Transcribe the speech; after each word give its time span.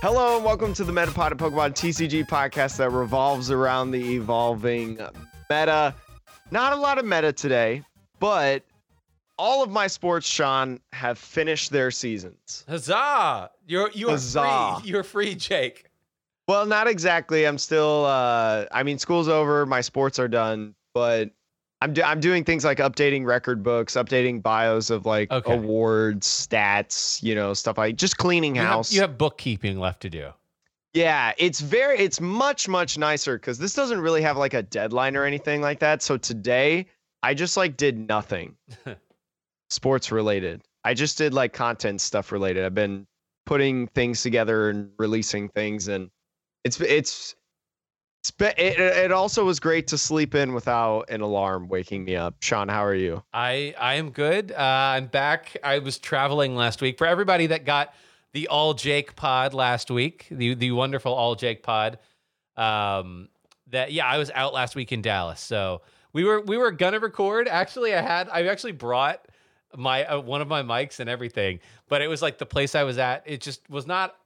Hello 0.00 0.36
and 0.36 0.44
welcome 0.44 0.72
to 0.74 0.84
the 0.84 0.92
Metapod 0.92 1.32
of 1.32 1.38
Pokemon 1.38 1.70
TCG 1.74 2.26
podcast 2.28 2.76
that 2.76 2.90
revolves 2.90 3.50
around 3.50 3.90
the 3.90 4.14
evolving 4.14 4.98
meta. 5.50 5.92
Not 6.52 6.72
a 6.72 6.76
lot 6.76 6.98
of 6.98 7.04
meta 7.04 7.32
today, 7.32 7.82
but 8.20 8.62
all 9.38 9.62
of 9.62 9.70
my 9.70 9.88
sports, 9.88 10.26
Sean, 10.26 10.78
have 10.92 11.18
finished 11.18 11.70
their 11.70 11.90
seasons. 11.90 12.64
Huzzah! 12.68 13.50
You're 13.66 13.90
you're 13.92 14.10
Huzzah. 14.10 14.76
free. 14.80 14.88
You're 14.90 15.02
free, 15.02 15.34
Jake. 15.34 15.86
Well, 16.46 16.64
not 16.64 16.86
exactly. 16.86 17.44
I'm 17.44 17.58
still. 17.58 18.04
Uh, 18.04 18.66
I 18.70 18.84
mean, 18.84 18.98
school's 18.98 19.28
over. 19.28 19.66
My 19.66 19.80
sports 19.80 20.18
are 20.20 20.28
done, 20.28 20.74
but 20.94 21.30
I'm 21.80 21.92
do- 21.92 22.02
I'm 22.02 22.18
doing 22.20 22.42
things 22.44 22.64
like 22.64 22.78
updating 22.78 23.24
record 23.24 23.62
books, 23.62 23.94
updating 23.94 24.42
bios 24.42 24.90
of 24.90 25.06
like 25.06 25.30
Okay. 25.30 25.54
awards, 25.54 26.26
stats, 26.26 27.22
you 27.22 27.34
know, 27.34 27.54
stuff 27.54 27.78
like 27.78 27.96
just 27.96 28.18
cleaning 28.18 28.56
You 28.56 28.62
have, 28.62 28.70
house. 28.70 28.92
you 28.92 29.00
have 29.00 29.16
bookkeeping 29.16 29.78
left 29.78 30.00
to 30.02 30.10
do. 30.10 30.30
Yeah, 30.94 31.32
it's 31.38 31.60
very 31.60 31.98
it's 31.98 32.20
much 32.20 32.66
much 32.68 32.98
nicer 32.98 33.38
because 33.38 33.58
this 33.58 33.74
doesn't 33.74 34.00
really 34.00 34.22
have 34.22 34.36
like 34.36 34.54
a 34.54 34.62
deadline 34.62 35.16
or 35.16 35.24
anything 35.24 35.60
like 35.60 35.78
that. 35.80 36.02
So 36.02 36.16
today 36.16 36.86
I 37.22 37.34
just 37.34 37.56
like 37.56 37.76
did 37.76 37.96
nothing 38.08 38.56
sports 39.70 40.10
related. 40.10 40.62
I 40.84 40.94
just 40.94 41.18
did 41.18 41.34
like 41.34 41.52
content 41.52 42.00
stuff 42.00 42.32
related. 42.32 42.64
I've 42.64 42.74
been 42.74 43.06
putting 43.46 43.86
things 43.88 44.22
together 44.22 44.70
and 44.70 44.90
releasing 44.98 45.48
things, 45.50 45.88
and 45.88 46.10
it's 46.64 46.80
it's. 46.80 47.34
It, 48.40 48.78
it 48.78 49.12
also 49.12 49.44
was 49.44 49.60
great 49.60 49.86
to 49.88 49.98
sleep 49.98 50.34
in 50.34 50.52
without 50.52 51.08
an 51.08 51.20
alarm 51.20 51.68
waking 51.68 52.04
me 52.04 52.16
up. 52.16 52.36
Sean, 52.40 52.68
how 52.68 52.84
are 52.84 52.94
you? 52.94 53.22
I 53.32 53.74
I 53.78 53.94
am 53.94 54.10
good. 54.10 54.52
Uh, 54.52 54.56
I'm 54.58 55.06
back. 55.06 55.56
I 55.62 55.78
was 55.78 55.98
traveling 55.98 56.54
last 56.54 56.80
week. 56.82 56.98
For 56.98 57.06
everybody 57.06 57.46
that 57.48 57.64
got 57.64 57.94
the 58.32 58.48
All 58.48 58.74
Jake 58.74 59.16
Pod 59.16 59.54
last 59.54 59.90
week, 59.90 60.26
the 60.30 60.54
the 60.54 60.72
wonderful 60.72 61.14
All 61.14 61.36
Jake 61.36 61.62
Pod, 61.62 61.98
um, 62.56 63.28
that 63.68 63.92
yeah, 63.92 64.06
I 64.06 64.18
was 64.18 64.30
out 64.34 64.52
last 64.52 64.76
week 64.76 64.92
in 64.92 65.00
Dallas. 65.00 65.40
So 65.40 65.82
we 66.12 66.24
were 66.24 66.40
we 66.40 66.56
were 66.56 66.72
gonna 66.72 67.00
record. 67.00 67.48
Actually, 67.48 67.94
I 67.94 68.02
had 68.02 68.28
I 68.28 68.46
actually 68.46 68.72
brought 68.72 69.26
my 69.76 70.04
uh, 70.04 70.20
one 70.20 70.40
of 70.40 70.48
my 70.48 70.62
mics 70.62 71.00
and 71.00 71.08
everything, 71.08 71.60
but 71.88 72.02
it 72.02 72.08
was 72.08 72.20
like 72.20 72.38
the 72.38 72.46
place 72.46 72.74
I 72.74 72.82
was 72.82 72.98
at. 72.98 73.22
It 73.26 73.40
just 73.40 73.68
was 73.70 73.86
not 73.86 74.16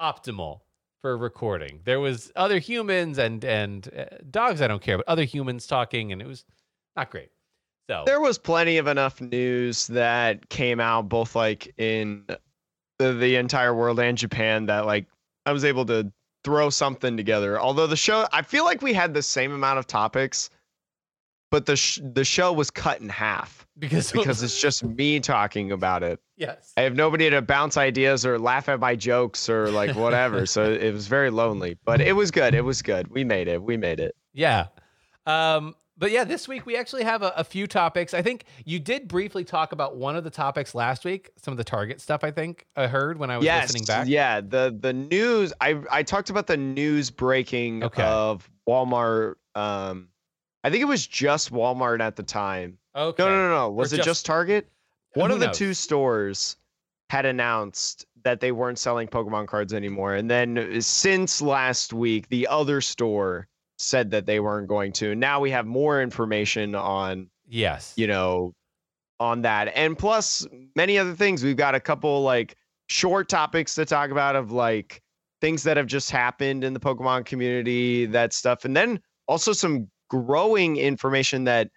optimal 0.00 0.60
for 1.02 1.16
recording. 1.16 1.80
There 1.84 2.00
was 2.00 2.32
other 2.36 2.58
humans 2.58 3.18
and 3.18 3.44
and 3.44 3.88
uh, 3.96 4.04
dogs. 4.30 4.62
I 4.62 4.68
don't 4.68 4.80
care, 4.80 4.96
but 4.96 5.08
other 5.08 5.24
humans 5.24 5.66
talking, 5.66 6.12
and 6.12 6.22
it 6.22 6.26
was 6.26 6.44
not 6.96 7.10
great. 7.10 7.30
So 7.90 8.04
There 8.06 8.20
was 8.20 8.38
plenty 8.38 8.78
of 8.78 8.86
enough 8.86 9.20
news 9.20 9.88
that 9.88 10.48
came 10.48 10.80
out 10.80 11.08
both 11.08 11.34
like 11.34 11.74
in 11.76 12.24
the, 12.98 13.12
the 13.12 13.36
entire 13.36 13.74
world 13.74 13.98
and 13.98 14.16
Japan 14.16 14.66
that 14.66 14.86
like 14.86 15.06
I 15.44 15.52
was 15.52 15.64
able 15.64 15.84
to 15.86 16.10
throw 16.44 16.70
something 16.70 17.16
together. 17.16 17.60
Although 17.60 17.88
the 17.88 17.96
show, 17.96 18.26
I 18.32 18.42
feel 18.42 18.64
like 18.64 18.82
we 18.82 18.92
had 18.92 19.14
the 19.14 19.22
same 19.22 19.52
amount 19.52 19.78
of 19.80 19.86
topics, 19.86 20.48
but 21.52 21.66
the 21.66 21.76
sh- 21.76 22.00
the 22.02 22.24
show 22.24 22.50
was 22.50 22.70
cut 22.70 23.00
in 23.02 23.10
half 23.10 23.66
because 23.78 24.10
because 24.10 24.42
it's 24.42 24.58
just 24.58 24.82
me 24.82 25.20
talking 25.20 25.70
about 25.70 26.02
it. 26.02 26.18
yes, 26.36 26.72
I 26.78 26.80
have 26.80 26.96
nobody 26.96 27.28
to 27.28 27.42
bounce 27.42 27.76
ideas 27.76 28.24
or 28.24 28.38
laugh 28.38 28.70
at 28.70 28.80
my 28.80 28.96
jokes 28.96 29.50
or 29.50 29.70
like 29.70 29.94
whatever. 29.94 30.46
so 30.54 30.72
it 30.72 30.92
was 30.92 31.06
very 31.06 31.30
lonely, 31.30 31.76
but 31.84 32.00
it 32.00 32.14
was 32.14 32.30
good. 32.30 32.54
It 32.54 32.64
was 32.64 32.80
good. 32.80 33.08
We 33.08 33.22
made 33.22 33.48
it. 33.48 33.62
We 33.62 33.76
made 33.76 34.00
it. 34.00 34.16
yeah. 34.32 34.68
Um, 35.26 35.76
but 35.98 36.10
yeah, 36.10 36.24
this 36.24 36.48
week 36.48 36.64
we 36.64 36.74
actually 36.76 37.04
have 37.04 37.22
a, 37.22 37.34
a 37.36 37.44
few 37.44 37.66
topics. 37.66 38.14
I 38.14 38.22
think 38.22 38.46
you 38.64 38.80
did 38.80 39.06
briefly 39.06 39.44
talk 39.44 39.72
about 39.72 39.94
one 39.94 40.16
of 40.16 40.24
the 40.24 40.30
topics 40.30 40.74
last 40.74 41.04
week, 41.04 41.30
some 41.36 41.52
of 41.52 41.58
the 41.58 41.64
Target 41.64 42.00
stuff. 42.00 42.24
I 42.24 42.30
think 42.30 42.66
I 42.74 42.86
heard 42.86 43.18
when 43.18 43.30
I 43.30 43.36
was 43.36 43.44
yes, 43.44 43.64
listening 43.68 43.84
back. 43.84 44.08
Yeah, 44.08 44.40
the 44.40 44.76
the 44.80 44.94
news. 44.94 45.52
I 45.60 45.80
I 45.90 46.02
talked 46.02 46.30
about 46.30 46.46
the 46.46 46.56
news 46.56 47.10
breaking 47.10 47.84
Okay. 47.84 48.02
of 48.02 48.50
Walmart. 48.66 49.34
Um, 49.54 50.08
I 50.64 50.70
think 50.70 50.82
it 50.82 50.86
was 50.86 51.06
just 51.06 51.52
Walmart 51.52 52.00
at 52.00 52.16
the 52.16 52.22
time. 52.22 52.78
Okay. 52.94 53.22
No, 53.22 53.28
no, 53.28 53.48
no, 53.48 53.48
no. 53.50 53.70
Was 53.70 53.92
it 53.92 53.96
just- 53.98 54.06
just, 54.06 54.26
Target? 54.26 54.68
One 55.14 55.30
of 55.30 55.40
the 55.40 55.46
knows? 55.46 55.58
two 55.58 55.74
stores 55.74 56.56
had 57.10 57.26
announced 57.26 58.06
that 58.24 58.40
they 58.40 58.52
weren't 58.52 58.78
selling 58.78 59.08
Pokemon 59.08 59.46
cards 59.46 59.74
anymore, 59.74 60.14
and 60.14 60.30
then 60.30 60.80
since 60.80 61.42
last 61.42 61.92
week, 61.92 62.28
the 62.28 62.46
other 62.46 62.80
store 62.80 63.48
said 63.76 64.10
that 64.12 64.24
they 64.26 64.40
weren't 64.40 64.68
going 64.68 64.92
to. 64.92 65.14
Now 65.14 65.40
we 65.40 65.50
have 65.50 65.66
more 65.66 66.00
information 66.00 66.74
on 66.74 67.28
Yes. 67.48 67.92
you 67.96 68.06
know, 68.06 68.54
on 69.20 69.42
that. 69.42 69.72
And 69.76 69.98
plus 69.98 70.46
many 70.76 70.98
other 70.98 71.14
things. 71.14 71.42
We've 71.44 71.56
got 71.56 71.74
a 71.74 71.80
couple 71.80 72.22
like 72.22 72.56
short 72.88 73.28
topics 73.28 73.74
to 73.74 73.84
talk 73.84 74.10
about 74.10 74.36
of 74.36 74.50
like 74.52 75.02
things 75.40 75.62
that 75.64 75.76
have 75.76 75.86
just 75.86 76.10
happened 76.10 76.64
in 76.64 76.72
the 76.72 76.80
Pokemon 76.80 77.26
community, 77.26 78.06
that 78.06 78.32
stuff. 78.32 78.64
And 78.64 78.74
then 78.76 79.00
also 79.28 79.52
some 79.52 79.90
growing 80.12 80.76
information 80.76 81.44
that 81.44 81.70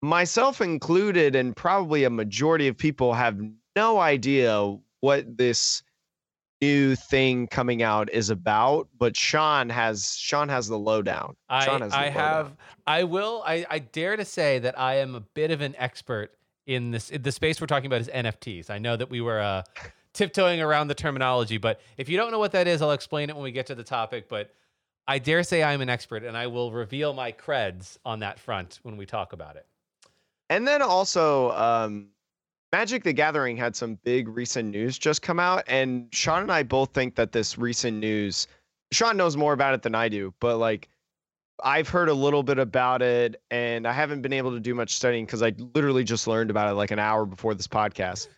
myself 0.00 0.60
included 0.60 1.34
and 1.34 1.56
probably 1.56 2.04
a 2.04 2.10
majority 2.10 2.68
of 2.68 2.78
people 2.78 3.12
have 3.12 3.36
no 3.74 3.98
idea 3.98 4.76
what 5.00 5.36
this 5.36 5.82
new 6.60 6.94
thing 6.94 7.48
coming 7.48 7.82
out 7.82 8.08
is 8.12 8.30
about 8.30 8.88
but 8.96 9.16
Sean 9.16 9.68
has 9.68 10.14
Sean 10.16 10.48
has 10.48 10.68
the 10.68 10.78
lowdown. 10.78 11.34
I, 11.48 11.64
Sean 11.64 11.80
has 11.80 11.90
the 11.90 11.98
I 11.98 12.06
lowdown. 12.06 12.14
have 12.14 12.56
I 12.86 13.02
will 13.02 13.42
I, 13.44 13.66
I 13.68 13.80
dare 13.80 14.16
to 14.16 14.24
say 14.24 14.60
that 14.60 14.78
I 14.78 14.98
am 14.98 15.16
a 15.16 15.20
bit 15.20 15.50
of 15.50 15.60
an 15.60 15.74
expert 15.78 16.36
in 16.66 16.92
this 16.92 17.10
in 17.10 17.22
the 17.22 17.32
space 17.32 17.60
we're 17.60 17.66
talking 17.66 17.86
about 17.86 18.00
is 18.00 18.08
NFTs. 18.08 18.70
I 18.70 18.78
know 18.78 18.96
that 18.96 19.10
we 19.10 19.20
were 19.20 19.40
uh, 19.40 19.62
tiptoeing 20.12 20.60
around 20.60 20.86
the 20.86 20.94
terminology, 20.94 21.58
but 21.58 21.80
if 21.96 22.08
you 22.08 22.16
don't 22.16 22.30
know 22.30 22.38
what 22.38 22.52
that 22.52 22.68
is, 22.68 22.82
I'll 22.82 22.92
explain 22.92 23.30
it 23.30 23.34
when 23.34 23.42
we 23.42 23.50
get 23.50 23.66
to 23.66 23.74
the 23.74 23.82
topic. 23.82 24.28
But 24.28 24.54
I 25.08 25.18
dare 25.18 25.42
say 25.42 25.62
I'm 25.62 25.80
an 25.80 25.88
expert, 25.88 26.22
and 26.22 26.36
I 26.36 26.46
will 26.46 26.70
reveal 26.70 27.14
my 27.14 27.32
creds 27.32 27.96
on 28.04 28.20
that 28.20 28.38
front 28.38 28.78
when 28.82 28.98
we 28.98 29.06
talk 29.06 29.32
about 29.32 29.56
it. 29.56 29.66
And 30.50 30.68
then 30.68 30.82
also, 30.82 31.50
um, 31.52 32.08
Magic 32.72 33.02
the 33.04 33.14
Gathering 33.14 33.56
had 33.56 33.74
some 33.74 33.98
big 34.04 34.28
recent 34.28 34.68
news 34.70 34.98
just 34.98 35.22
come 35.22 35.40
out, 35.40 35.64
and 35.66 36.08
Sean 36.12 36.42
and 36.42 36.52
I 36.52 36.62
both 36.62 36.92
think 36.92 37.14
that 37.14 37.32
this 37.32 37.56
recent 37.56 37.96
news, 37.96 38.46
Sean 38.92 39.16
knows 39.16 39.34
more 39.34 39.54
about 39.54 39.72
it 39.72 39.80
than 39.80 39.94
I 39.94 40.10
do, 40.10 40.34
but 40.40 40.58
like 40.58 40.90
I've 41.64 41.88
heard 41.88 42.10
a 42.10 42.14
little 42.14 42.42
bit 42.42 42.58
about 42.58 43.00
it, 43.00 43.40
and 43.50 43.88
I 43.88 43.92
haven't 43.92 44.20
been 44.20 44.34
able 44.34 44.50
to 44.52 44.60
do 44.60 44.74
much 44.74 44.94
studying 44.94 45.24
because 45.24 45.42
I 45.42 45.54
literally 45.74 46.04
just 46.04 46.26
learned 46.26 46.50
about 46.50 46.70
it 46.70 46.74
like 46.74 46.90
an 46.90 46.98
hour 46.98 47.24
before 47.24 47.54
this 47.54 47.66
podcast. 47.66 48.28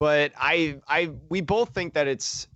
But 0.00 0.32
I, 0.36 0.78
I, 0.88 1.10
we 1.28 1.42
both 1.42 1.74
think 1.74 1.92
that 1.92 2.06
it's 2.06 2.48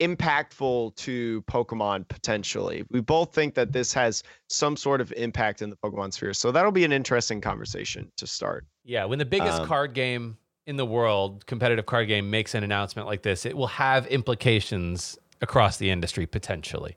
impactful 0.00 0.94
to 0.96 1.42
Pokemon 1.42 2.08
potentially. 2.08 2.84
We 2.90 3.00
both 3.00 3.34
think 3.34 3.54
that 3.54 3.72
this 3.72 3.92
has 3.94 4.22
some 4.48 4.76
sort 4.76 5.00
of 5.00 5.12
impact 5.16 5.62
in 5.62 5.70
the 5.70 5.76
Pokemon 5.76 6.12
sphere. 6.12 6.34
So 6.34 6.50
that'll 6.52 6.72
be 6.72 6.84
an 6.84 6.92
interesting 6.92 7.40
conversation 7.40 8.10
to 8.16 8.26
start. 8.26 8.66
Yeah, 8.84 9.04
when 9.04 9.18
the 9.18 9.24
biggest 9.24 9.60
Um, 9.60 9.66
card 9.66 9.94
game 9.94 10.36
in 10.66 10.76
the 10.76 10.86
world, 10.86 11.46
competitive 11.46 11.86
card 11.86 12.08
game, 12.08 12.30
makes 12.30 12.54
an 12.54 12.64
announcement 12.64 13.06
like 13.06 13.22
this, 13.22 13.46
it 13.46 13.56
will 13.56 13.66
have 13.68 14.06
implications 14.06 15.18
across 15.40 15.76
the 15.76 15.90
industry 15.90 16.26
potentially. 16.26 16.96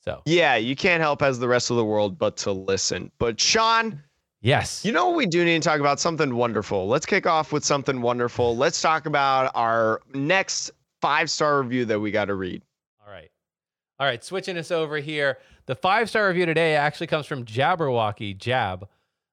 So 0.00 0.22
Yeah, 0.26 0.56
you 0.56 0.76
can't 0.76 1.00
help 1.00 1.22
as 1.22 1.38
the 1.38 1.48
rest 1.48 1.70
of 1.70 1.76
the 1.76 1.84
world 1.84 2.18
but 2.18 2.36
to 2.38 2.52
listen. 2.52 3.10
But 3.18 3.40
Sean, 3.40 4.02
yes, 4.42 4.84
you 4.84 4.92
know 4.92 5.08
what 5.08 5.16
we 5.16 5.26
do 5.26 5.44
need 5.44 5.62
to 5.62 5.68
talk 5.68 5.80
about? 5.80 6.00
Something 6.00 6.34
wonderful. 6.34 6.88
Let's 6.88 7.06
kick 7.06 7.26
off 7.26 7.52
with 7.52 7.64
something 7.64 8.02
wonderful. 8.02 8.56
Let's 8.56 8.82
talk 8.82 9.06
about 9.06 9.50
our 9.54 10.00
next 10.12 10.72
five 11.04 11.30
star 11.30 11.60
review 11.60 11.84
that 11.86 12.00
we 12.00 12.10
got 12.10 12.26
to 12.26 12.34
read. 12.34 12.62
All 13.06 13.12
right. 13.12 13.30
All 14.00 14.06
right. 14.06 14.24
Switching 14.24 14.56
us 14.56 14.70
over 14.70 14.96
here. 14.96 15.38
The 15.66 15.74
five 15.74 16.08
star 16.08 16.28
review 16.28 16.46
today 16.46 16.76
actually 16.76 17.08
comes 17.08 17.26
from 17.26 17.44
Jabberwocky 17.44 18.38
Jab. 18.38 18.84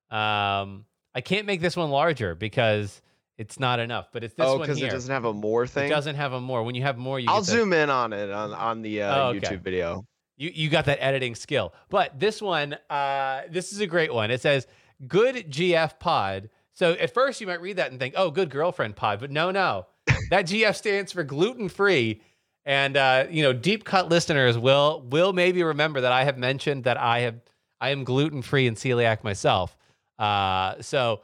Um, 0.10 0.86
I 1.16 1.22
can't 1.24 1.46
make 1.46 1.62
this 1.62 1.78
one 1.78 1.90
larger 1.90 2.36
because 2.36 3.02
it's 3.38 3.58
not 3.58 3.80
enough, 3.80 4.10
but 4.12 4.26
it's 4.26 4.34
this 4.34 4.46
oh, 4.46 4.58
one 4.58 4.62
because 4.62 4.82
it 4.82 4.92
doesn't 4.92 5.12
have 5.14 5.24
a 5.24 5.34
more 5.34 5.66
thing. 5.66 5.86
It 5.86 5.90
doesn't 5.90 6.16
have 6.16 6.34
a 6.34 6.42
more. 6.42 6.64
When 6.64 6.76
you 6.76 6.82
have 6.82 6.98
more, 6.98 7.20
you 7.20 7.30
I'll 7.30 7.42
zoom 7.42 7.72
in 7.72 7.90
on 7.90 8.12
it 8.12 8.30
on 8.30 8.54
on 8.54 8.82
the 8.82 9.04
uh, 9.04 9.16
Oh, 9.16 9.28
okay. 9.30 9.40
YouTube 9.40 9.62
video. 9.62 10.06
you 10.36 10.52
you 10.54 10.70
got 10.70 10.86
that 10.86 11.02
editing 11.02 11.36
skill. 11.36 11.74
But 11.90 12.20
this 12.20 12.42
one, 12.42 12.76
uh, 12.90 13.44
this 13.50 13.72
is 13.72 13.80
a 13.80 13.88
great 13.88 14.14
one. 14.14 14.30
It 14.30 14.42
says 14.42 14.68
good 15.08 15.50
GF 15.50 16.00
pod. 16.00 16.50
So 16.74 16.92
at 16.94 17.14
first 17.14 17.40
you 17.40 17.48
might 17.48 17.62
read 17.62 17.78
that 17.78 17.92
and 17.92 18.00
think, 18.00 18.14
oh, 18.18 18.30
good 18.30 18.50
girlfriend 18.50 18.98
pod, 18.98 19.22
but 19.22 19.32
no, 19.32 19.52
no, 19.52 19.88
that 20.32 20.46
GF 20.46 20.76
stands 20.76 21.12
for 21.12 21.24
gluten 21.24 21.70
free. 21.70 22.22
And 22.66 22.98
uh, 22.98 23.26
you 23.30 23.44
know, 23.44 23.54
deep 23.54 23.84
cut 23.84 24.10
listeners 24.10 24.58
will 24.58 25.02
will 25.10 25.34
maybe 25.34 25.62
remember 25.62 26.02
that 26.02 26.12
I 26.12 26.24
have 26.24 26.38
mentioned 26.38 26.86
that 26.86 26.98
I 26.98 27.20
have 27.20 27.36
I 27.80 27.90
am 27.90 28.04
gluten 28.04 28.42
free 28.42 28.68
and 28.68 28.78
celiac 28.78 29.24
myself. 29.24 29.78
Uh, 30.18 30.76
so 30.82 31.22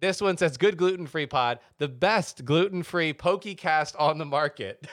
this 0.00 0.20
one 0.20 0.36
says 0.36 0.56
good 0.56 0.76
gluten 0.76 1.06
free 1.06 1.26
pod, 1.26 1.58
the 1.78 1.88
best 1.88 2.44
gluten 2.44 2.82
free 2.82 3.12
Pokecast 3.12 3.94
on 3.98 4.18
the 4.18 4.24
market. 4.24 4.86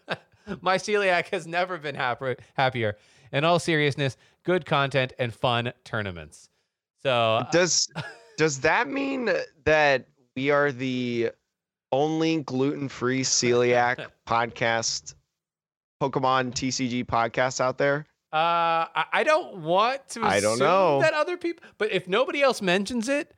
My 0.60 0.76
celiac 0.76 1.28
has 1.28 1.46
never 1.46 1.78
been 1.78 1.94
happier. 1.94 2.36
Happier. 2.56 2.96
In 3.32 3.44
all 3.44 3.58
seriousness, 3.58 4.16
good 4.42 4.66
content 4.66 5.12
and 5.18 5.32
fun 5.32 5.72
tournaments. 5.84 6.48
So 7.02 7.44
Does 7.52 7.88
does 8.36 8.60
that 8.60 8.88
mean 8.88 9.30
that 9.64 10.08
we 10.34 10.50
are 10.50 10.72
the 10.72 11.30
only 11.92 12.42
gluten 12.42 12.88
free 12.88 13.22
celiac 13.22 14.06
podcast 14.26 15.14
Pokemon 16.02 16.52
TCG 16.52 17.04
podcast 17.04 17.60
out 17.60 17.78
there? 17.78 18.06
Uh, 18.32 18.84
I, 19.12 19.22
don't 19.24 19.58
want 19.58 20.06
to. 20.10 20.22
I 20.22 20.40
don't 20.40 20.58
know. 20.58 21.00
that 21.00 21.14
other 21.14 21.36
people, 21.36 21.64
but 21.78 21.90
if 21.92 22.06
nobody 22.08 22.42
else 22.42 22.60
mentions 22.60 23.08
it, 23.08 23.34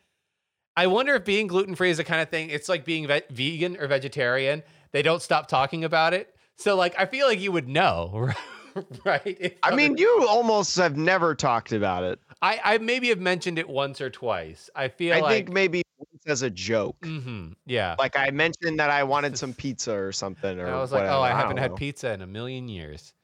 I 0.77 0.89
wonder 0.89 1.15
if 1.15 1.25
being 1.25 1.47
gluten 1.47 1.75
free 1.75 1.91
is 1.91 1.99
the 1.99 2.05
kind 2.05 2.21
of 2.21 2.29
thing. 2.29 2.51
It's 2.51 2.69
like 2.69 2.85
being 2.85 3.07
ve- 3.07 3.23
vegan 3.31 3.77
or 3.77 3.87
vegetarian. 3.87 4.63
They 4.93 5.03
don't 5.03 5.23
stop 5.23 5.47
talking 5.47 5.85
about 5.85 6.13
it. 6.13 6.35
So 6.59 6.75
like, 6.77 6.95
I 6.99 7.07
feel 7.07 7.29
like 7.29 7.39
you 7.41 7.53
would 7.53 7.69
know, 7.69 8.31
right? 9.05 9.37
If 9.41 9.55
I 9.63 9.69
other- 9.69 9.77
mean, 9.77 9.97
you 9.97 10.27
almost 10.29 10.77
have 10.77 10.97
never 10.97 11.35
talked 11.37 11.73
about 11.73 12.03
it. 12.03 12.19
I, 12.43 12.61
I 12.65 12.79
maybe 12.79 13.11
have 13.11 13.21
mentioned 13.21 13.59
it 13.59 13.69
once 13.69 14.01
or 14.01 14.11
twice. 14.11 14.69
I 14.75 14.89
feel 14.89 15.15
I 15.15 15.21
like, 15.21 15.31
think 15.31 15.53
maybe 15.53 15.83
as 16.27 16.43
a 16.43 16.51
joke. 16.51 16.97
hmm 17.05 17.49
yeah. 17.67 17.97
Like 17.99 18.17
I 18.17 18.31
mentioned 18.31 18.79
that 18.79 18.91
I 18.91 19.03
wanted 19.05 19.39
some 19.39 19.55
pizza 19.65 19.93
or 19.95 20.13
something, 20.13 20.59
or 20.61 20.69
I 20.69 20.81
was 20.81 20.93
like, 20.93 21.03
whatever. 21.03 21.17
oh, 21.19 21.23
I 21.23 21.31
don't 21.31 21.39
haven't 21.39 21.57
had 21.59 21.71
know. 21.73 21.77
pizza 21.77 22.13
in 22.13 22.23
a 22.23 22.27
million 22.27 22.69
years. 22.69 23.13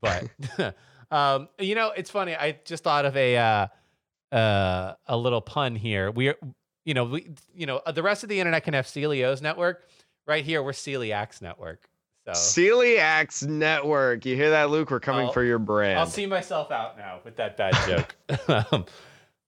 But, 0.00 0.28
um, 1.10 1.48
you 1.58 1.74
know, 1.74 1.90
it's 1.90 2.08
funny. 2.08 2.36
I 2.36 2.60
just 2.64 2.84
thought 2.84 3.04
of 3.04 3.16
a 3.16 3.36
uh, 3.36 3.66
uh, 4.30 4.94
a 5.08 5.16
little 5.16 5.40
pun 5.40 5.74
here. 5.74 6.12
We're, 6.12 6.36
you 6.84 6.94
know, 6.94 7.04
we, 7.04 7.30
you 7.52 7.66
know, 7.66 7.80
the 7.92 8.04
rest 8.04 8.22
of 8.22 8.28
the 8.28 8.38
internet 8.38 8.62
can 8.62 8.74
have 8.74 8.86
Celio's 8.86 9.42
network. 9.42 9.88
Right 10.24 10.44
here, 10.44 10.62
we're 10.62 10.70
Celiacs 10.70 11.42
network. 11.42 11.88
So 12.26 12.32
Celiacs 12.32 13.46
Network. 13.46 14.24
You 14.26 14.36
hear 14.36 14.50
that, 14.50 14.70
Luke? 14.70 14.90
We're 14.90 15.00
coming 15.00 15.26
I'll- 15.26 15.32
for 15.32 15.42
your 15.42 15.58
brand. 15.58 15.98
I'll 15.98 16.06
see 16.06 16.26
myself 16.26 16.70
out 16.70 16.96
now 16.98 17.20
with 17.24 17.36
that 17.36 17.56
bad 17.56 17.74
joke. 17.86 18.14
um, 18.72 18.84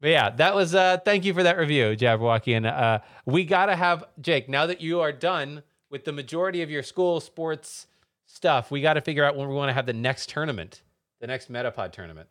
but 0.01 0.09
yeah, 0.09 0.31
that 0.31 0.55
was. 0.55 0.75
Uh, 0.75 0.99
thank 1.05 1.25
you 1.25 1.35
for 1.35 1.43
that 1.43 1.59
review, 1.59 1.97
Jabberwocky. 1.97 2.57
And 2.57 2.67
uh, 2.67 3.01
we 3.27 3.45
gotta 3.45 3.77
have 3.77 4.05
Jake. 4.21 4.49
Now 4.49 4.67
that 4.67 4.81
you 4.81 5.01
are 5.01 5.13
done 5.13 5.63
with 5.91 6.05
the 6.05 6.13
majority 6.13 6.63
of 6.63 6.71
your 6.71 6.83
school 6.83 7.21
sports 7.21 7.87
stuff, 8.27 8.71
we 8.71 8.81
got 8.81 8.95
to 8.95 9.01
figure 9.01 9.25
out 9.25 9.37
when 9.37 9.49
we 9.49 9.55
want 9.55 9.69
to 9.71 9.73
have 9.75 9.87
the 9.87 9.93
next 9.93 10.29
tournament, 10.29 10.83
the 11.21 11.27
next 11.27 11.51
Metapod 11.53 11.93
tournament. 11.93 12.29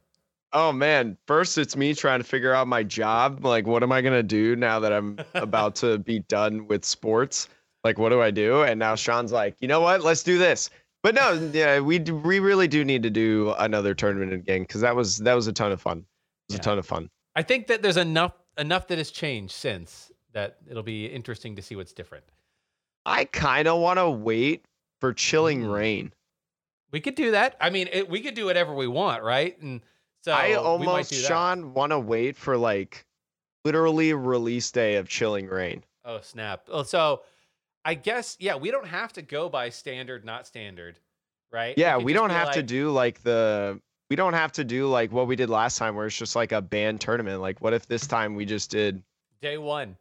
Oh 0.52 0.72
man, 0.72 1.16
first 1.28 1.58
it's 1.60 1.76
me 1.76 1.94
trying 1.94 2.20
to 2.20 2.24
figure 2.24 2.54
out 2.54 2.68
my 2.68 2.82
job. 2.82 3.46
Like, 3.46 3.68
what 3.68 3.84
am 3.84 3.92
I 3.92 4.02
gonna 4.02 4.24
do 4.24 4.56
now 4.56 4.80
that 4.80 4.92
I'm 4.92 5.20
about 5.36 5.76
to 5.76 6.00
be 6.00 6.20
done 6.22 6.66
with 6.68 6.84
sports? 6.86 7.50
Like, 7.84 7.98
what 8.00 8.10
do 8.10 8.22
I 8.22 8.32
do? 8.32 8.64
And 8.64 8.80
now 8.80 8.96
Sean's 8.96 9.32
like, 9.32 9.56
you 9.60 9.68
know 9.68 9.80
what? 9.82 10.02
Let's 10.02 10.24
do 10.24 10.38
this. 10.38 10.70
But 11.02 11.16
no, 11.16 11.32
yeah, 11.54 11.80
we 11.80 11.98
do, 12.00 12.16
we 12.16 12.40
really 12.40 12.68
do 12.68 12.84
need 12.84 13.04
to 13.04 13.10
do 13.10 13.54
another 13.58 13.94
tournament 13.94 14.34
again 14.34 14.64
because 14.64 14.82
that 14.82 14.96
was 14.96 15.18
that 15.20 15.34
was 15.34 15.48
a 15.48 15.54
ton 15.54 15.72
of 15.72 15.80
fun. 15.82 16.00
It 16.00 16.04
was 16.50 16.56
Yeah. 16.56 16.60
a 16.60 16.64
ton 16.64 16.80
of 16.80 16.86
fun. 16.86 17.10
I 17.36 17.44
think 17.44 17.68
that 17.68 17.82
there's 17.82 17.98
enough 17.98 18.34
enough 18.58 18.88
that 18.88 18.98
has 18.98 19.12
changed 19.12 19.54
since 19.54 20.12
that 20.34 20.58
it'll 20.70 20.84
be 20.84 21.06
interesting 21.06 21.56
to 21.56 21.62
see 21.62 21.76
what's 21.76 21.94
different. 21.94 22.26
I 23.06 23.26
kind 23.26 23.68
of 23.68 23.80
want 23.80 23.98
to 23.98 24.10
wait 24.10 24.66
for 25.00 25.14
Chilling 25.14 25.64
Mm. 25.64 25.74
Reign. 25.74 26.14
We 26.92 27.00
could 27.00 27.16
do 27.16 27.32
that. 27.32 27.56
I 27.62 27.70
mean, 27.70 27.88
it, 27.92 28.10
we 28.10 28.22
could 28.22 28.34
do 28.34 28.46
whatever 28.46 28.74
we 28.74 28.88
want, 28.88 29.24
right? 29.24 29.60
And 29.62 29.82
so 30.22 30.32
I 30.32 30.54
almost. 30.56 31.14
Sean, 31.14 31.74
want 31.74 31.92
to 31.92 32.00
wait 32.00 32.36
for 32.36 32.58
like 32.58 33.06
literally 33.64 34.14
release 34.14 34.72
day 34.72 34.96
of 34.96 35.08
Chilling 35.08 35.48
Reign. 35.48 35.84
Oh 36.04 36.22
snap! 36.22 36.64
Oh, 36.70 36.84
so 36.84 37.22
I 37.86 37.94
guess 37.94 38.38
yeah, 38.40 38.56
we 38.56 38.72
don't 38.72 38.88
have 38.88 39.14
to 39.14 39.22
go 39.22 39.50
by 39.50 39.70
standard, 39.70 40.26
not 40.26 40.48
standard, 40.48 41.00
right? 41.52 41.78
Yeah, 41.78 41.96
could 41.96 42.06
we 42.06 42.14
don't 42.14 42.32
have 42.32 42.52
to 42.52 42.64
do 42.64 42.92
like 42.92 43.22
the 43.24 43.80
we 44.10 44.16
don't 44.16 44.34
have 44.34 44.52
to 44.54 44.64
do 44.64 44.88
like 44.88 45.12
what 45.12 45.28
we 45.28 45.36
did 45.36 45.50
last 45.50 45.78
time 45.78 45.96
where 45.96 46.08
it's 46.08 46.18
just 46.18 46.36
like 46.36 46.52
a 46.52 46.62
band 46.62 47.02
tournament. 47.02 47.42
Like 47.42 47.62
what 47.62 47.74
if 47.74 47.88
this 47.88 48.08
time 48.08 48.36
we 48.36 48.46
just 48.46 48.72
did 48.72 49.04
day 49.42 49.58
one. 49.58 49.98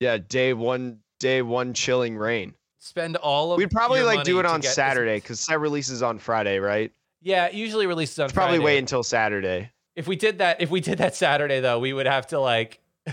yeah, 0.00 0.18
day 0.18 0.52
one 0.52 1.00
day 1.18 1.42
one 1.42 1.74
chilling 1.74 2.16
reign. 2.16 2.54
Spend 2.78 3.16
all 3.16 3.52
of. 3.52 3.58
We'd 3.58 3.70
probably 3.70 4.02
like 4.02 4.24
do 4.24 4.38
it 4.38 4.46
on 4.46 4.62
Saturday 4.62 5.20
cuz 5.20 5.40
set 5.40 5.58
releases 5.58 6.02
on 6.02 6.18
Friday, 6.18 6.58
right? 6.58 6.92
Yeah, 7.22 7.46
it 7.46 7.54
usually 7.54 7.86
releases 7.86 8.18
on 8.20 8.30
Probably 8.30 8.58
Friday. 8.58 8.64
wait 8.64 8.78
until 8.78 9.02
Saturday. 9.02 9.70
If 9.96 10.06
we 10.06 10.14
did 10.14 10.38
that, 10.38 10.60
if 10.60 10.70
we 10.70 10.80
did 10.80 10.98
that 10.98 11.16
Saturday 11.16 11.60
though, 11.60 11.80
we 11.80 11.92
would 11.92 12.06
have 12.06 12.28
to 12.28 12.38
like. 12.38 12.80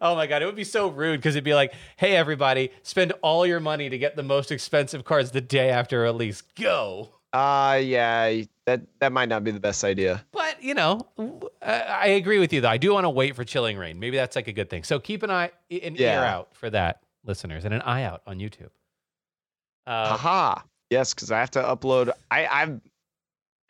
oh 0.00 0.14
my 0.14 0.26
god, 0.26 0.42
it 0.42 0.46
would 0.46 0.56
be 0.56 0.64
so 0.64 0.88
rude 0.88 1.18
because 1.18 1.34
it'd 1.34 1.44
be 1.44 1.54
like, 1.54 1.74
"Hey 1.96 2.16
everybody, 2.16 2.70
spend 2.82 3.12
all 3.22 3.46
your 3.46 3.60
money 3.60 3.90
to 3.90 3.98
get 3.98 4.14
the 4.16 4.22
most 4.22 4.50
expensive 4.52 5.04
cards 5.04 5.32
the 5.32 5.40
day 5.40 5.68
after 5.70 6.00
release. 6.00 6.42
Go." 6.54 7.14
Uh 7.32 7.80
yeah, 7.82 8.42
that 8.66 8.82
that 9.00 9.12
might 9.12 9.28
not 9.28 9.44
be 9.44 9.50
the 9.50 9.60
best 9.60 9.84
idea. 9.84 10.24
But 10.32 10.62
you 10.62 10.74
know, 10.74 11.06
I 11.62 12.08
agree 12.08 12.38
with 12.38 12.52
you 12.52 12.60
though. 12.60 12.68
I 12.68 12.76
do 12.76 12.92
want 12.92 13.04
to 13.04 13.10
wait 13.10 13.34
for 13.34 13.44
Chilling 13.44 13.78
Reign. 13.78 13.98
Maybe 13.98 14.16
that's 14.16 14.36
like 14.36 14.48
a 14.48 14.52
good 14.52 14.68
thing. 14.68 14.84
So 14.84 14.98
keep 15.00 15.22
an 15.22 15.30
eye, 15.30 15.50
an 15.70 15.96
ear 15.98 16.20
out 16.20 16.54
for 16.54 16.68
that, 16.70 17.02
listeners, 17.24 17.64
and 17.64 17.72
an 17.72 17.80
eye 17.82 18.02
out 18.02 18.22
on 18.26 18.38
YouTube. 18.38 18.70
Uh, 19.86 20.16
Haha. 20.16 20.62
Yes, 20.90 21.14
cuz 21.14 21.30
I 21.30 21.40
have 21.40 21.50
to 21.52 21.62
upload 21.62 22.12
I 22.30 22.46
I've 22.46 22.80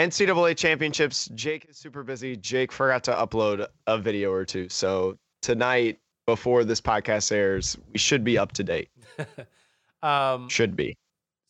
NCAA 0.01 0.57
championships. 0.57 1.29
Jake 1.35 1.67
is 1.69 1.77
super 1.77 2.03
busy. 2.03 2.37
Jake 2.37 2.73
forgot 2.73 3.05
to 3.05 3.13
upload 3.13 3.69
a 3.87 3.99
video 3.99 4.33
or 4.33 4.45
two. 4.45 4.69
So 4.69 5.17
tonight 5.43 6.01
before 6.27 6.65
this 6.65 6.81
podcast 6.81 7.31
airs, 7.33 7.77
we 7.93 7.99
should 7.99 8.25
be 8.25 8.39
up 8.39 8.53
to 8.53 8.65
date. 8.65 8.89
um, 10.03 10.49
Should 10.49 10.77
be. 10.77 10.97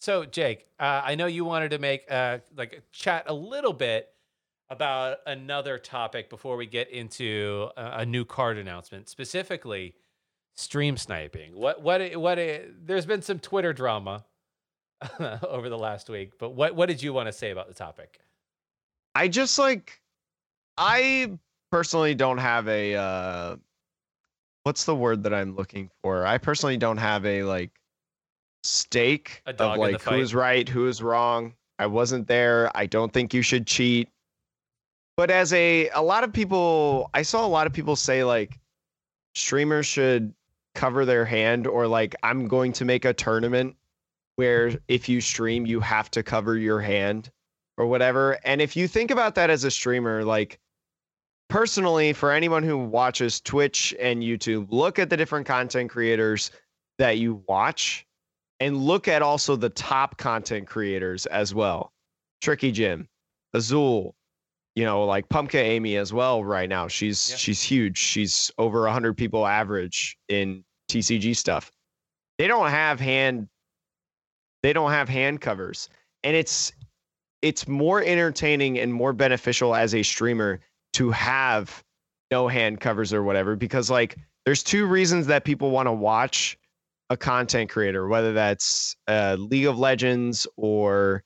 So 0.02 0.24
Jake, 0.24 0.66
uh, 0.80 1.02
I 1.04 1.14
know 1.14 1.26
you 1.26 1.44
wanted 1.44 1.70
to 1.70 1.78
make 1.78 2.10
uh, 2.10 2.38
like 2.56 2.82
chat 2.90 3.22
a 3.28 3.32
little 3.32 3.72
bit 3.72 4.08
about 4.68 5.18
another 5.26 5.78
topic 5.78 6.28
before 6.28 6.56
we 6.56 6.66
get 6.66 6.90
into 6.90 7.68
a, 7.76 8.00
a 8.00 8.06
new 8.06 8.24
card 8.24 8.58
announcement, 8.58 9.08
specifically 9.08 9.94
stream 10.56 10.96
sniping. 10.96 11.54
What 11.54 11.82
what 11.82 12.16
what? 12.16 12.36
There's 12.84 13.06
been 13.06 13.22
some 13.22 13.38
Twitter 13.38 13.72
drama 13.72 14.24
over 15.20 15.68
the 15.68 15.78
last 15.78 16.10
week, 16.10 16.32
but 16.36 16.50
what 16.50 16.74
what 16.74 16.86
did 16.86 17.00
you 17.00 17.12
want 17.12 17.28
to 17.28 17.32
say 17.32 17.52
about 17.52 17.68
the 17.68 17.74
topic? 17.74 18.18
I 19.14 19.28
just 19.28 19.56
like 19.56 20.00
I 20.76 21.38
personally 21.70 22.16
don't 22.16 22.38
have 22.38 22.66
a 22.66 22.96
uh 22.96 23.56
what's 24.64 24.84
the 24.84 24.96
word 24.96 25.22
that 25.22 25.32
I'm 25.32 25.54
looking 25.54 25.90
for? 26.02 26.26
I 26.26 26.38
personally 26.38 26.76
don't 26.76 26.98
have 26.98 27.24
a 27.24 27.44
like 27.44 27.70
stake 28.62 29.42
of 29.46 29.78
like 29.78 30.00
who 30.02 30.16
is 30.16 30.34
right, 30.34 30.68
who 30.68 30.86
is 30.86 31.02
wrong. 31.02 31.54
I 31.78 31.86
wasn't 31.86 32.26
there. 32.26 32.70
I 32.76 32.86
don't 32.86 33.12
think 33.12 33.34
you 33.34 33.42
should 33.42 33.66
cheat. 33.66 34.08
But 35.16 35.30
as 35.30 35.52
a 35.52 35.88
a 35.90 36.02
lot 36.02 36.24
of 36.24 36.32
people 36.32 37.10
I 37.14 37.22
saw 37.22 37.46
a 37.46 37.48
lot 37.48 37.66
of 37.66 37.72
people 37.72 37.96
say 37.96 38.24
like 38.24 38.58
streamers 39.34 39.86
should 39.86 40.32
cover 40.74 41.04
their 41.04 41.24
hand 41.24 41.66
or 41.66 41.86
like 41.86 42.14
I'm 42.22 42.48
going 42.48 42.72
to 42.74 42.84
make 42.84 43.04
a 43.04 43.12
tournament 43.12 43.76
where 44.36 44.72
if 44.88 45.08
you 45.08 45.20
stream 45.20 45.66
you 45.66 45.80
have 45.80 46.10
to 46.12 46.22
cover 46.22 46.56
your 46.56 46.80
hand 46.80 47.30
or 47.76 47.86
whatever. 47.86 48.38
And 48.44 48.60
if 48.60 48.76
you 48.76 48.88
think 48.88 49.10
about 49.10 49.34
that 49.34 49.50
as 49.50 49.64
a 49.64 49.70
streamer, 49.70 50.24
like 50.24 50.58
personally, 51.48 52.12
for 52.12 52.30
anyone 52.30 52.62
who 52.62 52.78
watches 52.78 53.40
Twitch 53.40 53.94
and 54.00 54.22
YouTube, 54.22 54.68
look 54.70 54.98
at 54.98 55.10
the 55.10 55.16
different 55.16 55.46
content 55.46 55.90
creators 55.90 56.50
that 56.98 57.18
you 57.18 57.42
watch 57.48 58.06
and 58.62 58.76
look 58.76 59.08
at 59.08 59.22
also 59.22 59.56
the 59.56 59.70
top 59.70 60.16
content 60.18 60.68
creators 60.68 61.26
as 61.26 61.52
well. 61.52 61.92
Tricky 62.40 62.70
Gym, 62.70 63.08
Azul, 63.54 64.14
you 64.76 64.84
know, 64.84 65.04
like 65.04 65.28
Pumpkin 65.28 65.66
Amy 65.66 65.96
as 65.96 66.12
well 66.12 66.44
right 66.44 66.68
now. 66.68 66.86
She's 66.86 67.30
Yeah. 67.30 67.36
she's 67.36 67.60
huge. 67.60 67.98
She's 67.98 68.52
over 68.58 68.82
100 68.82 69.16
people 69.16 69.46
average 69.46 70.16
in 70.28 70.64
TCG 70.88 71.34
stuff. 71.34 71.72
They 72.38 72.46
don't 72.46 72.70
have 72.70 73.00
hand 73.00 73.48
they 74.62 74.72
don't 74.72 74.92
have 74.92 75.08
hand 75.08 75.40
covers. 75.40 75.88
And 76.22 76.36
it's 76.36 76.72
it's 77.42 77.66
more 77.66 78.00
entertaining 78.00 78.78
and 78.78 78.94
more 78.94 79.12
beneficial 79.12 79.74
as 79.74 79.92
a 79.92 80.04
streamer 80.04 80.60
to 80.92 81.10
have 81.10 81.82
no 82.30 82.46
hand 82.46 82.80
covers 82.80 83.12
or 83.12 83.24
whatever 83.24 83.56
because 83.56 83.90
like 83.90 84.16
there's 84.46 84.62
two 84.62 84.86
reasons 84.86 85.26
that 85.26 85.44
people 85.44 85.72
want 85.72 85.88
to 85.88 85.92
watch 85.92 86.56
a 87.12 87.16
content 87.16 87.70
creator 87.70 88.08
whether 88.08 88.32
that's 88.32 88.96
uh, 89.06 89.36
league 89.38 89.66
of 89.66 89.78
legends 89.78 90.46
or 90.56 91.22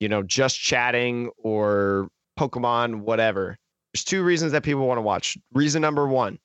you 0.00 0.08
know 0.08 0.22
just 0.22 0.58
chatting 0.58 1.30
or 1.38 2.08
pokemon 2.38 3.00
whatever 3.00 3.58
there's 3.92 4.04
two 4.04 4.22
reasons 4.22 4.52
that 4.52 4.62
people 4.62 4.86
want 4.86 4.98
to 4.98 5.02
watch 5.02 5.36
reason 5.52 5.82
number 5.82 6.06
one 6.06 6.38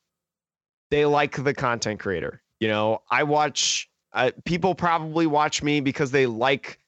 they 0.90 1.06
like 1.06 1.44
the 1.44 1.54
content 1.54 2.00
creator 2.00 2.42
you 2.60 2.68
know 2.68 3.00
i 3.12 3.24
watch 3.24 3.88
uh, 4.14 4.32
people 4.46 4.76
probably 4.76 5.28
watch 5.28 5.64
me 5.64 5.80
because 5.80 6.12
they 6.12 6.26
like 6.26 6.80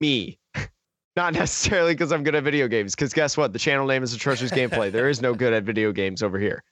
me 0.00 0.38
not 1.16 1.34
necessarily 1.34 1.92
because 1.92 2.12
I'm 2.12 2.22
good 2.24 2.34
at 2.34 2.42
video 2.44 2.68
games. 2.68 2.94
Because 2.94 3.12
guess 3.12 3.36
what? 3.36 3.52
The 3.52 3.58
channel 3.58 3.86
name 3.86 4.02
is 4.02 4.14
Atrocious 4.14 4.50
Gameplay. 4.50 4.90
There 4.90 5.10
is 5.10 5.20
no 5.20 5.34
good 5.34 5.52
at 5.52 5.64
video 5.64 5.92
games 5.92 6.22
over 6.22 6.38
here. 6.38 6.64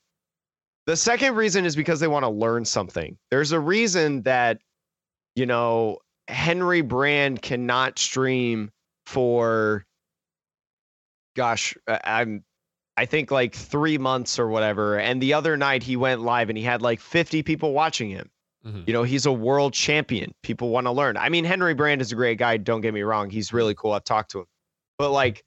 The 0.90 0.96
second 0.96 1.36
reason 1.36 1.64
is 1.64 1.76
because 1.76 2.00
they 2.00 2.08
want 2.08 2.24
to 2.24 2.28
learn 2.28 2.64
something. 2.64 3.16
There's 3.30 3.52
a 3.52 3.60
reason 3.60 4.22
that, 4.22 4.58
you 5.36 5.46
know, 5.46 5.98
Henry 6.26 6.80
Brand 6.80 7.40
cannot 7.40 7.96
stream 7.96 8.72
for, 9.06 9.86
gosh, 11.36 11.76
I'm, 11.86 12.42
I 12.96 13.06
think 13.06 13.30
like 13.30 13.54
three 13.54 13.98
months 13.98 14.36
or 14.36 14.48
whatever. 14.48 14.98
And 14.98 15.22
the 15.22 15.32
other 15.32 15.56
night 15.56 15.84
he 15.84 15.94
went 15.94 16.22
live 16.22 16.48
and 16.48 16.58
he 16.58 16.64
had 16.64 16.82
like 16.82 16.98
50 16.98 17.44
people 17.44 17.72
watching 17.72 18.10
him. 18.10 18.28
Mhm. 18.66 18.88
You 18.88 18.92
know, 18.92 19.04
he's 19.04 19.26
a 19.26 19.32
world 19.32 19.74
champion. 19.74 20.34
People 20.42 20.70
want 20.70 20.88
to 20.88 20.90
learn. 20.90 21.16
I 21.16 21.28
mean, 21.28 21.44
Henry 21.44 21.72
Brand 21.72 22.00
is 22.00 22.10
a 22.10 22.16
great 22.16 22.36
guy. 22.36 22.56
Don't 22.56 22.80
get 22.80 22.92
me 22.92 23.02
wrong. 23.02 23.30
He's 23.30 23.52
really 23.52 23.76
cool. 23.76 23.92
I've 23.92 24.02
talked 24.02 24.32
to 24.32 24.40
him. 24.40 24.46
But 24.98 25.12
like, 25.12 25.44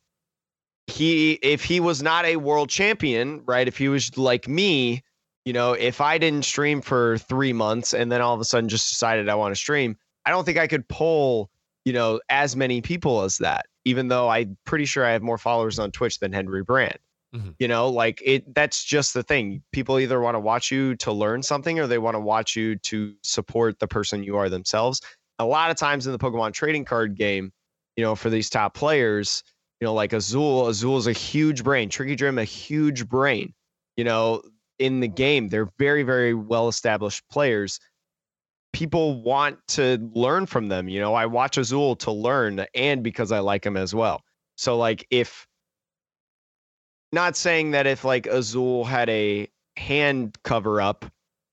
he, 0.87 1.33
if 1.33 1.65
he 1.65 1.81
was 1.81 2.01
not 2.01 2.23
a 2.23 2.37
world 2.37 2.69
champion, 2.69 3.41
right? 3.45 3.67
If 3.67 3.77
he 3.77 3.89
was 3.89 4.17
like 4.17 4.47
me, 4.47 5.03
you 5.45 5.53
know, 5.53 5.73
if 5.73 6.01
I 6.01 6.17
didn't 6.17 6.45
stream 6.45 6.81
for 6.81 7.17
three 7.17 7.53
months 7.53 7.93
and 7.93 8.11
then 8.11 8.21
all 8.21 8.33
of 8.33 8.39
a 8.39 8.45
sudden 8.45 8.69
just 8.69 8.89
decided 8.89 9.29
I 9.29 9.35
want 9.35 9.53
to 9.53 9.59
stream, 9.59 9.97
I 10.25 10.31
don't 10.31 10.45
think 10.45 10.57
I 10.57 10.67
could 10.67 10.87
pull, 10.87 11.49
you 11.85 11.93
know, 11.93 12.21
as 12.29 12.55
many 12.55 12.81
people 12.81 13.23
as 13.23 13.39
that, 13.39 13.65
even 13.85 14.07
though 14.07 14.29
I'm 14.29 14.57
pretty 14.65 14.85
sure 14.85 15.05
I 15.05 15.11
have 15.11 15.21
more 15.21 15.37
followers 15.37 15.79
on 15.79 15.91
Twitch 15.91 16.19
than 16.19 16.31
Henry 16.31 16.63
Brand. 16.63 16.97
Mhm. 17.35 17.55
You 17.59 17.67
know, 17.67 17.89
like 17.89 18.21
it 18.23 18.53
that's 18.53 18.83
just 18.83 19.13
the 19.13 19.23
thing. 19.23 19.63
People 19.71 19.99
either 19.99 20.21
want 20.21 20.35
to 20.35 20.39
watch 20.39 20.71
you 20.71 20.95
to 20.97 21.11
learn 21.11 21.41
something 21.41 21.79
or 21.79 21.87
they 21.87 21.97
want 21.97 22.15
to 22.15 22.19
watch 22.19 22.55
you 22.55 22.75
to 22.77 23.15
support 23.23 23.79
the 23.79 23.87
person 23.87 24.23
you 24.23 24.37
are 24.37 24.49
themselves. 24.49 25.01
A 25.39 25.45
lot 25.45 25.71
of 25.71 25.77
times 25.77 26.05
in 26.05 26.11
the 26.13 26.19
Pokemon 26.19 26.53
trading 26.53 26.85
card 26.85 27.15
game, 27.17 27.51
you 27.97 28.03
know, 28.03 28.15
for 28.15 28.29
these 28.29 28.51
top 28.51 28.75
players, 28.75 29.43
you 29.81 29.85
know, 29.85 29.95
like 29.95 30.13
Azul, 30.13 30.67
Azul 30.67 30.97
is 30.97 31.07
a 31.07 31.11
huge 31.11 31.63
brain, 31.63 31.89
Tricky 31.89 32.15
Dream, 32.15 32.37
a 32.37 32.43
huge 32.43 33.09
brain. 33.09 33.53
You 33.97 34.03
know, 34.03 34.43
in 34.83 34.99
the 34.99 35.07
game, 35.07 35.47
they're 35.47 35.69
very, 35.79 36.03
very 36.03 36.33
well 36.33 36.67
established 36.67 37.23
players. 37.29 37.79
People 38.73 39.21
want 39.23 39.57
to 39.69 39.97
learn 40.13 40.45
from 40.45 40.67
them. 40.67 40.89
You 40.89 40.99
know, 40.99 41.13
I 41.13 41.25
watch 41.25 41.57
Azul 41.57 41.95
to 41.97 42.11
learn 42.11 42.65
and 42.75 43.01
because 43.01 43.31
I 43.31 43.39
like 43.39 43.65
him 43.65 43.77
as 43.77 43.95
well. 43.95 44.21
So, 44.57 44.77
like, 44.77 45.07
if 45.09 45.47
not 47.13 47.37
saying 47.37 47.71
that 47.71 47.87
if 47.87 48.03
like 48.03 48.27
Azul 48.27 48.83
had 48.83 49.09
a 49.09 49.47
hand 49.77 50.37
cover 50.43 50.81
up 50.81 51.05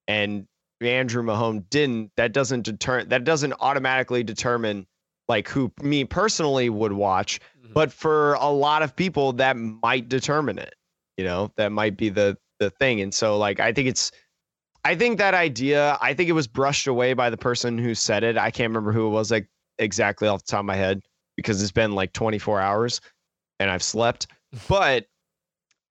and 0.09 0.49
Andrew 0.81 1.23
Mahone 1.23 1.67
didn't, 1.71 2.11
that 2.17 2.33
doesn't 2.33 2.63
deter 2.63 3.05
that 3.05 3.23
doesn't 3.23 3.53
automatically 3.61 4.25
determine 4.25 4.89
like 5.29 5.49
who 5.49 5.73
me 5.81 6.05
personally 6.05 6.69
would 6.69 6.93
watch. 6.93 7.39
Mhm. 7.63 7.75
But 7.75 7.93
for 7.93 8.35
a 8.35 8.49
lot 8.49 8.83
of 8.83 8.97
people, 8.97 9.35
that 9.35 9.57
might 9.57 10.09
determine 10.09 10.59
it. 10.59 10.75
You 11.17 11.25
know, 11.25 11.53
that 11.57 11.71
might 11.71 11.97
be 11.97 12.09
the 12.09 12.37
the 12.61 12.71
thing. 12.71 13.01
And 13.01 13.13
so 13.13 13.37
like 13.37 13.59
I 13.59 13.73
think 13.73 13.89
it's 13.89 14.13
I 14.85 14.95
think 14.95 15.19
that 15.19 15.35
idea, 15.35 15.99
I 16.01 16.15
think 16.15 16.29
it 16.31 16.35
was 16.35 16.47
brushed 16.47 16.87
away 16.87 17.13
by 17.13 17.29
the 17.29 17.37
person 17.37 17.77
who 17.77 17.95
said 17.95 18.23
it. 18.25 18.39
I 18.39 18.51
can't 18.51 18.71
remember 18.71 18.93
who 18.93 19.07
it 19.09 19.11
was 19.11 19.31
like 19.31 19.49
exactly 19.79 20.29
off 20.29 20.45
the 20.45 20.53
top 20.53 20.61
of 20.61 20.67
my 20.67 20.77
head 20.77 21.03
because 21.37 21.63
it's 21.63 21.73
been 21.73 21.93
like 21.93 22.13
24 22.13 22.61
hours 22.61 23.01
and 23.59 23.71
I've 23.71 23.83
slept. 23.83 24.29
But 24.69 25.07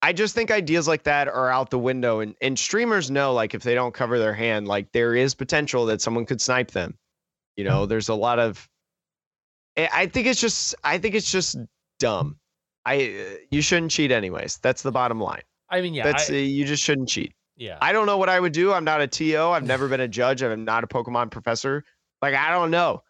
I 0.02 0.12
just 0.12 0.36
think 0.36 0.52
ideas 0.52 0.86
like 0.86 1.04
that 1.04 1.30
are 1.30 1.50
out 1.50 1.70
the 1.70 1.80
window 1.80 2.20
and, 2.20 2.36
and 2.42 2.60
streamers 2.60 3.10
know 3.10 3.34
like 3.34 3.54
if 3.54 3.64
they 3.64 3.74
don't 3.74 3.94
cover 3.94 4.20
their 4.20 4.34
hand, 4.34 4.68
like 4.68 4.92
there 4.92 5.16
is 5.16 5.34
potential 5.34 5.86
that 5.86 6.02
someone 6.02 6.26
could 6.26 6.42
snipe 6.42 6.72
them. 6.72 6.98
You 7.56 7.64
know, 7.64 7.86
there's 7.86 8.10
a 8.10 8.16
lot 8.16 8.38
of 8.38 8.68
I 9.78 9.90
I 9.94 10.06
think 10.08 10.28
it's 10.28 10.42
just 10.42 10.76
I 10.84 10.98
think 10.98 11.16
it's 11.16 11.32
just 11.32 11.58
dumb. 12.00 12.38
I 12.86 12.96
uh, 12.96 13.38
you 13.50 13.62
shouldn't 13.62 13.92
cheat 13.92 14.12
anyways. 14.12 14.58
That's 14.58 14.82
the 14.82 14.92
bottom 14.92 15.22
line. 15.22 15.44
I 15.70 15.82
mean, 15.82 15.94
yeah, 15.94 16.04
That's 16.04 16.30
I- 16.30 16.34
you 16.36 16.66
just 16.66 16.84
shouldn't 16.84 17.10
cheat. 17.10 17.34
yeah. 17.58 17.78
I 17.82 17.92
don't 17.92 18.06
know 18.06 18.18
what 18.18 18.30
I 18.30 18.40
would 18.40 18.54
do. 18.54 18.74
I'm 18.74 18.84
not 18.84 19.02
a 19.02 19.08
TO. 19.08 19.50
I've 19.52 19.66
never 19.66 19.88
been 19.88 20.00
a 20.02 20.08
judge. 20.08 20.42
I'm 20.42 20.66
not 20.66 20.84
a 20.84 20.88
Pokemon 20.88 21.32
professor. 21.32 21.84
Like 22.22 22.36
I 22.36 22.52
don't 22.52 22.72
know. 22.72 23.04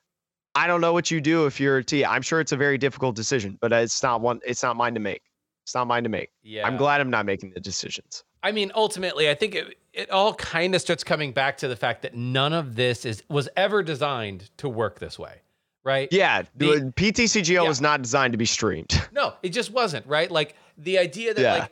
I 0.55 0.67
don't 0.67 0.81
know 0.81 0.93
what 0.93 1.09
you 1.11 1.21
do 1.21 1.45
if 1.45 1.59
you're 1.59 1.77
a 1.77 1.83
T. 1.83 2.03
I'm 2.03 2.21
sure 2.21 2.39
it's 2.39 2.51
a 2.51 2.57
very 2.57 2.77
difficult 2.77 3.15
decision, 3.15 3.57
but 3.61 3.71
it's 3.71 4.01
not 4.03 4.21
one. 4.21 4.39
It's 4.45 4.63
not 4.63 4.75
mine 4.75 4.93
to 4.95 4.99
make. 4.99 5.21
It's 5.63 5.75
not 5.75 5.85
mine 5.87 6.03
to 6.03 6.09
make. 6.09 6.31
yeah. 6.41 6.65
I'm 6.67 6.77
glad 6.77 6.99
I'm 6.99 7.11
not 7.11 7.25
making 7.25 7.51
the 7.51 7.59
decisions. 7.59 8.23
I 8.41 8.51
mean, 8.51 8.71
ultimately, 8.73 9.29
I 9.29 9.35
think 9.35 9.53
it, 9.53 9.77
it 9.93 10.09
all 10.09 10.33
kind 10.33 10.73
of 10.73 10.81
starts 10.81 11.03
coming 11.03 11.31
back 11.33 11.57
to 11.57 11.67
the 11.67 11.75
fact 11.75 12.01
that 12.01 12.15
none 12.15 12.53
of 12.53 12.75
this 12.75 13.05
is 13.05 13.23
was 13.29 13.47
ever 13.55 13.83
designed 13.83 14.49
to 14.57 14.67
work 14.69 14.97
this 14.99 15.19
way, 15.19 15.41
right? 15.83 16.07
Yeah, 16.11 16.43
The- 16.55 16.79
the, 16.79 16.93
PTCGO 16.95 17.47
Yeah. 17.53 17.61
was 17.67 17.81
not 17.81 18.01
designed 18.01 18.33
to 18.33 18.37
be 18.37 18.45
streamed. 18.45 18.99
No, 19.11 19.33
it 19.43 19.49
just 19.49 19.71
wasn't, 19.71 20.05
right? 20.07 20.31
Like 20.31 20.55
the 20.77 20.97
idea 20.97 21.33
that 21.35 21.41
Yeah. 21.41 21.53
like 21.59 21.71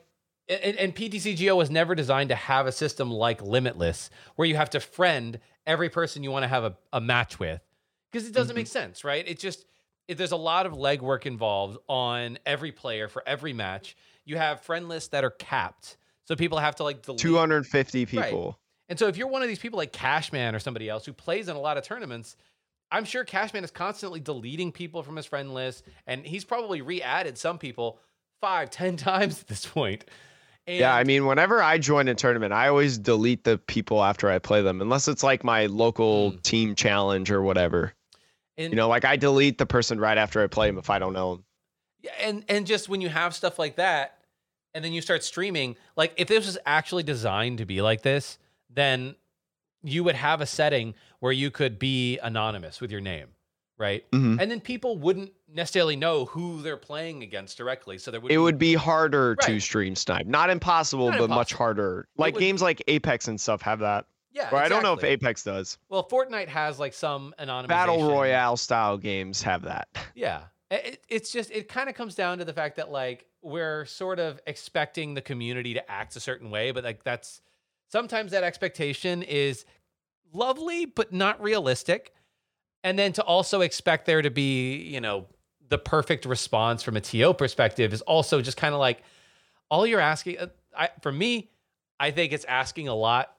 and, 0.50 0.78
and 0.78 0.96
PTCGO 0.96 1.56
was 1.56 1.70
never 1.70 1.96
designed 1.96 2.30
to 2.30 2.36
have 2.36 2.68
a 2.68 2.72
system 2.72 3.12
like 3.12 3.42
Limitless 3.42 4.10
where 4.36 4.48
you 4.48 4.56
have 4.56 4.70
to 4.72 4.80
friend 4.80 5.40
every 5.66 5.90
person 5.90 6.24
you 6.24 6.32
want 6.32 6.44
to 6.44 6.48
have 6.48 6.64
a, 6.64 6.78
a 6.94 7.02
match 7.02 7.40
with 7.40 7.62
because 8.12 8.28
it 8.28 8.34
doesn't 8.34 8.52
mm-hmm. 8.52 8.60
make 8.60 8.68
sense, 8.68 9.04
right? 9.04 9.28
It 9.28 9.40
just 9.40 9.66
it, 10.08 10.18
there's 10.18 10.32
a 10.32 10.38
lot 10.38 10.66
of 10.66 10.74
legwork 10.74 11.26
involved 11.26 11.78
on 11.88 12.40
every 12.46 12.72
player 12.72 13.08
for 13.08 13.24
every 13.28 13.54
match. 13.54 13.98
You 14.26 14.38
have 14.38 14.62
friend 14.62 14.88
lists 14.88 15.10
that 15.10 15.24
are 15.24 15.32
capped, 15.32 15.98
so 16.26 16.36
people 16.36 16.58
have 16.58 16.76
to 16.78 16.84
like 16.84 17.02
delete 17.02 17.20
250 17.20 18.06
people. 18.06 18.60
and 18.90 18.98
so 18.98 19.08
if 19.08 19.18
you're 19.18 19.28
one 19.28 19.42
of 19.42 19.48
these 19.48 19.60
people 19.60 19.78
like 19.78 19.92
Cashman 19.92 20.56
or 20.56 20.60
somebody 20.60 20.90
else 20.90 21.06
who 21.06 21.14
plays 21.14 21.50
in 21.50 21.56
a 21.56 21.60
lot 21.60 21.78
of 21.78 21.84
tournaments, 21.84 22.38
I'm 22.92 23.04
sure 23.04 23.26
Cashman 23.26 23.64
is 23.64 23.72
constantly 23.72 24.22
deleting 24.22 24.72
people 24.72 25.04
from 25.04 25.18
his 25.18 25.26
friend 25.26 25.54
list, 25.54 25.84
and 26.06 26.26
he's 26.26 26.46
probably 26.46 26.82
re-added 26.82 27.38
some 27.38 27.58
people 27.58 28.00
five, 28.40 28.70
ten 28.70 28.96
times 28.98 29.42
at 29.42 29.48
this 29.48 29.66
point. 29.66 30.06
And 30.68 30.78
Yeah, 30.78 30.94
I 30.94 31.04
mean, 31.06 31.26
whenever 31.26 31.64
I 31.64 31.78
join 31.78 32.08
a 32.10 32.16
tournament, 32.16 32.52
I 32.54 32.68
always 32.68 32.98
delete 32.98 33.46
the 33.46 33.58
people 33.58 34.04
after 34.04 34.30
I 34.30 34.38
play 34.38 34.62
them, 34.62 34.82
unless 34.82 35.08
it's 35.08 35.24
like 35.24 35.44
my 35.44 35.66
local 35.68 36.34
Mm. 36.34 36.42
team 36.44 36.76
challenge 36.76 37.32
or 37.32 37.42
whatever. 37.42 37.94
and, 38.58 38.72
You 38.74 38.76
know, 38.76 38.88
like 38.90 39.06
I 39.06 39.16
delete 39.18 39.60
the 39.60 39.66
person 39.68 40.00
right 40.00 40.18
after 40.18 40.44
I 40.44 40.48
play 40.48 40.68
them 40.68 40.78
if 40.80 40.90
I 40.90 41.00
don't 41.00 41.14
know 41.14 41.36
them. 41.36 41.46
Yeah, 42.02 42.12
and 42.20 42.44
and 42.50 42.66
just 42.68 42.90
when 42.90 43.02
you 43.02 43.10
have 43.10 43.34
stuff 43.36 43.58
like 43.60 43.76
that, 43.78 44.18
and 44.74 44.84
then 44.84 44.94
you 44.94 45.02
start 45.02 45.24
streaming, 45.24 45.76
like 45.96 46.14
if 46.18 46.28
this 46.28 46.46
was 46.46 46.58
actually 46.66 47.04
designed 47.04 47.60
to 47.60 47.66
be 47.66 47.82
like 47.82 48.02
this, 48.02 48.38
then 48.70 49.16
you 49.84 50.04
would 50.04 50.16
have 50.16 50.42
a 50.42 50.46
setting 50.46 50.96
where 51.20 51.32
you 51.32 51.50
could 51.52 51.78
be 51.80 52.18
anonymous 52.20 52.82
with 52.82 52.92
your 52.92 53.00
name, 53.02 53.28
right? 53.78 54.10
Mhm. 54.12 54.42
And 54.42 54.50
then 54.52 54.60
people 54.60 54.98
wouldn't 54.98 55.32
necessarily 55.54 55.96
know 55.96 56.26
who 56.26 56.62
they're 56.62 56.78
playing 56.78 57.24
against 57.24 57.58
directly, 57.58 57.98
so 57.98 58.12
there 58.12 58.20
would 58.20 58.32
It 58.32 58.36
be- 58.36 58.38
would 58.38 58.58
be 58.60 58.74
harder 58.74 59.36
to 59.42 59.60
stream 59.60 59.96
snipe. 59.96 60.26
Not 60.28 60.50
impossible, 60.50 61.10
Not 61.10 61.20
but 61.20 61.30
much 61.30 61.54
harder. 61.54 62.08
Like 62.18 62.36
would 62.36 62.40
games 62.42 62.62
like 62.62 62.84
Apex 62.88 63.28
and 63.28 63.40
stuff 63.40 63.62
have 63.62 63.80
that. 63.80 64.06
yeah. 64.32 64.50
Or 64.52 64.58
I 64.58 64.68
don't 64.70 64.84
know 64.84 64.94
if. 64.94 65.04
Apex 65.04 65.44
does. 65.44 65.78
Well, 65.90 66.08
Fortnite 66.08 66.48
has 66.50 66.80
like 66.80 66.94
some 66.94 67.34
anonymous 67.40 67.70
Battle 67.70 68.08
Royale 68.10 68.58
style 68.58 68.98
games 68.98 69.42
have 69.44 69.64
that. 69.64 69.88
Yeah. 70.16 70.44
It- 70.70 71.02
it's 71.08 71.32
just, 71.32 71.50
it 71.52 71.70
kind 71.70 71.88
of 71.90 71.96
comes 71.96 72.14
down 72.14 72.40
to 72.40 72.46
the 72.46 72.52
fact 72.54 72.76
that 72.76 72.92
like 72.92 73.26
we're 73.42 73.86
sort 73.86 74.20
of 74.20 74.40
expecting 74.46 75.14
the 75.14 75.22
community 75.22 75.74
to 75.76 75.90
act 75.92 76.16
a 76.18 76.20
certain 76.20 76.50
way, 76.52 76.72
but 76.72 76.84
like 76.84 77.04
that's 77.04 77.42
sometimes 77.90 78.32
that 78.32 78.44
expectation 78.44 79.24
is 79.24 79.64
lovely, 80.34 80.86
but 80.86 81.14
not 81.14 81.42
realistic. 81.42 82.14
And 82.84 83.00
then 83.00 83.14
to 83.14 83.24
also 83.24 83.62
expect 83.62 84.06
there 84.06 84.22
to 84.22 84.30
be, 84.30 84.76
you 84.76 85.00
know, 85.02 85.28
the 85.70 85.78
perfect 85.78 86.26
response 86.26 86.84
from 86.84 86.98
a 86.98 87.02
TO 87.02 87.34
perspective 87.34 87.94
is 87.94 88.02
also 88.02 88.42
just 88.42 88.58
kind 88.58 88.74
of 88.74 88.80
like 88.80 89.02
all 89.70 89.86
you're 89.86 90.00
asking. 90.00 90.40
uh, 90.40 90.48
I, 90.78 90.90
for 91.02 91.12
me, 91.12 91.50
I 92.00 92.12
think 92.12 92.32
it's 92.32 92.46
asking 92.46 92.88
a 92.88 92.96
lot 92.96 93.34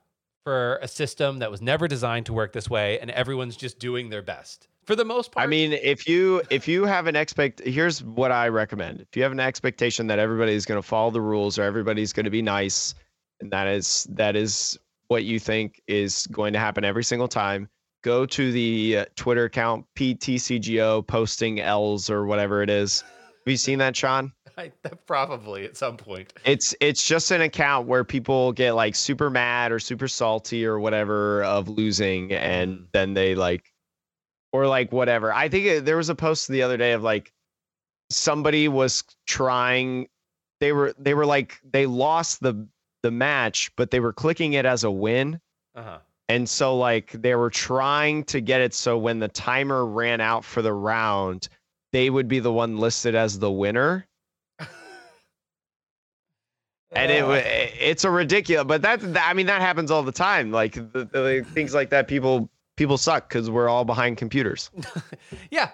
for 0.45 0.79
a 0.83 0.89
system 0.89 1.39
that 1.39 1.51
was 1.51 1.61
never 1.61 1.89
designed 1.89 2.27
to 2.27 2.33
work 2.33 2.53
this 2.53 2.69
way, 2.71 2.99
and 3.01 3.11
everyone's 3.11 3.57
just 3.57 3.79
doing 3.79 4.09
their 4.09 4.23
best 4.23 4.69
for 4.89 4.97
the 4.97 5.05
most 5.05 5.33
part. 5.33 5.45
I 5.45 5.47
mean, 5.47 5.75
if 5.75 6.09
you 6.09 6.43
if 6.51 6.67
you 6.67 6.87
have 6.87 7.07
an 7.07 7.15
expect, 7.15 7.61
here's 7.61 8.03
what 8.03 8.33
I 8.33 8.49
recommend. 8.49 9.01
If 9.01 9.17
you 9.17 9.23
have 9.23 9.33
an 9.33 9.41
expectation 9.41 10.07
that 10.07 10.19
everybody's 10.19 10.65
going 10.65 10.81
to 10.81 10.87
follow 10.87 11.11
the 11.11 11.21
rules 11.21 11.59
or 11.59 11.63
everybody's 11.63 12.13
going 12.13 12.25
to 12.25 12.31
be 12.31 12.43
nice, 12.43 12.95
and 13.41 13.51
that 13.51 13.69
is 13.69 14.07
that 14.11 14.35
is 14.35 14.79
what 15.09 15.25
you 15.25 15.39
think 15.39 15.83
is 15.87 16.27
going 16.29 16.55
to 16.55 16.59
happen 16.59 16.85
every 16.85 17.05
single 17.05 17.29
time, 17.29 17.69
go 18.03 18.27
to 18.27 18.53
the 18.53 18.99
uh, 18.99 19.05
Twitter 19.17 19.45
account 19.45 19.87
PTCGO 19.97 21.07
posting 21.07 21.61
L's 21.61 22.11
or 22.11 22.27
whatever 22.27 22.63
it 22.63 22.71
is. 22.71 23.01
Have 23.01 23.53
you 23.53 23.57
seen 23.57 23.79
that, 23.79 23.97
Sean? 23.97 24.33
I, 24.59 24.73
probably 25.07 25.65
at 25.65 25.77
some 25.77 25.97
point. 25.97 26.33
It's 26.45 26.75
it's 26.81 27.07
just 27.07 27.31
an 27.31 27.41
account 27.41 27.87
where 27.87 28.05
people 28.05 28.53
get 28.53 28.73
like 28.73 28.95
super 28.95 29.31
mad 29.31 29.73
or 29.73 29.79
super 29.79 30.09
salty 30.09 30.67
or 30.67 30.81
whatever 30.81 31.45
of 31.45 31.69
losing, 31.69 32.33
and 32.33 32.87
then 32.93 33.15
they 33.15 33.35
like, 33.35 33.73
or 34.53 34.67
like 34.67 34.93
whatever. 34.93 35.33
I 35.33 35.49
think 35.49 35.67
it, 35.67 35.85
there 35.85 35.97
was 35.97 36.09
a 36.09 36.15
post 36.15 36.49
the 36.49 36.63
other 36.63 36.77
day 36.77 36.93
of 36.93 37.03
like 37.03 37.33
somebody 38.11 38.69
was 38.69 39.05
trying. 39.27 40.09
They 40.61 40.73
were 40.73 40.93
they 40.99 41.15
were 41.15 41.27
like 41.27 41.61
they 41.71 41.87
lost 41.87 42.41
the 42.41 42.67
the 43.03 43.11
match, 43.13 43.71
but 43.77 43.91
they 43.91 44.01
were 44.01 44.13
clicking 44.13 44.55
it 44.55 44.67
as 44.67 44.83
a 44.83 44.91
win. 44.91 45.41
Uh 45.75 45.83
huh. 45.83 45.99
And 46.29 46.49
so 46.49 46.77
like 46.77 47.13
they 47.13 47.35
were 47.35 47.51
trying 47.51 48.25
to 48.25 48.41
get 48.41 48.61
it 48.61 48.75
so 48.75 48.99
when 48.99 49.19
the 49.19 49.29
timer 49.29 49.87
ran 49.87 50.21
out 50.21 50.45
for 50.45 50.61
the 50.61 50.73
round, 50.73 51.49
they 51.93 52.11
would 52.11 52.29
be 52.29 52.39
the 52.39 52.53
one 52.53 52.77
listed 52.77 53.15
as 53.15 53.39
the 53.39 53.51
winner. 53.51 54.07
and 56.93 57.11
it 57.11 57.25
it's 57.79 58.05
a 58.05 58.11
ridiculous 58.11 58.65
but 58.67 58.81
that 58.81 59.03
i 59.19 59.35
mean 59.35 59.45
that 59.47 59.61
happens 59.61 59.91
all 59.91 60.03
the 60.03 60.13
time. 60.13 60.51
Like 60.51 60.75
the, 60.75 61.05
the, 61.05 61.47
things 61.53 61.75
like 61.75 61.91
that 61.91 62.09
people 62.09 62.51
people 62.77 62.99
suck 62.99 63.29
because 63.29 63.51
we're 63.51 63.69
all 63.69 63.85
behind 63.85 64.17
computers. 64.17 64.71
Yeah, 65.51 65.71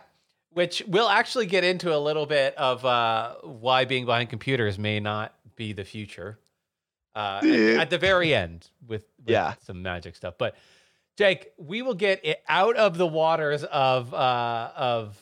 which 0.51 0.83
we'll 0.87 1.09
actually 1.09 1.47
get 1.47 1.65
into 1.65 1.95
a 1.95 1.99
little 1.99 2.27
bit 2.27 2.55
of 2.57 2.85
uh, 2.85 3.35
why 3.43 3.85
being 3.85 4.07
behind 4.07 4.31
computers 4.31 4.79
may 4.79 5.01
not 5.01 5.35
be 5.57 5.73
the 5.73 5.85
future 5.85 6.39
uh, 7.15 7.41
at, 7.43 7.45
at 7.45 7.91
the 7.91 7.99
very 7.99 8.35
end 8.35 8.69
with, 8.87 9.03
with 9.19 9.29
Yeah. 9.31 9.55
some 9.67 9.83
magic 9.83 10.17
stuff. 10.17 10.35
But 10.39 10.57
Jake, 11.17 11.49
we 11.59 11.83
will 11.83 11.95
get 11.95 12.21
it 12.25 12.43
out 12.49 12.77
of 12.77 12.97
the 12.99 13.07
waters 13.07 13.63
of 13.65 14.13
uh, 14.13 14.71
of 14.75 15.17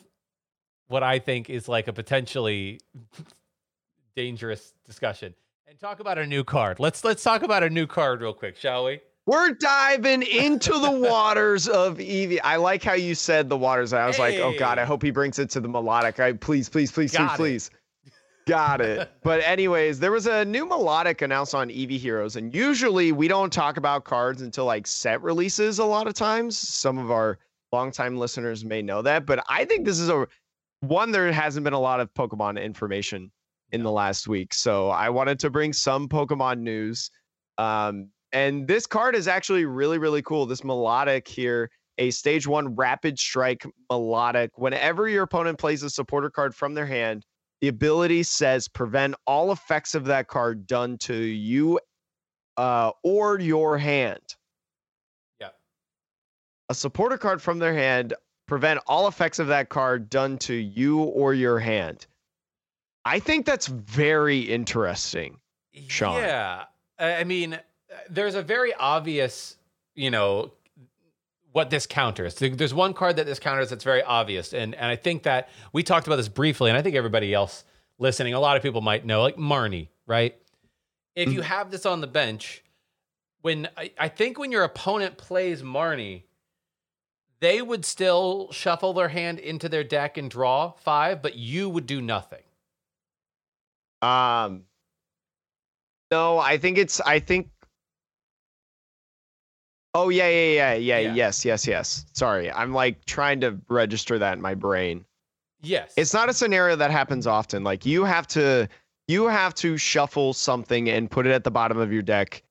what 0.88 1.02
I 1.02 1.18
think 1.18 1.50
is 1.50 1.68
like 1.68 1.88
a 1.88 1.92
potentially 1.92 2.80
dangerous 4.16 4.72
discussion 4.86 5.34
and 5.66 5.78
talk 5.78 6.00
about 6.00 6.18
a 6.18 6.26
new 6.26 6.44
card. 6.44 6.78
Let's 6.80 7.04
let's 7.04 7.22
talk 7.22 7.42
about 7.42 7.62
a 7.62 7.70
new 7.70 7.86
card 7.86 8.20
real 8.20 8.34
quick, 8.34 8.56
shall 8.56 8.84
we? 8.84 9.00
We're 9.24 9.50
diving 9.52 10.22
into 10.22 10.72
the 10.78 10.90
waters 11.10 11.68
of 11.68 11.98
Eevee. 11.98 12.40
I 12.42 12.56
like 12.56 12.82
how 12.82 12.94
you 12.94 13.14
said 13.14 13.48
the 13.48 13.56
waters. 13.56 13.92
I 13.92 14.06
was 14.06 14.18
like, 14.18 14.36
oh 14.36 14.52
god, 14.58 14.78
I 14.78 14.84
hope 14.84 15.02
he 15.02 15.10
brings 15.10 15.38
it 15.38 15.48
to 15.50 15.60
the 15.60 15.68
Milotic. 15.68 16.18
I 16.20 16.32
please, 16.32 16.68
please, 16.68 16.90
please, 16.90 17.12
Got 17.12 17.34
it. 17.34 17.36
please, 17.36 17.68
please. 17.68 17.78
Got 18.46 18.80
it. 18.80 19.10
But 19.22 19.40
anyways, 19.44 20.00
there 20.00 20.10
was 20.10 20.26
a 20.26 20.44
new 20.44 20.66
Milotic 20.66 21.22
announced 21.22 21.54
on 21.54 21.68
Eevee 21.68 21.98
Heroes, 21.98 22.36
and 22.36 22.52
usually 22.54 23.12
we 23.12 23.28
don't 23.28 23.52
talk 23.52 23.76
about 23.76 24.04
cards 24.04 24.42
until 24.42 24.64
like 24.64 24.86
set 24.86 25.22
releases. 25.22 25.78
A 25.78 25.84
lot 25.84 26.08
of 26.08 26.14
times, 26.14 26.58
some 26.58 26.98
of 26.98 27.10
our 27.10 27.38
longtime 27.70 28.16
listeners 28.16 28.64
may 28.64 28.82
know 28.82 29.00
that, 29.02 29.26
but 29.26 29.44
I 29.48 29.64
think 29.64 29.84
this 29.84 30.00
is 30.00 30.08
a 30.08 30.26
one. 30.80 31.12
There 31.12 31.30
hasn't 31.32 31.62
been 31.62 31.72
a 31.72 31.80
lot 31.80 32.00
of 32.00 32.12
Pokemon 32.14 32.62
information 32.62 33.30
in 33.70 33.82
the 33.82 33.92
last 33.92 34.26
week, 34.26 34.52
so 34.52 34.90
I 34.90 35.08
wanted 35.08 35.38
to 35.40 35.50
bring 35.50 35.72
some 35.72 36.08
Pokemon 36.08 36.58
news. 36.58 37.10
Um, 37.58 38.08
and 38.32 38.66
this 38.66 38.86
card 38.86 39.14
is 39.14 39.28
actually 39.28 39.66
really, 39.66 39.98
really 39.98 40.22
cool. 40.22 40.46
This 40.46 40.62
Milotic 40.62 41.28
here, 41.28 41.70
a 41.98 42.10
stage 42.10 42.46
one 42.46 42.74
rapid 42.74 43.18
strike 43.18 43.64
Milotic. 43.90 44.48
Whenever 44.56 45.08
your 45.08 45.22
opponent 45.22 45.58
plays 45.58 45.82
a 45.82 45.90
supporter 45.90 46.30
card 46.30 46.54
from 46.54 46.74
their 46.74 46.86
hand, 46.86 47.24
the 47.62 47.68
ability 47.68 48.24
says 48.24 48.66
prevent 48.66 49.14
all 49.24 49.52
effects 49.52 49.94
of 49.94 50.04
that 50.06 50.26
card 50.26 50.66
done 50.66 50.98
to 50.98 51.14
you 51.14 51.78
uh, 52.56 52.90
or 53.04 53.38
your 53.38 53.78
hand. 53.78 54.18
Yeah. 55.40 55.50
A 56.68 56.74
supporter 56.74 57.16
card 57.16 57.40
from 57.40 57.60
their 57.60 57.72
hand, 57.72 58.14
prevent 58.48 58.80
all 58.88 59.06
effects 59.06 59.38
of 59.38 59.46
that 59.46 59.68
card 59.68 60.10
done 60.10 60.38
to 60.38 60.54
you 60.54 60.98
or 61.02 61.34
your 61.34 61.60
hand. 61.60 62.08
I 63.04 63.20
think 63.20 63.46
that's 63.46 63.68
very 63.68 64.40
interesting. 64.40 65.38
Sean. 65.86 66.16
Yeah. 66.16 66.64
I 66.98 67.22
mean, 67.22 67.54
uh, 67.54 67.58
there's 68.10 68.34
a 68.34 68.42
very 68.42 68.74
obvious, 68.74 69.56
you 69.94 70.10
know, 70.10 70.50
what 71.52 71.70
this 71.70 71.86
counters. 71.86 72.34
There's 72.34 72.74
one 72.74 72.94
card 72.94 73.16
that 73.16 73.26
this 73.26 73.38
counters 73.38 73.70
that's 73.70 73.84
very 73.84 74.02
obvious. 74.02 74.52
And 74.52 74.74
and 74.74 74.86
I 74.86 74.96
think 74.96 75.22
that 75.24 75.48
we 75.72 75.82
talked 75.82 76.06
about 76.06 76.16
this 76.16 76.28
briefly, 76.28 76.70
and 76.70 76.78
I 76.78 76.82
think 76.82 76.96
everybody 76.96 77.32
else 77.32 77.64
listening, 77.98 78.34
a 78.34 78.40
lot 78.40 78.56
of 78.56 78.62
people 78.62 78.80
might 78.80 79.04
know, 79.06 79.22
like 79.22 79.36
Marnie, 79.36 79.88
right? 80.06 80.36
If 81.14 81.30
you 81.32 81.42
have 81.42 81.70
this 81.70 81.84
on 81.84 82.00
the 82.00 82.06
bench, 82.06 82.64
when 83.42 83.68
I, 83.76 83.92
I 83.98 84.08
think 84.08 84.38
when 84.38 84.50
your 84.50 84.64
opponent 84.64 85.18
plays 85.18 85.62
Marnie, 85.62 86.22
they 87.40 87.60
would 87.60 87.84
still 87.84 88.50
shuffle 88.52 88.94
their 88.94 89.08
hand 89.08 89.38
into 89.38 89.68
their 89.68 89.84
deck 89.84 90.16
and 90.16 90.30
draw 90.30 90.70
five, 90.70 91.20
but 91.20 91.36
you 91.36 91.68
would 91.68 91.86
do 91.86 92.00
nothing. 92.00 92.42
Um, 94.00 94.62
no, 96.10 96.38
I 96.38 96.58
think 96.58 96.78
it's. 96.78 97.00
I 97.00 97.18
think. 97.18 97.50
Oh 99.94 100.08
yeah, 100.08 100.28
yeah, 100.28 100.52
yeah, 100.52 100.74
yeah, 100.74 100.98
Yeah. 100.98 101.14
yes, 101.14 101.44
yes, 101.44 101.66
yes. 101.66 102.06
Sorry, 102.12 102.50
I'm 102.50 102.72
like 102.72 103.04
trying 103.04 103.40
to 103.40 103.58
register 103.68 104.18
that 104.18 104.34
in 104.34 104.40
my 104.40 104.54
brain. 104.54 105.04
Yes. 105.62 105.92
It's 105.96 106.12
not 106.14 106.28
a 106.28 106.34
scenario 106.34 106.76
that 106.76 106.90
happens 106.90 107.26
often. 107.26 107.62
Like 107.62 107.86
you 107.86 108.04
have 108.04 108.26
to, 108.28 108.68
you 109.06 109.26
have 109.26 109.54
to 109.56 109.76
shuffle 109.76 110.32
something 110.32 110.88
and 110.88 111.10
put 111.10 111.26
it 111.26 111.30
at 111.32 111.44
the 111.44 111.50
bottom 111.50 111.78
of 111.78 111.92
your 111.92 112.02
deck 112.02 112.42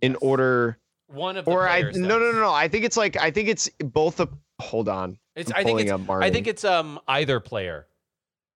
in 0.00 0.12
Yes. 0.12 0.18
order. 0.22 0.78
one 1.08 1.36
of 1.36 1.44
the 1.44 1.50
Or 1.50 1.68
I 1.68 1.82
no, 1.82 1.90
no, 1.90 2.18
no, 2.18 2.32
no. 2.32 2.52
I 2.52 2.68
think 2.68 2.84
it's 2.84 2.96
like 2.96 3.16
I 3.16 3.30
think 3.30 3.48
it's 3.48 3.68
both 3.78 4.20
a. 4.20 4.28
Hold 4.60 4.88
on. 4.88 5.18
It's 5.34 5.50
I'm 5.50 5.56
I 5.58 5.64
think 5.64 5.80
it's 5.80 5.92
I 5.92 6.30
think 6.30 6.46
it's 6.46 6.64
um 6.64 7.00
either 7.08 7.40
player. 7.40 7.86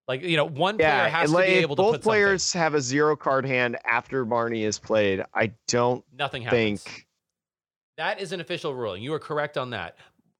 Like 0.06 0.22
you 0.22 0.36
know, 0.36 0.44
one 0.44 0.76
player 0.76 0.88
yeah. 0.88 1.08
has 1.08 1.30
to 1.30 1.36
like, 1.36 1.46
be 1.46 1.54
able 1.54 1.74
to 1.76 1.82
both 1.82 1.94
put 1.96 2.02
players 2.02 2.52
have 2.52 2.74
a 2.74 2.80
zero 2.80 3.16
card 3.16 3.44
hand 3.44 3.76
after 3.84 4.24
Marnie 4.24 4.62
is 4.62 4.78
played. 4.78 5.24
I 5.34 5.52
don't. 5.66 6.04
Nothing 6.16 6.42
happens. 6.42 6.82
think. 6.84 7.05
That 7.96 8.20
is 8.20 8.32
an 8.32 8.40
official 8.40 8.74
ruling. 8.74 9.02
You 9.02 9.14
are 9.14 9.18
correct 9.18 9.56
on 9.56 9.70
that. 9.70 9.96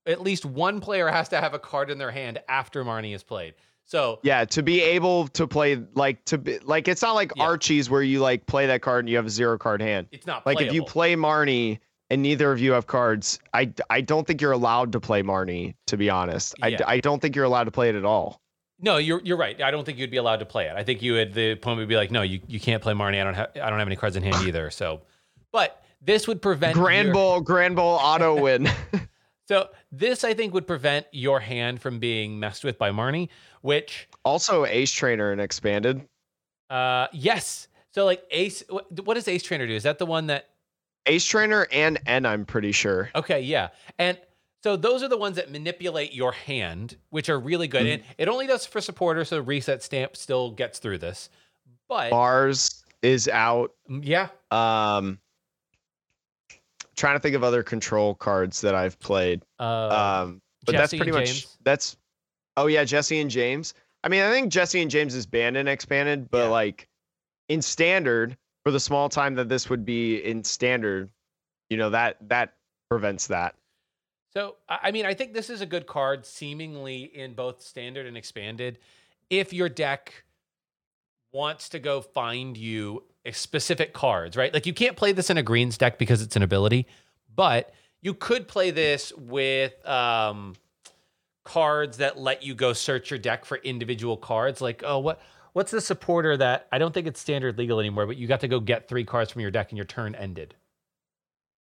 At 0.07 0.21
least 0.21 0.45
one 0.45 0.81
player 0.81 1.09
has 1.09 1.29
to 1.31 1.41
have 1.41 1.55
a 1.55 1.59
card 1.59 1.91
in 1.91 1.99
their 1.99 2.11
hand 2.11 2.39
after 2.49 2.85
Marnie 2.85 3.15
is 3.15 3.23
played. 3.23 3.55
So 3.85 4.21
Yeah, 4.23 4.45
to 4.47 4.63
be 4.63 4.83
able 4.83 5.29
to 5.29 5.47
play 5.47 5.81
like 5.95 6.25
to 6.27 6.39
be 6.39 6.59
like 6.61 6.89
it's 6.89 7.03
not 7.03 7.15
like 7.15 7.33
Yeah. 7.37 7.45
Archie's 7.45 7.89
where 7.89 8.03
you 8.03 8.21
like 8.21 8.47
play 8.47 8.67
that 8.67 8.83
card 8.83 9.05
and 9.05 9.09
you 9.09 9.17
have 9.17 9.27
a 9.27 9.31
zero 9.31 9.59
card 9.59 9.81
hand. 9.81 10.09
it's 10.13 10.27
not 10.27 10.45
Like 10.45 10.61
if 10.61 10.73
you 10.73 10.85
play 10.85 11.15
Marnie 11.15 11.79
and 12.11 12.23
neither 12.23 12.53
of 12.53 12.61
you 12.61 12.73
have 12.73 12.87
cards, 12.87 13.39
I 13.53 13.73
I 13.91 14.01
don't 14.01 14.27
think 14.27 14.41
you're 14.41 14.53
allowed 14.53 14.93
to 14.93 15.01
play 15.01 15.23
Marnie. 15.23 15.75
To 15.87 15.97
be 15.97 16.11
honest, 16.11 16.55
I 16.63 16.77
I 16.87 17.01
don't 17.01 17.21
think 17.21 17.35
you're 17.35 17.45
allowed 17.45 17.65
to 17.65 17.71
play 17.73 17.89
it 17.89 17.95
at 17.95 18.05
all. 18.05 18.41
No, 18.79 18.99
you're 18.99 19.21
you're 19.25 19.37
right. 19.39 19.61
I 19.63 19.71
don't 19.71 19.85
think 19.85 19.99
you'd 19.99 20.11
be 20.11 20.19
allowed 20.19 20.41
to 20.41 20.47
play 20.47 20.67
it. 20.67 20.75
I 20.77 20.85
think 20.85 21.01
you 21.01 21.15
would 21.15 21.33
the 21.33 21.53
opponent 21.53 21.79
would 21.81 21.89
be 21.89 21.97
like, 21.97 22.11
no, 22.11 22.23
you, 22.23 22.41
you 22.47 22.61
can't 22.61 22.83
play 22.83 22.93
Marnie. 22.93 23.21
I 23.21 23.25
don't 23.25 23.35
have 23.35 23.51
I 23.57 23.71
don't 23.71 23.79
have 23.79 23.89
any 23.89 23.97
cards 23.97 24.17
in 24.17 24.23
hand 24.23 24.37
either. 24.47 24.71
So, 24.71 25.01
but 25.53 25.83
this 26.07 26.27
would 26.27 26.41
prevent 26.41 26.75
Grand 26.75 27.07
your- 27.07 27.15
Ball, 27.15 27.41
Grand 27.43 27.77
Ball 27.77 27.99
auto 28.03 28.41
win. 28.43 28.69
So 29.49 29.69
this 29.93 30.25
I 30.25 30.35
think 30.35 30.55
would 30.55 30.67
prevent 30.67 31.07
your 31.13 31.39
hand 31.41 31.81
from 31.81 31.99
being 32.01 32.41
messed 32.41 32.65
with 32.65 32.79
by 32.79 32.91
Marnie, 32.91 33.29
which 33.61 34.09
also, 34.25 34.65
Ace 34.65 34.91
Trainer 34.93 35.31
and 35.33 35.41
expanded. 35.41 36.01
uh 36.71 37.07
yes. 37.13 37.69
So 37.93 38.05
like 38.05 38.23
Ace, 38.31 38.63
what, 38.69 39.15
does 39.15 39.29
Ace 39.29 39.43
Trainer 39.43 39.67
do? 39.67 39.75
Is 39.75 39.85
that 39.85 39.99
the 39.99 40.07
one 40.07 40.27
that 40.27 40.49
Ace 41.07 41.25
Trainer 41.25 41.67
and 41.71 41.99
N, 42.07 42.27
I'm 42.27 42.45
pretty 42.45 42.73
sure. 42.73 43.09
Okay, 43.15 43.41
yeah. 43.41 43.69
And 43.99 44.19
so 44.65 44.75
those 44.77 45.05
are 45.05 45.09
the 45.09 45.17
ones 45.17 45.37
that 45.37 45.51
manipulate 45.53 46.13
your 46.13 46.33
hand, 46.33 46.97
which 47.11 47.29
are 47.29 47.39
really 47.39 47.69
good. 47.69 47.87
And 47.87 48.03
it 48.19 48.27
only 48.29 48.49
does 48.49 48.67
for 48.67 48.81
supporters, 48.81 49.29
so 49.29 49.39
reset 49.41 49.83
stamp 49.85 50.17
still 50.17 50.51
gets 50.51 50.81
through 50.81 50.99
this. 50.99 51.31
But 51.89 52.11
Bars 52.11 52.83
is 53.03 53.29
out. 53.29 53.71
yeah, 53.89 54.29
Um, 54.51 55.21
trying 56.97 57.17
to 57.17 57.21
think 57.21 57.37
of 57.37 57.45
other 57.45 57.63
control 57.63 58.15
cards 58.15 58.61
that 58.63 58.75
I've 58.75 58.99
played. 58.99 59.43
uh, 59.59 60.23
Um, 60.25 60.43
but 60.65 60.73
that's 60.73 60.95
pretty 60.95 61.13
much 61.13 61.47
that's. 61.63 61.97
Oh 62.57 62.67
yeah, 62.67 62.85
Jesse 62.85 63.21
and 63.21 63.31
James. 63.31 63.75
I 64.03 64.09
mean, 64.09 64.23
I 64.23 64.31
think 64.31 64.51
Jesse 64.51 64.81
and 64.81 64.91
James 64.91 65.15
is 65.15 65.27
banned 65.27 65.57
and 65.57 65.69
expanded, 65.69 66.31
but 66.31 66.45
Yeah. 66.45 66.49
like 66.49 66.89
in 67.49 67.61
standard, 67.63 68.37
for 68.65 68.71
the 68.71 68.81
small 68.81 69.09
time 69.09 69.35
that 69.35 69.49
this 69.49 69.69
would 69.71 69.85
be 69.85 70.17
in 70.25 70.43
standard, 70.43 71.11
you 71.71 71.77
know 71.77 71.91
that 71.91 72.17
that 72.29 72.55
prevents 72.89 73.27
that. 73.29 73.55
So, 74.33 74.57
I 74.69 74.91
mean, 74.91 75.07
I 75.07 75.15
think 75.15 75.33
this 75.33 75.49
is 75.49 75.61
a 75.61 75.67
good 75.67 75.87
card, 75.87 76.27
seemingly 76.27 77.05
in 77.05 77.35
both 77.35 77.63
standard 77.63 78.07
and 78.07 78.17
expanded. 78.17 78.79
If 79.31 79.53
your 79.53 79.69
deck 79.69 80.25
wants 81.33 81.69
to 81.71 81.79
go 81.79 82.01
find 82.01 82.57
you 82.57 83.05
specific 83.33 83.93
cards, 83.93 84.37
right? 84.37 84.53
Like 84.53 84.67
you 84.67 84.73
can't 84.75 84.97
play 84.97 85.13
this 85.13 85.31
in 85.31 85.37
a 85.39 85.43
greens 85.43 85.77
deck 85.79 85.99
because 85.99 86.23
it's 86.23 86.37
an 86.37 86.43
ability, 86.43 86.87
but 87.35 87.73
you 88.03 88.15
could 88.15 88.47
play 88.49 88.71
this 88.71 89.13
with 89.17 89.73
um, 89.87 90.55
cards 91.45 91.97
that 91.99 92.19
let 92.19 92.43
you 92.43 92.55
go 92.55 92.73
search 92.73 93.11
your 93.11 93.19
deck 93.19 93.45
for 93.45 93.57
individual 93.59 94.17
cards. 94.17 94.61
Like, 94.61 94.83
oh, 94.87 94.99
what 94.99 95.21
what's 95.55 95.71
the 95.71 95.81
supporter 95.81 96.37
that 96.37 96.69
I 96.71 96.79
don't 96.79 96.93
think 96.93 97.07
it's 97.07 97.21
standard 97.21 97.59
legal 97.59 97.81
anymore, 97.81 98.07
but 98.07 98.17
you 98.17 98.27
got 98.27 98.41
to 98.41 98.49
go 98.49 98.61
get 98.61 98.89
three 98.89 99.05
cards 99.05 99.33
from 99.33 99.43
your 99.43 99.51
deck 99.51 99.71
and 99.71 99.79
your 99.79 99.87
turn 99.87 100.15
ended. 100.15 100.55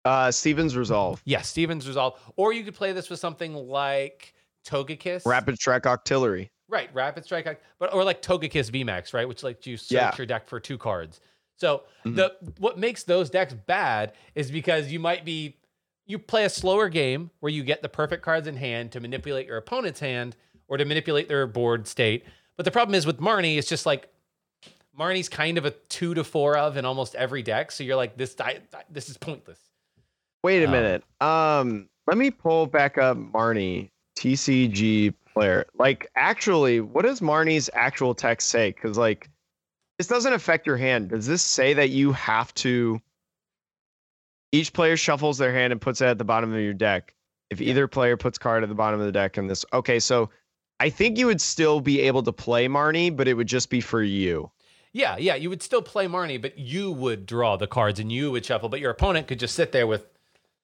Uh, 0.04 0.32
Stevens 0.32 0.76
Resolve, 0.76 1.22
Yes, 1.26 1.48
Steven's 1.48 1.88
Resolve. 1.88 2.20
Or 2.36 2.54
you 2.54 2.64
could 2.64 2.74
play 2.74 2.92
this 2.92 3.10
with 3.10 3.20
something 3.20 3.54
like 3.54 4.34
Togekiss. 4.66 5.26
Rapid 5.28 5.58
Strike 5.60 5.84
Octillery. 5.84 6.50
Right, 6.68 6.90
Rapid 6.94 7.26
Strike. 7.26 7.62
But 7.78 7.94
or 7.94 8.04
like 8.04 8.22
Togekiss 8.22 8.72
VMAX, 8.72 9.14
right? 9.14 9.28
Which 9.28 9.44
lets 9.44 9.68
you 9.68 9.78
search 9.78 9.92
Yeah. 9.92 10.16
your 10.18 10.26
deck 10.26 10.48
for 10.48 10.60
two 10.60 10.78
cards. 10.78 11.20
So 11.62 11.84
Mhm. 12.06 12.16
the 12.16 12.36
what 12.58 12.80
makes 12.80 13.04
those 13.04 13.30
decks 13.30 13.54
bad 13.54 14.14
is 14.34 14.50
because 14.50 14.92
you 14.92 15.00
might 15.00 15.24
be 15.24 15.58
you 16.08 16.18
play 16.18 16.44
a 16.44 16.50
slower 16.50 16.90
game 16.90 17.30
where 17.40 17.52
you 17.52 17.64
get 17.64 17.84
the 17.84 17.88
perfect 17.88 18.24
cards 18.24 18.48
in 18.48 18.56
hand 18.58 18.92
to 18.94 19.00
manipulate 19.00 19.46
your 19.46 19.58
opponent's 19.58 20.00
hand 20.00 20.36
or 20.68 20.78
to 20.78 20.86
manipulate 20.86 21.28
their 21.30 21.46
board 21.46 21.88
state. 21.88 22.26
But 22.58 22.66
the 22.66 22.72
problem 22.72 22.96
is 22.96 23.06
with 23.06 23.20
Marnie, 23.20 23.60
it's 23.60 23.70
just 23.70 23.86
like 23.86 24.10
Marnie's 25.00 25.30
kind 25.30 25.60
of 25.60 25.66
a 25.66 25.72
two 25.72 26.16
to 26.16 26.24
four 26.24 26.58
of 26.58 26.78
in 26.78 26.84
almost 26.84 27.14
every 27.14 27.44
deck. 27.44 27.72
So 27.72 27.84
you're 27.84 27.96
like, 27.96 28.18
this 28.18 28.36
I, 28.40 28.62
this 28.90 29.08
is 29.08 29.18
pointless. 29.18 29.60
Wait 30.44 30.64
a 30.64 30.66
Um, 30.66 30.72
minute. 30.72 31.04
Um, 31.22 31.90
let 32.08 32.18
me 32.18 32.32
pull 32.32 32.66
back 32.66 32.98
up 32.98 33.18
Marnie 33.18 33.92
TCG 34.18 35.14
player. 35.32 35.68
Like, 35.78 36.10
actually, 36.16 36.82
what 36.82 37.04
does 37.04 37.20
Marnie's 37.22 37.70
actual 37.74 38.16
text 38.16 38.50
say? 38.50 38.72
Because 38.72 38.98
like, 38.98 39.30
this 39.98 40.08
doesn't 40.08 40.34
affect 40.34 40.66
your 40.66 40.78
hand. 40.78 41.10
Does 41.10 41.28
this 41.28 41.42
say 41.42 41.74
that 41.74 41.90
you 41.90 42.12
have 42.14 42.54
to? 42.56 43.02
Each 44.52 44.74
player 44.74 44.98
shuffles 44.98 45.38
their 45.38 45.54
hand 45.54 45.72
and 45.72 45.80
puts 45.80 46.02
it 46.02 46.06
at 46.06 46.18
the 46.18 46.24
bottom 46.24 46.54
of 46.54 46.60
your 46.60 46.74
deck. 46.74 47.14
If 47.50 47.62
either 47.62 47.88
player 47.88 48.18
puts 48.18 48.38
card 48.38 48.64
at 48.64 48.70
the 48.70 48.76
bottom 48.76 49.00
of 49.00 49.06
the 49.06 49.12
deck, 49.12 49.38
and 49.38 49.50
this, 49.50 49.66
okay, 49.74 50.00
so 50.00 50.30
I 50.80 50.90
think 50.90 51.18
you 51.18 51.28
would 51.28 51.42
still 51.42 51.82
be 51.82 52.02
able 52.02 52.24
to 52.24 52.32
play 52.32 52.68
Marnie, 52.68 53.16
but 53.16 53.28
it 53.28 53.34
would 53.34 53.48
just 53.48 53.70
be 53.70 53.82
for 53.82 54.02
you. 54.02 54.50
Yeah, 54.94 55.16
yeah, 55.18 55.36
you 55.36 55.50
would 55.50 55.64
still 55.64 55.82
play 55.82 56.08
Marnie, 56.08 56.42
but 56.42 56.58
you 56.58 56.92
would 56.92 57.26
draw 57.26 57.56
the 57.56 57.68
cards 57.68 58.00
and 58.00 58.12
you 58.12 58.32
would 58.32 58.46
shuffle, 58.46 58.68
but 58.68 58.80
your 58.80 58.92
opponent 58.92 59.28
could 59.28 59.40
just 59.40 59.56
sit 59.56 59.72
there 59.72 59.88
with 59.88 60.08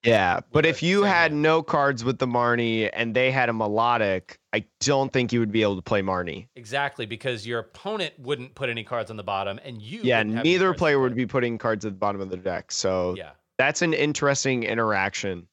Yeah, 0.08 0.40
but 0.52 0.66
if 0.66 0.82
you 0.82 1.04
had 1.04 1.34
no 1.34 1.62
cards 1.62 2.04
with 2.04 2.18
the 2.18 2.28
Marnie 2.28 2.90
and 2.94 3.16
they 3.16 3.30
had 3.30 3.50
a 3.50 3.52
Milotic, 3.52 4.38
I 4.54 4.66
don't 4.80 5.12
think 5.12 5.34
you 5.34 5.40
would 5.40 5.52
be 5.52 5.62
able 5.62 5.76
to 5.76 5.82
play 5.82 6.02
Marnie. 6.02 6.48
Exactly, 6.56 7.06
because 7.06 7.46
your 7.46 7.60
opponent 7.60 8.14
wouldn't 8.18 8.56
put 8.56 8.70
any 8.70 8.84
cards 8.84 9.12
on 9.12 9.18
the 9.18 9.24
bottom, 9.24 9.60
and 9.64 9.82
you. 9.82 10.00
Yeah, 10.04 10.24
neither 10.24 10.74
player 10.74 11.00
would 11.00 11.16
be 11.16 11.26
putting 11.26 11.58
cards 11.58 11.86
at 11.86 11.92
the 11.94 11.98
bottom 11.98 12.22
of 12.22 12.30
the 12.30 12.38
deck. 12.38 12.72
So 12.72 13.16
Yeah, 13.18 13.32
that's 13.58 13.82
an 13.82 13.94
interesting 13.94 14.64
interaction 14.64 15.48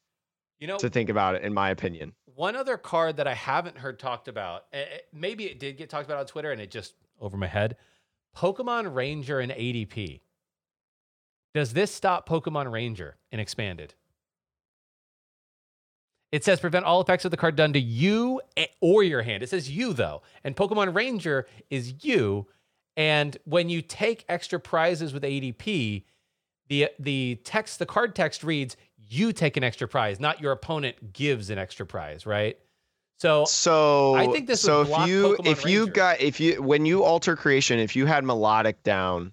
you 0.61 0.69
know, 0.69 0.79
to 0.79 0.89
think 0.89 1.11
about, 1.11 1.35
it, 1.35 1.43
in 1.43 1.53
my 1.53 1.71
opinion. 1.71 2.13
one 2.35 2.55
other 2.57 2.77
card 2.77 3.17
that 3.17 3.27
I 3.27 3.35
haven't 3.35 3.77
heard 3.77 3.99
talked 3.99 4.29
about. 4.29 4.67
eh, 4.73 4.79
eh, 4.79 4.99
Maybe 5.13 5.47
it 5.47 5.59
did 5.59 5.77
get 5.77 5.91
talked 5.91 6.07
about 6.07 6.19
on 6.19 6.27
Twitter, 6.27 6.53
and 6.53 6.61
it 6.61 6.71
just 6.71 6.95
over 7.21 7.37
my 7.37 7.47
head. 7.49 7.77
Pokemon 8.37 8.95
Ranger 8.95 9.41
and 9.41 9.53
ADP. 9.53 10.21
Does 11.55 11.73
this 11.73 11.95
stop 11.95 12.29
Pokemon 12.29 12.73
Ranger 12.73 13.17
in 13.31 13.39
expanded? 13.39 13.95
It 16.35 16.43
says 16.43 16.59
prevent 16.59 16.85
all 16.85 17.01
effects 17.01 17.25
of 17.25 17.31
the 17.31 17.37
card 17.37 17.55
done 17.55 17.73
to 17.75 17.79
you 17.79 18.41
or 18.81 19.05
your 19.05 19.23
hand. 19.23 19.45
It 19.45 19.51
says 19.51 19.71
you 19.71 19.93
though, 19.93 20.23
and 20.43 20.57
Pokemon 20.57 20.93
Ranger 20.93 21.47
is 21.71 22.05
you. 22.05 22.49
And 22.97 23.37
when 23.45 23.69
you 23.69 23.81
take 23.81 24.25
extra 24.29 24.59
prizes 24.59 25.13
with 25.13 25.23
ADP, 25.23 26.03
the 26.67 26.89
the 26.99 27.37
text, 27.45 27.79
the 27.79 27.87
card 27.87 28.17
text 28.17 28.43
reads, 28.43 28.77
"You 28.99 29.33
take 29.33 29.57
an 29.57 29.63
extra 29.63 29.87
prize, 29.87 30.19
not 30.19 30.41
your 30.41 30.51
opponent 30.51 31.13
gives 31.13 31.51
an 31.51 31.59
extra 31.59 31.87
prize." 31.87 32.27
Right? 32.27 32.59
So 33.21 33.45
So 33.45 34.17
I 34.17 34.27
think 34.27 34.49
this 34.49 34.65
would 34.65 34.89
so 34.89 35.03
if 35.03 35.09
you 35.09 35.37
Pokemon 35.39 35.47
if 35.47 35.65
you 35.65 35.79
Ranger. 35.83 35.93
got 35.93 36.21
if 36.21 36.41
you 36.41 36.61
when 36.61 36.85
you 36.85 37.05
alter 37.05 37.37
creation, 37.37 37.79
if 37.79 37.95
you 37.95 38.07
had 38.07 38.25
Milotic 38.25 38.83
down, 38.83 39.33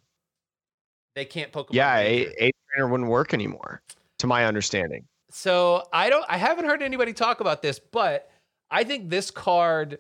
they 1.16 1.26
can't 1.26 1.52
Pokemon. 1.52 1.70
yeah, 1.72 1.96
Ranger. 1.96 2.30
a, 2.40 2.44
a 2.46 2.52
trainer 2.70 2.88
wouldn't 2.90 3.10
work 3.10 3.34
anymore, 3.34 3.82
to 4.20 4.28
my 4.28 4.46
understanding. 4.46 5.08
So 5.32 5.84
I 5.92 6.10
don't 6.10 6.26
I 6.28 6.38
haven't 6.38 6.66
heard 6.66 6.82
anybody 6.82 7.14
talk 7.14 7.40
about 7.40 7.62
this, 7.62 7.80
but 7.80 8.30
I 8.70 8.84
think 8.84 9.10
this 9.10 9.32
card, 9.32 10.00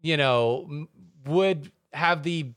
you 0.00 0.16
know, 0.16 0.86
would 1.26 1.70
have 1.92 2.22
the 2.22 2.52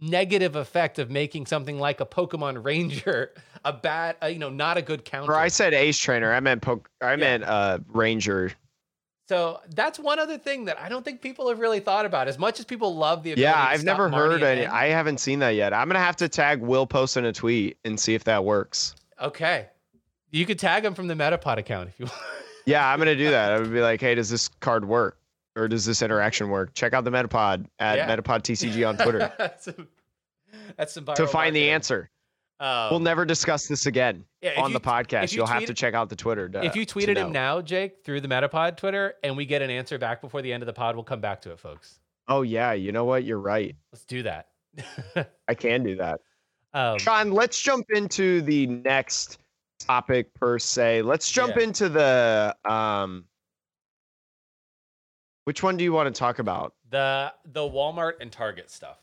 negative 0.00 0.56
effect 0.56 0.98
of 0.98 1.10
making 1.10 1.46
something 1.46 1.78
like 1.78 2.00
a 2.00 2.06
Pokemon 2.06 2.64
Ranger 2.64 3.32
a 3.64 3.72
bad, 3.72 4.16
uh, 4.22 4.26
you 4.26 4.38
know, 4.38 4.50
not 4.50 4.76
a 4.76 4.82
good 4.82 5.04
counter. 5.04 5.32
Or 5.32 5.36
I 5.36 5.48
said 5.48 5.72
ace 5.74 5.98
trainer. 5.98 6.32
I 6.32 6.40
meant 6.40 6.62
poke. 6.62 6.90
I 7.00 7.16
meant 7.16 7.44
uh 7.44 7.78
ranger. 7.88 8.52
so 9.28 9.60
that's 9.74 9.98
one 9.98 10.18
other 10.18 10.36
thing 10.38 10.66
that 10.66 10.78
I 10.78 10.88
don't 10.88 11.04
think 11.04 11.22
people 11.22 11.48
have 11.48 11.58
really 11.58 11.80
thought 11.80 12.04
about. 12.04 12.28
As 12.28 12.38
much 12.38 12.58
as 12.58 12.66
people 12.66 12.94
love 12.94 13.22
the 13.22 13.32
ability 13.32 13.42
Yeah, 13.42 13.64
I've 13.66 13.84
never 13.84 14.08
Marnie 14.10 14.14
heard 14.14 14.42
any. 14.42 14.66
I 14.66 14.88
haven't 14.88 15.18
seen 15.18 15.38
that 15.38 15.50
yet. 15.50 15.72
I'm 15.72 15.88
gonna 15.88 16.00
have 16.00 16.16
to 16.16 16.28
tag 16.28 16.60
Will 16.60 16.86
post 16.86 17.16
in 17.16 17.24
a 17.24 17.32
tweet 17.32 17.78
and 17.84 17.98
see 17.98 18.14
if 18.14 18.24
that 18.24 18.44
works. 18.44 18.94
okay, 19.20 19.68
you 20.34 20.44
could 20.46 20.58
tag 20.58 20.84
him 20.84 20.94
from 20.94 21.06
the 21.06 21.14
Metapod 21.14 21.58
account 21.58 21.88
if 21.88 21.98
you 21.98 22.06
want. 22.06 22.18
Yeah, 22.66 22.88
I'm 22.88 22.98
gonna 22.98 23.14
do 23.14 23.28
that. 23.30 23.52
I 23.52 23.60
would 23.60 23.70
be 23.70 23.82
like, 23.82 24.00
hey, 24.00 24.14
does 24.14 24.30
this 24.30 24.48
card 24.60 24.86
work? 24.86 25.18
Or 25.54 25.68
does 25.68 25.84
this 25.84 26.00
interaction 26.00 26.48
work? 26.48 26.72
Check 26.72 26.94
out 26.94 27.04
the 27.04 27.10
Metapod 27.10 27.66
at 27.78 27.98
Yeah. 27.98 28.08
Metapod 28.08 28.40
TCG 28.40 28.88
on 28.88 28.96
Twitter 28.96 29.30
that's 29.38 29.66
some, 29.66 29.86
that's 30.74 30.94
some 30.94 31.04
to 31.04 31.26
find 31.26 31.54
the 31.54 31.68
answer. 31.68 32.08
Um, 32.60 32.88
we'll 32.90 33.00
never 33.00 33.26
discuss 33.26 33.68
this 33.68 33.84
again 33.84 34.24
yeah, 34.40 34.62
on 34.62 34.70
you 34.70 34.78
the 34.78 34.80
podcast. 34.80 35.32
you 35.32 35.36
You'll 35.36 35.46
have 35.46 35.66
to 35.66 35.74
check 35.74 35.92
out 35.92 36.08
the 36.08 36.16
Twitter. 36.16 36.48
To, 36.48 36.64
if 36.64 36.74
you 36.74 36.86
tweeted 36.86 37.18
him 37.18 37.32
now, 37.32 37.60
Jake, 37.60 38.02
through 38.02 38.22
the 38.22 38.28
Metapod 38.28 38.78
Twitter, 38.78 39.12
and 39.22 39.36
we 39.36 39.44
get 39.44 39.60
an 39.60 39.68
answer 39.68 39.98
back 39.98 40.22
before 40.22 40.40
the 40.40 40.50
end 40.50 40.62
of 40.62 40.66
the 40.66 40.72
pod, 40.72 40.94
we'll 40.94 41.04
come 41.04 41.20
back 41.20 41.42
to 41.42 41.52
it, 41.52 41.58
folks. 41.58 42.00
Oh 42.28 42.40
yeah, 42.40 42.72
you 42.72 42.92
know 42.92 43.04
what? 43.04 43.24
You're 43.24 43.40
right. 43.40 43.76
Let's 43.92 44.06
do 44.06 44.22
that. 44.22 44.48
I 45.48 45.54
can 45.54 45.82
do 45.82 45.96
that. 45.96 46.20
um, 46.72 46.98
Sean, 46.98 47.30
let's 47.32 47.60
jump 47.60 47.84
into 47.90 48.40
the 48.40 48.68
next 48.68 49.38
topic 49.86 50.32
per 50.34 50.58
se. 50.58 51.02
Let's 51.02 51.30
jump 51.30 51.56
Yeah. 51.56 51.62
into 51.64 51.88
the 51.88 52.56
um 52.64 53.26
which 55.44 55.62
one 55.62 55.76
do 55.76 55.84
you 55.84 55.92
want 55.92 56.12
to 56.14 56.18
talk 56.18 56.38
about? 56.38 56.74
the 56.90 57.32
the 57.44 57.60
Walmart 57.60 58.14
and 58.20 58.30
Target 58.30 58.70
stuff. 58.70 58.98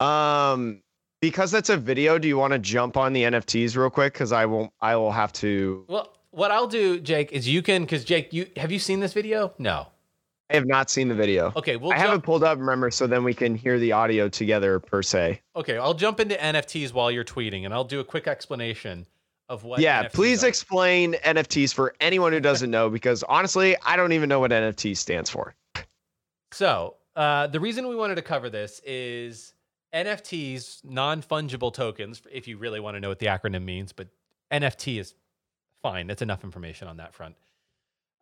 Um 0.00 0.82
because 1.20 1.50
that's 1.50 1.68
a 1.68 1.76
video, 1.76 2.18
do 2.18 2.26
you 2.28 2.38
want 2.38 2.54
to 2.54 2.58
jump 2.58 2.96
on 2.96 3.12
the 3.12 3.24
NFTs 3.24 3.76
real 3.76 3.90
quick 3.90 4.14
cuz 4.14 4.32
I 4.32 4.46
won't 4.46 4.72
I 4.80 4.96
will 4.96 5.12
have 5.12 5.32
to 5.34 5.84
Well, 5.88 6.14
what 6.30 6.50
I'll 6.50 6.66
do, 6.68 6.98
Jake, 7.00 7.32
is 7.32 7.46
you 7.48 7.60
can 7.62 7.82
because 7.82 8.04
Jake, 8.04 8.32
you 8.32 8.46
have 8.56 8.72
you 8.72 8.78
seen 8.78 9.00
this 9.00 9.12
video? 9.12 9.52
No. 9.58 9.88
I 10.48 10.54
have 10.54 10.66
not 10.66 10.90
seen 10.90 11.06
the 11.08 11.14
video. 11.14 11.52
Okay, 11.54 11.76
we'll 11.76 11.92
I 11.92 11.96
have 11.98 12.08
it 12.10 12.14
jump, 12.14 12.24
pulled 12.24 12.42
up, 12.42 12.58
remember, 12.58 12.90
so 12.90 13.06
then 13.06 13.22
we 13.22 13.34
can 13.34 13.54
hear 13.54 13.78
the 13.78 13.92
audio 13.92 14.28
together 14.28 14.80
per 14.80 15.00
se. 15.02 15.40
okay. 15.54 15.76
I'll 15.78 15.94
jump 15.94 16.18
into 16.18 16.34
NFTs 16.34 16.92
while 16.92 17.08
you're 17.10 17.22
tweeting, 17.24 17.64
and 17.64 17.72
I'll 17.72 17.84
do 17.84 18.00
a 18.00 18.04
quick 18.04 18.26
explanation 18.26 19.06
of 19.50 19.64
what. 19.64 19.80
yeah, 19.80 20.04
NFTs 20.04 20.12
please 20.12 20.44
are. 20.44 20.48
explain 20.48 21.14
NFTs 21.14 21.74
for 21.74 21.94
anyone 22.00 22.32
who 22.32 22.40
doesn't 22.40 22.70
know 22.70 22.88
because 22.88 23.22
honestly, 23.24 23.76
I 23.84 23.96
don't 23.96 24.12
even 24.12 24.28
know 24.28 24.40
what 24.40 24.52
NFT 24.52 24.96
stands 24.96 25.28
for. 25.28 25.54
So, 26.52 26.96
uh, 27.16 27.48
the 27.48 27.60
reason 27.60 27.88
we 27.88 27.96
wanted 27.96 28.14
to 28.14 28.22
cover 28.22 28.48
this 28.48 28.80
is 28.86 29.52
NFTs, 29.94 30.84
non 30.84 31.20
fungible 31.20 31.74
tokens, 31.74 32.22
if 32.32 32.48
you 32.48 32.56
really 32.56 32.80
want 32.80 32.96
to 32.96 33.00
know 33.00 33.08
what 33.08 33.18
the 33.18 33.26
acronym 33.26 33.64
means, 33.64 33.92
but 33.92 34.08
NFT 34.52 34.98
is 34.98 35.14
fine. 35.82 36.06
That's 36.06 36.22
enough 36.22 36.44
information 36.44 36.88
on 36.88 36.96
that 36.98 37.12
front. 37.12 37.34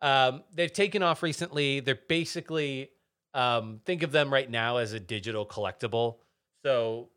Um, 0.01 0.43
they've 0.53 0.71
taken 0.73 1.03
off 1.03 1.21
recently. 1.21 1.79
They're 1.79 1.99
basically, 2.07 2.89
um, 3.33 3.81
think 3.85 4.01
of 4.03 4.11
them 4.11 4.33
right 4.33 4.49
now 4.49 4.77
as 4.77 4.93
a 4.93 4.99
digital 4.99 5.45
collectible. 5.45 6.17
So, 6.63 7.09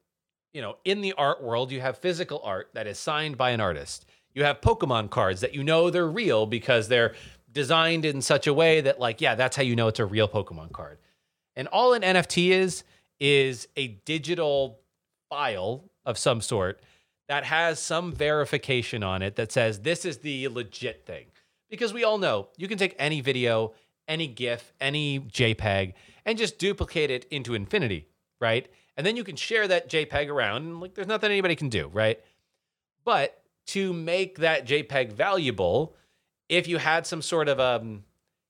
you 0.53 0.61
know, 0.61 0.77
in 0.85 1.01
the 1.01 1.13
art 1.15 1.43
world, 1.43 1.73
you 1.73 1.81
have 1.81 1.99
physical 1.99 2.41
art 2.45 2.71
that 2.75 2.87
is 2.87 2.99
signed 2.99 3.39
by 3.39 3.51
an 3.51 3.61
artist. 3.61 4.05
You 4.35 4.45
have 4.45 4.61
Pokemon 4.61 5.11
cards 5.11 5.41
that 5.41 5.55
you 5.55 5.63
know 5.63 5.91
they're 5.91 6.09
real 6.09 6.47
because 6.47 6.89
they're 6.89 7.15
designed 7.53 8.05
in 8.05 8.23
such 8.23 8.47
a 8.47 8.55
way 8.55 8.81
that, 8.81 8.99
like, 8.99 9.21
yeah, 9.21 9.35
that's 9.35 9.57
how 9.57 9.63
you 9.63 9.77
know 9.77 9.89
it's 9.89 10.01
a 10.01 10.07
real 10.07 10.29
Pokemon 10.29 10.73
card. 10.73 10.99
And 11.55 11.69
all 11.69 11.93
an 11.93 12.03
NFT 12.03 12.51
is, 12.51 12.85
is 13.21 13.69
a 13.77 13.89
digital 14.05 14.81
file 15.29 15.85
of 16.05 16.19
some 16.19 16.41
sort 16.41 16.81
that 17.29 17.45
has 17.45 17.79
some 17.79 18.13
verification 18.13 19.03
on 19.03 19.23
it 19.23 19.37
that 19.37 19.53
says 19.53 19.81
this 19.81 20.05
is 20.05 20.19
the 20.19 20.49
legit 20.49 21.07
thing. 21.07 21.27
Because 21.71 21.95
we 21.95 22.05
all 22.05 22.19
know 22.19 22.49
you 22.59 22.69
can 22.69 22.77
take 22.77 22.95
any 22.99 23.21
video, 23.21 23.73
any 24.09 24.27
GIF, 24.27 24.73
any 24.81 25.21
JPEG, 25.21 25.95
and 26.27 26.37
just 26.37 26.59
duplicate 26.59 27.11
it 27.11 27.25
into 27.31 27.55
infinity, 27.55 28.09
right? 28.41 28.69
And 28.97 29.07
then 29.07 29.17
you 29.17 29.25
can 29.25 29.37
share 29.37 29.67
that 29.69 29.89
JPEG 29.89 30.29
around, 30.29 30.65
and 30.65 30.81
like 30.81 30.95
there's 30.95 31.07
nothing 31.07 31.31
anybody 31.31 31.57
can 31.57 31.69
do, 31.69 31.89
right? 31.93 32.21
But 33.05 33.43
to 33.69 33.93
make 33.93 34.39
that 34.39 34.67
JPEG 34.67 35.13
valuable, 35.13 35.95
if 36.49 36.69
you 36.69 36.79
had 36.79 37.07
some 37.07 37.23
sort 37.23 37.49
of 37.49 37.59
um, 37.59 38.05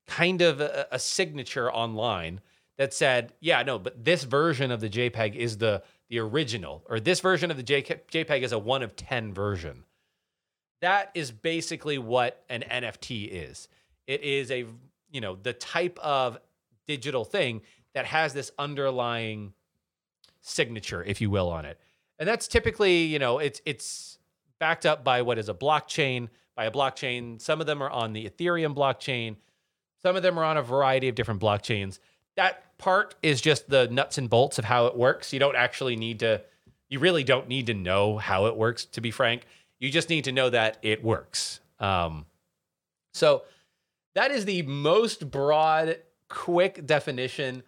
kind 0.07 0.41
of 0.41 0.59
a, 0.59 0.87
a 0.91 0.99
signature 0.99 1.71
online 1.71 2.41
that 2.77 2.93
said, 2.93 3.33
yeah, 3.39 3.63
no, 3.63 3.79
but 3.79 4.03
this 4.03 4.23
version 4.23 4.71
of 4.71 4.81
the 4.81 4.89
JPEG 4.89 5.35
is 5.35 5.57
the 5.57 5.83
the 6.09 6.19
original, 6.19 6.83
or 6.87 6.99
this 6.99 7.21
version 7.21 7.49
of 7.49 7.57
the 7.57 7.63
JPEG 7.63 8.41
is 8.43 8.51
a 8.51 8.59
one 8.59 8.83
of 8.83 8.95
10 8.95 9.33
version. 9.33 9.83
That 10.81 11.09
is 11.15 11.31
basically 11.31 11.97
what 11.97 12.43
an 12.49 12.63
NFT 12.69 13.29
is. 13.31 13.67
It 14.05 14.21
is 14.21 14.51
a, 14.51 14.65
you 15.11 15.21
know, 15.21 15.35
the 15.41 15.53
type 15.53 15.97
of 15.99 16.37
digital 16.87 17.25
thing 17.25 17.61
that 17.95 18.05
has 18.05 18.33
this 18.33 18.51
underlying 18.59 19.53
signature, 20.43 21.03
if 21.03 21.19
you 21.19 21.31
will, 21.31 21.49
on 21.49 21.65
it. 21.65 21.79
And 22.19 22.29
that's 22.29 22.47
typically, 22.47 23.03
you 23.05 23.17
know, 23.17 23.39
it's 23.39 23.61
it's 23.65 24.19
backed 24.59 24.85
up 24.85 25.03
by 25.03 25.23
what 25.23 25.39
is 25.39 25.49
a 25.49 25.53
blockchain, 25.53 26.29
by 26.55 26.65
a 26.65 26.71
blockchain. 26.71 27.41
Some 27.41 27.59
of 27.59 27.65
them 27.65 27.81
are 27.81 27.89
on 27.89 28.13
the 28.13 28.29
Ethereum 28.29 28.75
blockchain. 28.75 29.37
Some 30.03 30.15
of 30.15 30.21
them 30.21 30.37
are 30.37 30.43
on 30.43 30.57
a 30.57 30.61
variety 30.61 31.09
of 31.09 31.15
different 31.15 31.41
blockchains. 31.41 31.99
That 32.35 32.77
part 32.77 33.15
is 33.23 33.41
just 33.41 33.69
the 33.69 33.87
nuts 33.87 34.17
and 34.17 34.29
bolts 34.29 34.59
of 34.59 34.65
how 34.65 34.85
it 34.87 34.97
works. 34.97 35.33
You 35.33 35.39
don't 35.39 35.55
actually 35.55 35.95
need 35.95 36.19
to, 36.19 36.41
you 36.89 36.99
really 36.99 37.23
don't 37.23 37.47
need 37.47 37.67
to 37.67 37.73
know 37.73 38.17
how 38.17 38.47
it 38.47 38.55
works, 38.55 38.85
to 38.85 39.01
be 39.01 39.11
frank. 39.11 39.45
You 39.79 39.89
just 39.89 40.09
need 40.09 40.25
to 40.25 40.31
know 40.31 40.49
that 40.49 40.77
it 40.81 41.03
works. 41.03 41.59
Um, 41.79 42.25
so 43.13 43.43
that 44.15 44.31
is 44.31 44.45
the 44.45 44.61
most 44.63 45.29
broad, 45.31 45.97
quick 46.29 46.85
definition 46.85 47.63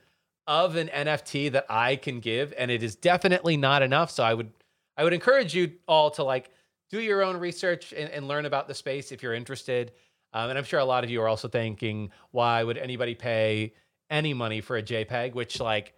of 0.48 0.76
an 0.76 0.88
NFT 0.90 1.52
that 1.54 1.66
I 1.70 1.96
can 1.96 2.20
give, 2.20 2.54
and 2.58 2.70
it 2.70 2.84
is 2.84 2.96
definitely 2.96 3.58
not 3.58 3.82
enough. 3.82 4.12
So 4.12 4.24
I 4.24 4.34
would, 4.34 4.52
I 4.98 5.04
would 5.04 5.14
encourage 5.14 5.56
you 5.56 5.74
all 5.88 6.12
to 6.12 6.24
like 6.24 6.52
do 6.90 7.00
your 7.02 7.24
own 7.24 7.38
research 7.38 7.94
and, 7.94 8.10
and 8.12 8.28
learn 8.28 8.46
about 8.46 8.68
the 8.68 8.74
space 8.74 9.12
if 9.12 9.24
you're 9.24 9.34
interested. 9.34 9.92
Um, 10.34 10.50
and 10.50 10.58
I'm 10.58 10.66
sure 10.66 10.80
a 10.80 10.86
lot 10.86 11.04
of 11.04 11.10
you 11.10 11.22
are 11.22 11.28
also 11.28 11.48
thinking, 11.48 12.12
why 12.32 12.64
would 12.64 12.78
anybody 12.78 13.16
pay 13.16 13.74
any 14.10 14.34
money 14.34 14.62
for 14.62 14.78
a 14.78 14.84
JPEG? 14.84 15.34
Which 15.34 15.60
like 15.60 15.94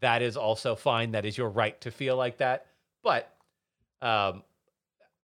that 0.00 0.22
is 0.22 0.36
also 0.36 0.74
fine. 0.74 1.12
That 1.12 1.24
is 1.24 1.38
your 1.38 1.48
right 1.48 1.80
to 1.80 1.90
feel 1.90 2.16
like 2.16 2.38
that. 2.38 2.66
But 3.02 3.32
um, 4.02 4.42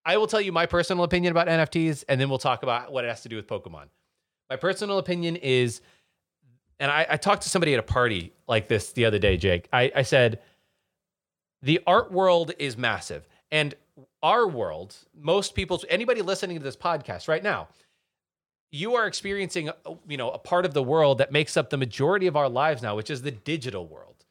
I 0.05 0.17
will 0.17 0.27
tell 0.27 0.41
you 0.41 0.53
my 0.53 0.67
personal 0.67 1.05
opinion 1.05 1.31
about 1.31 1.49
NFTs, 1.49 2.05
and 2.09 2.21
then 2.21 2.29
we'll 2.29 2.39
talk 2.39 2.63
about 2.63 2.93
what 2.93 3.05
it 3.05 3.09
has 3.09 3.23
to 3.23 3.29
do 3.29 3.37
with 3.37 3.47
Pokemon. 3.47 3.87
My 4.51 4.57
personal 4.57 4.99
opinion 4.99 5.37
is, 5.37 5.81
and 6.83 6.91
I, 6.91 7.07
I 7.11 7.17
talked 7.17 7.45
to 7.45 7.49
somebody 7.49 7.75
at 7.75 7.79
a 7.79 7.85
party 7.85 8.33
like 8.49 8.67
this 8.67 8.91
the 8.91 9.05
other 9.05 9.21
day, 9.21 9.37
Jake. 9.37 9.69
I, 9.73 9.93
I 9.95 10.03
said, 10.03 10.41
the 11.63 11.81
art 11.87 12.11
world 12.11 12.51
is 12.59 12.77
massive. 12.77 13.29
And 13.53 13.77
our 14.21 14.49
world, 14.49 14.97
most 15.17 15.55
people, 15.55 15.81
anybody 15.89 16.23
listening 16.23 16.59
to 16.59 16.65
this 16.65 16.77
podcast 16.77 17.29
right 17.29 17.43
now, 17.43 17.69
you 18.73 18.97
are 18.97 19.07
experiencing, 19.07 19.71
you 20.09 20.17
know, 20.17 20.31
a 20.31 20.39
part 20.39 20.65
of 20.65 20.75
the 20.75 20.83
world 20.83 21.19
that 21.19 21.31
makes 21.31 21.57
up 21.57 21.71
the 21.71 21.77
majority 21.77 22.27
of 22.27 22.37
our 22.37 22.49
lives 22.49 22.83
now, 22.83 22.97
which 22.97 23.11
is 23.11 23.23
the 23.23 23.31
digital 23.31 23.87
world. 23.87 24.25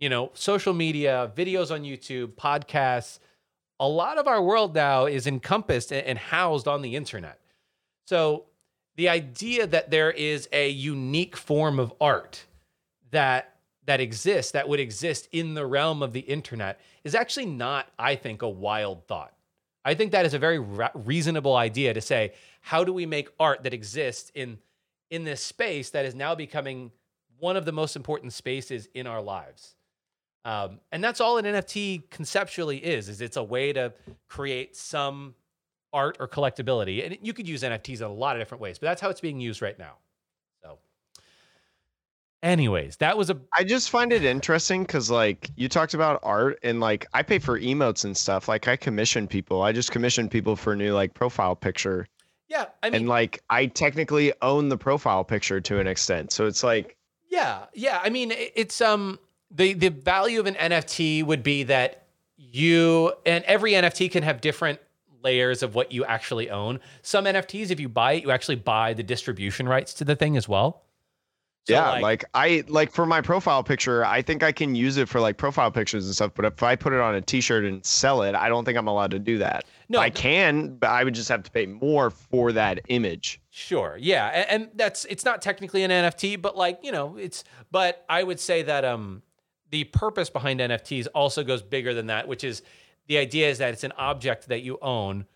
You 0.00 0.08
know, 0.08 0.30
social 0.32 0.72
media, 0.72 1.30
videos 1.36 1.70
on 1.70 1.82
YouTube, 1.82 2.36
podcasts. 2.36 3.18
A 3.80 3.86
lot 3.86 4.16
of 4.16 4.26
our 4.26 4.42
world 4.42 4.74
now 4.74 5.04
is 5.04 5.26
encompassed 5.26 5.92
and 5.92 6.16
housed 6.16 6.68
on 6.68 6.80
the 6.80 6.96
internet. 6.96 7.38
So 8.06 8.44
the 8.98 9.08
idea 9.08 9.64
that 9.64 9.92
there 9.92 10.10
is 10.10 10.48
a 10.52 10.68
unique 10.68 11.36
form 11.36 11.78
of 11.78 11.94
art 12.00 12.44
that 13.12 13.54
that 13.86 14.00
exists 14.00 14.52
that 14.52 14.68
would 14.68 14.80
exist 14.80 15.28
in 15.32 15.54
the 15.54 15.64
realm 15.64 16.02
of 16.02 16.12
the 16.12 16.20
internet 16.20 16.80
is 17.04 17.14
actually 17.14 17.46
not 17.46 17.88
i 17.98 18.14
think 18.14 18.42
a 18.42 18.48
wild 18.48 19.06
thought. 19.06 19.32
I 19.84 19.94
think 19.94 20.12
that 20.12 20.26
is 20.26 20.34
a 20.34 20.38
very 20.38 20.58
ra- 20.58 20.90
reasonable 20.94 21.56
idea 21.56 21.94
to 21.94 22.00
say 22.00 22.32
how 22.60 22.84
do 22.84 22.92
we 22.92 23.06
make 23.06 23.28
art 23.40 23.62
that 23.62 23.72
exists 23.72 24.30
in 24.34 24.58
in 25.10 25.24
this 25.24 25.42
space 25.42 25.90
that 25.90 26.04
is 26.04 26.14
now 26.14 26.34
becoming 26.34 26.90
one 27.38 27.56
of 27.56 27.64
the 27.64 27.72
most 27.72 27.94
important 27.94 28.32
spaces 28.32 28.88
in 28.94 29.06
our 29.06 29.22
lives? 29.22 29.76
Um, 30.44 30.80
and 30.90 31.02
that's 31.02 31.20
all 31.20 31.38
an 31.38 31.44
nft 31.44 32.10
conceptually 32.10 32.78
is 32.78 33.08
is 33.08 33.20
it's 33.20 33.36
a 33.36 33.44
way 33.44 33.72
to 33.72 33.92
create 34.28 34.76
some 34.76 35.34
art 35.92 36.16
or 36.20 36.28
collectability 36.28 37.04
and 37.04 37.16
you 37.22 37.32
could 37.32 37.48
use 37.48 37.62
nfts 37.62 37.98
in 37.98 38.06
a 38.06 38.12
lot 38.12 38.36
of 38.36 38.40
different 38.40 38.60
ways 38.60 38.78
but 38.78 38.86
that's 38.86 39.00
how 39.00 39.08
it's 39.08 39.20
being 39.20 39.40
used 39.40 39.62
right 39.62 39.78
now 39.78 39.94
So, 40.62 40.78
Anyways, 42.42 42.96
that 42.98 43.18
was 43.18 43.30
a. 43.30 43.40
I 43.52 43.64
just 43.64 43.90
find 43.90 44.12
it 44.12 44.24
interesting 44.24 44.82
because, 44.82 45.10
like, 45.10 45.50
you 45.56 45.68
talked 45.68 45.94
about 45.94 46.20
art 46.22 46.60
and, 46.62 46.78
like, 46.78 47.06
I 47.12 47.22
pay 47.24 47.40
for 47.40 47.58
emotes 47.58 48.04
and 48.04 48.16
stuff. 48.16 48.46
Like, 48.46 48.68
I 48.68 48.76
commission 48.76 49.26
people. 49.26 49.60
I 49.62 49.72
just 49.72 49.90
commission 49.90 50.28
people 50.28 50.54
for 50.54 50.74
a 50.74 50.76
new, 50.76 50.94
like, 50.94 51.14
profile 51.14 51.56
picture. 51.56 52.06
Yeah. 52.46 52.66
I 52.82 52.90
mean, 52.90 53.00
and, 53.00 53.08
like, 53.08 53.42
I 53.50 53.66
technically 53.66 54.32
own 54.40 54.68
the 54.68 54.78
profile 54.78 55.24
picture 55.24 55.60
to 55.60 55.80
an 55.80 55.88
extent. 55.88 56.30
So 56.30 56.46
it's 56.46 56.62
like. 56.62 56.96
Yeah. 57.28 57.64
Yeah. 57.74 58.00
I 58.04 58.08
mean, 58.08 58.32
it's, 58.32 58.80
um, 58.80 59.18
the, 59.50 59.74
the 59.74 59.88
value 59.90 60.38
of 60.38 60.46
an 60.46 60.54
NFT 60.54 61.24
would 61.24 61.42
be 61.42 61.64
that 61.64 62.06
you, 62.36 63.12
and 63.26 63.42
every 63.44 63.72
NFT 63.72 64.10
can 64.12 64.22
have 64.22 64.40
different 64.40 64.78
layers 65.22 65.62
of 65.62 65.74
what 65.74 65.92
you 65.92 66.04
actually 66.04 66.50
own. 66.50 66.80
Some 67.02 67.24
NFTs, 67.24 67.70
if 67.70 67.80
you 67.80 67.88
buy 67.88 68.12
it, 68.12 68.22
you 68.22 68.30
actually 68.30 68.56
buy 68.56 68.94
the 68.94 69.02
distribution 69.02 69.68
rights 69.68 69.94
to 69.94 70.04
the 70.04 70.16
thing 70.16 70.36
as 70.36 70.48
well. 70.48 70.84
So 71.68 71.74
yeah, 71.74 71.90
like, 71.90 72.02
like, 72.02 72.24
I 72.32 72.64
like 72.68 72.90
for 72.90 73.04
my 73.04 73.20
profile 73.20 73.62
picture, 73.62 74.02
I 74.02 74.22
think 74.22 74.42
I 74.42 74.52
can 74.52 74.74
use 74.74 74.96
it 74.96 75.06
for 75.06 75.20
like 75.20 75.36
profile 75.36 75.70
pictures 75.70 76.06
and 76.06 76.14
stuff. 76.14 76.32
But 76.34 76.46
if 76.46 76.62
I 76.62 76.76
put 76.76 76.94
it 76.94 76.98
on 76.98 77.14
a 77.14 77.20
T-shirt 77.20 77.62
and 77.66 77.84
sell 77.84 78.22
it, 78.22 78.34
I 78.34 78.48
don't 78.48 78.64
think 78.64 78.78
I'm 78.78 78.86
allowed 78.86 79.10
to 79.10 79.18
do 79.18 79.36
that. 79.36 79.66
No, 79.90 79.98
I 79.98 80.08
can, 80.08 80.76
but 80.76 80.88
I 80.88 81.04
would 81.04 81.14
just 81.14 81.28
have 81.28 81.42
to 81.42 81.50
pay 81.50 81.66
more 81.66 82.08
for 82.08 82.52
that 82.52 82.80
image. 82.88 83.42
Sure, 83.50 83.98
yeah, 84.00 84.28
and, 84.28 84.62
and 84.62 84.70
that's 84.76 85.04
it's 85.06 85.26
not 85.26 85.42
technically 85.42 85.82
an 85.82 85.90
NFT, 85.90 86.40
but 86.40 86.56
like 86.56 86.78
you 86.82 86.90
know, 86.90 87.18
it's. 87.18 87.44
But 87.70 88.02
I 88.08 88.22
would 88.22 88.40
say 88.40 88.62
that 88.62 88.86
um, 88.86 89.22
the 89.68 89.84
purpose 89.84 90.30
behind 90.30 90.60
NFTs 90.60 91.06
also 91.14 91.44
goes 91.44 91.60
bigger 91.60 91.92
than 91.92 92.06
that, 92.06 92.26
which 92.26 92.44
is 92.44 92.62
the 93.08 93.18
idea 93.18 93.48
is 93.48 93.58
that 93.58 93.72
it's 93.72 93.84
an 93.84 93.92
object 93.96 94.48
that 94.48 94.62
you 94.62 94.78
own 94.80 95.26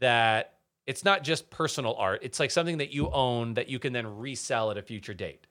that 0.00 0.54
it's 0.86 1.04
not 1.04 1.22
just 1.22 1.50
personal 1.50 1.94
art. 1.94 2.20
It's 2.22 2.40
like 2.40 2.50
something 2.50 2.78
that 2.78 2.92
you 2.92 3.10
own 3.10 3.54
that 3.54 3.68
you 3.68 3.78
can 3.78 3.92
then 3.92 4.18
resell 4.18 4.70
at 4.70 4.78
a 4.78 4.82
future 4.82 5.14
date 5.14 5.46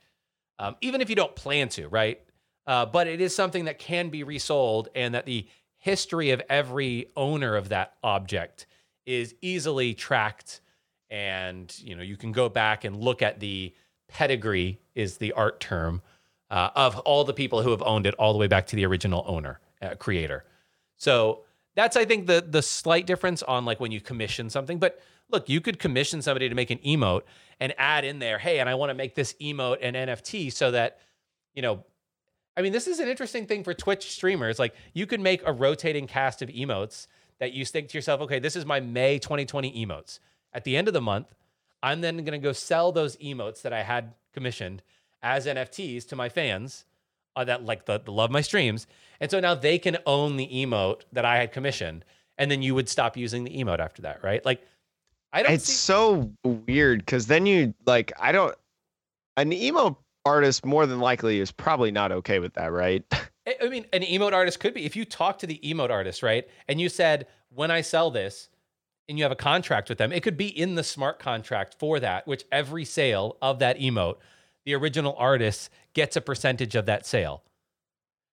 um, 0.60 0.76
even 0.82 1.02
if 1.02 1.10
you 1.10 1.16
don't 1.16 1.36
plan 1.36 1.70
to, 1.70 1.88
right? 1.88 2.22
Uh, 2.68 2.86
but 2.86 3.08
it 3.08 3.22
is 3.22 3.34
something 3.34 3.66
that 3.66 3.80
can 3.80 4.10
be 4.10 4.24
resold, 4.24 4.90
and 4.94 5.16
that 5.16 5.26
the 5.26 5.48
history 5.78 6.32
of 6.32 6.42
every 6.50 7.08
owner 7.16 7.56
of 7.56 7.70
that 7.70 7.94
object 8.04 8.68
is 9.06 9.34
easily 9.42 9.94
tracked, 9.94 10.62
and 11.10 11.74
you 11.80 11.96
know 11.96 12.04
you 12.04 12.18
can 12.18 12.32
go 12.32 12.50
back 12.50 12.84
and 12.84 12.98
look 12.98 13.22
at 13.22 13.40
the 13.40 13.74
pedigree 14.08 14.80
is 14.94 15.18
the 15.18 15.32
art 15.32 15.60
term 15.60 16.02
uh, 16.52 16.70
of 16.76 17.00
all 17.00 17.24
the 17.24 17.34
people 17.34 17.64
who 17.64 17.72
have 17.72 17.82
owned 17.84 18.06
it 18.06 18.14
all 18.16 18.34
the 18.34 18.40
way 18.40 18.48
back 18.48 18.68
to 18.68 18.76
the 18.76 18.86
original 18.86 19.24
owner 19.26 19.60
uh, 19.82 19.96
creator. 19.96 20.44
So 20.98 21.46
that's 21.80 21.96
I 21.96 22.06
think 22.06 22.28
the 22.28 22.46
the 22.46 22.62
slight 22.62 23.08
difference 23.08 23.42
on 23.44 23.64
like 23.64 23.80
when 23.80 23.92
you 23.92 24.02
commission 24.02 24.50
something, 24.50 24.80
but 24.80 25.02
look, 25.32 25.48
you 25.48 25.62
could 25.62 25.80
commission 25.80 26.22
somebody 26.22 26.50
to 26.50 26.56
make 26.56 26.72
an 26.72 26.80
emote 26.80 27.22
and 27.60 27.74
add 27.78 28.04
in 28.04 28.20
there, 28.20 28.38
hey, 28.38 28.60
and 28.60 28.68
I 28.68 28.76
want 28.76 28.90
to 28.90 28.94
make 28.94 29.16
this 29.16 29.34
emote 29.42 29.78
an 29.82 29.94
NFT 29.94 30.52
so 30.52 30.72
that, 30.72 31.00
you 31.54 31.62
know, 31.62 31.86
I 32.58 32.62
mean, 32.62 32.74
this 32.74 32.88
is 32.88 33.00
an 33.00 33.08
interesting 33.08 33.46
thing 33.46 33.64
for 33.64 33.74
Twitch 33.74 34.12
streamers. 34.12 34.60
Like, 34.60 34.74
you 34.94 35.06
could 35.06 35.20
make 35.20 35.42
a 35.46 35.54
rotating 35.54 36.08
cast 36.08 36.42
of 36.42 36.50
emotes 36.50 37.08
that 37.40 37.54
you 37.54 37.64
think 37.64 37.90
to 37.90 37.98
yourself, 37.98 38.22
okay, 38.22 38.40
this 38.40 38.56
is 38.56 38.66
my 38.66 38.80
May 38.80 39.20
2020 39.20 39.86
emotes. 39.86 40.20
At 40.52 40.64
the 40.64 40.76
end 40.76 40.88
of 40.88 40.94
the 40.94 41.02
month, 41.02 41.34
I'm 41.82 42.02
then 42.02 42.18
to 42.26 42.38
go 42.40 42.52
sell 42.52 42.92
those 42.92 43.16
emotes 43.18 43.62
that 43.62 43.72
I 43.72 43.84
had 43.84 44.14
commissioned 44.34 44.82
as 45.22 45.46
NFTs 45.46 46.08
to 46.10 46.16
my 46.16 46.28
fans 46.28 46.86
uh, 47.40 47.46
that 47.46 47.64
like 47.64 47.86
the, 47.86 48.00
the 48.00 48.12
love 48.12 48.32
my 48.32 48.42
streams. 48.42 48.86
And 49.22 49.32
so 49.32 49.40
now 49.40 49.56
they 49.56 49.80
can 49.80 49.98
own 50.06 50.36
the 50.36 50.48
emote 50.48 51.02
that 51.14 51.24
I 51.24 51.38
had 51.38 51.54
commissioned. 51.54 52.04
And 52.38 52.52
then 52.52 52.62
you 52.62 52.76
would 52.76 52.90
stop 52.90 53.16
using 53.16 53.44
the 53.46 53.52
emote 53.52 53.80
after 53.80 54.02
that, 54.02 54.24
right? 54.24 54.44
Like 54.46 54.62
I 55.32 55.44
don't. 55.44 55.54
It's 55.54 55.66
see- 55.66 55.74
so 55.74 56.32
weird 56.44 57.00
because 57.00 57.28
then 57.28 57.46
you 57.46 57.74
like 57.86 58.12
I 58.20 58.32
don't. 58.32 58.56
An 59.38 59.52
emote 59.52 59.96
artist 60.26 60.66
more 60.66 60.86
than 60.86 61.00
likely 61.00 61.40
is 61.40 61.52
probably 61.52 61.92
not 61.92 62.12
okay 62.12 62.40
with 62.40 62.54
that, 62.56 62.74
right? 62.74 63.04
I 63.62 63.70
mean, 63.70 63.86
an 63.94 64.02
emote 64.02 64.34
artist 64.34 64.60
could 64.60 64.74
be. 64.74 64.86
If 64.86 64.96
you 64.96 65.06
talk 65.06 65.40
to 65.40 65.48
the 65.48 65.60
emote 65.64 65.90
artist, 65.90 66.22
right, 66.22 66.48
and 66.68 66.80
you 66.80 66.90
said, 66.90 67.28
"When 67.50 67.72
I 67.72 67.82
sell 67.82 68.12
this," 68.12 68.50
and 69.08 69.18
you 69.18 69.24
have 69.24 69.32
a 69.32 69.38
contract 69.38 69.88
with 69.88 69.98
them, 69.98 70.12
it 70.12 70.24
could 70.24 70.38
be 70.38 70.48
in 70.48 70.76
the 70.76 70.84
smart 70.84 71.20
contract 71.20 71.76
for 71.80 72.00
that, 72.00 72.28
which 72.28 72.44
every 72.52 72.86
sale 72.86 73.38
of 73.42 73.60
that 73.60 73.80
emote, 73.80 74.18
the 74.70 74.76
original 74.76 75.16
artist 75.18 75.72
gets 75.96 76.16
a 76.16 76.22
percentage 76.22 76.76
of 76.76 76.86
that 76.86 77.04
sale. 77.04 77.42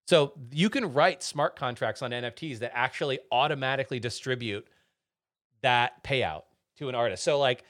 So 0.07 0.35
you 0.53 0.68
can 0.68 0.92
write 0.92 1.22
smart 1.22 1.57
contracts 1.57 2.03
on 2.03 2.11
NFTs 2.11 2.59
that 2.59 2.72
actually 2.75 3.20
automatically 3.33 3.99
distribute 3.99 4.68
that 5.62 6.05
payout 6.05 6.42
to 6.77 6.90
an 6.90 6.94
artist. 6.94 7.25
So 7.25 7.38
like 7.38 7.64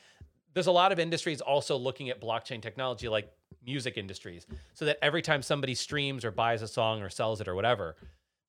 there's 0.52 0.66
a 0.66 0.72
lot 0.72 0.90
of 0.90 0.98
industries 0.98 1.40
also 1.40 1.76
looking 1.76 2.10
at 2.10 2.20
blockchain 2.20 2.60
technology 2.60 3.08
like 3.08 3.30
music 3.64 3.96
industries 3.96 4.48
so 4.74 4.84
that 4.86 4.98
every 5.00 5.22
time 5.22 5.42
somebody 5.42 5.76
streams 5.76 6.24
or 6.24 6.32
buys 6.32 6.60
a 6.60 6.66
song 6.66 7.02
or 7.02 7.08
sells 7.08 7.40
it 7.40 7.46
or 7.46 7.54
whatever, 7.54 7.94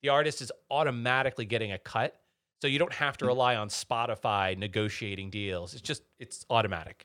the 0.02 0.08
artist 0.08 0.42
is 0.42 0.50
automatically 0.68 1.44
getting 1.44 1.70
a 1.70 1.78
cut. 1.78 2.20
So 2.60 2.66
you 2.66 2.80
don't 2.80 2.92
have 2.92 3.16
to 3.18 3.24
mm. 3.24 3.28
rely 3.28 3.54
on 3.54 3.68
Spotify 3.68 4.58
negotiating 4.58 5.30
deals. 5.30 5.74
It's 5.74 5.82
just 5.82 6.02
it's 6.18 6.44
automatic. 6.50 7.04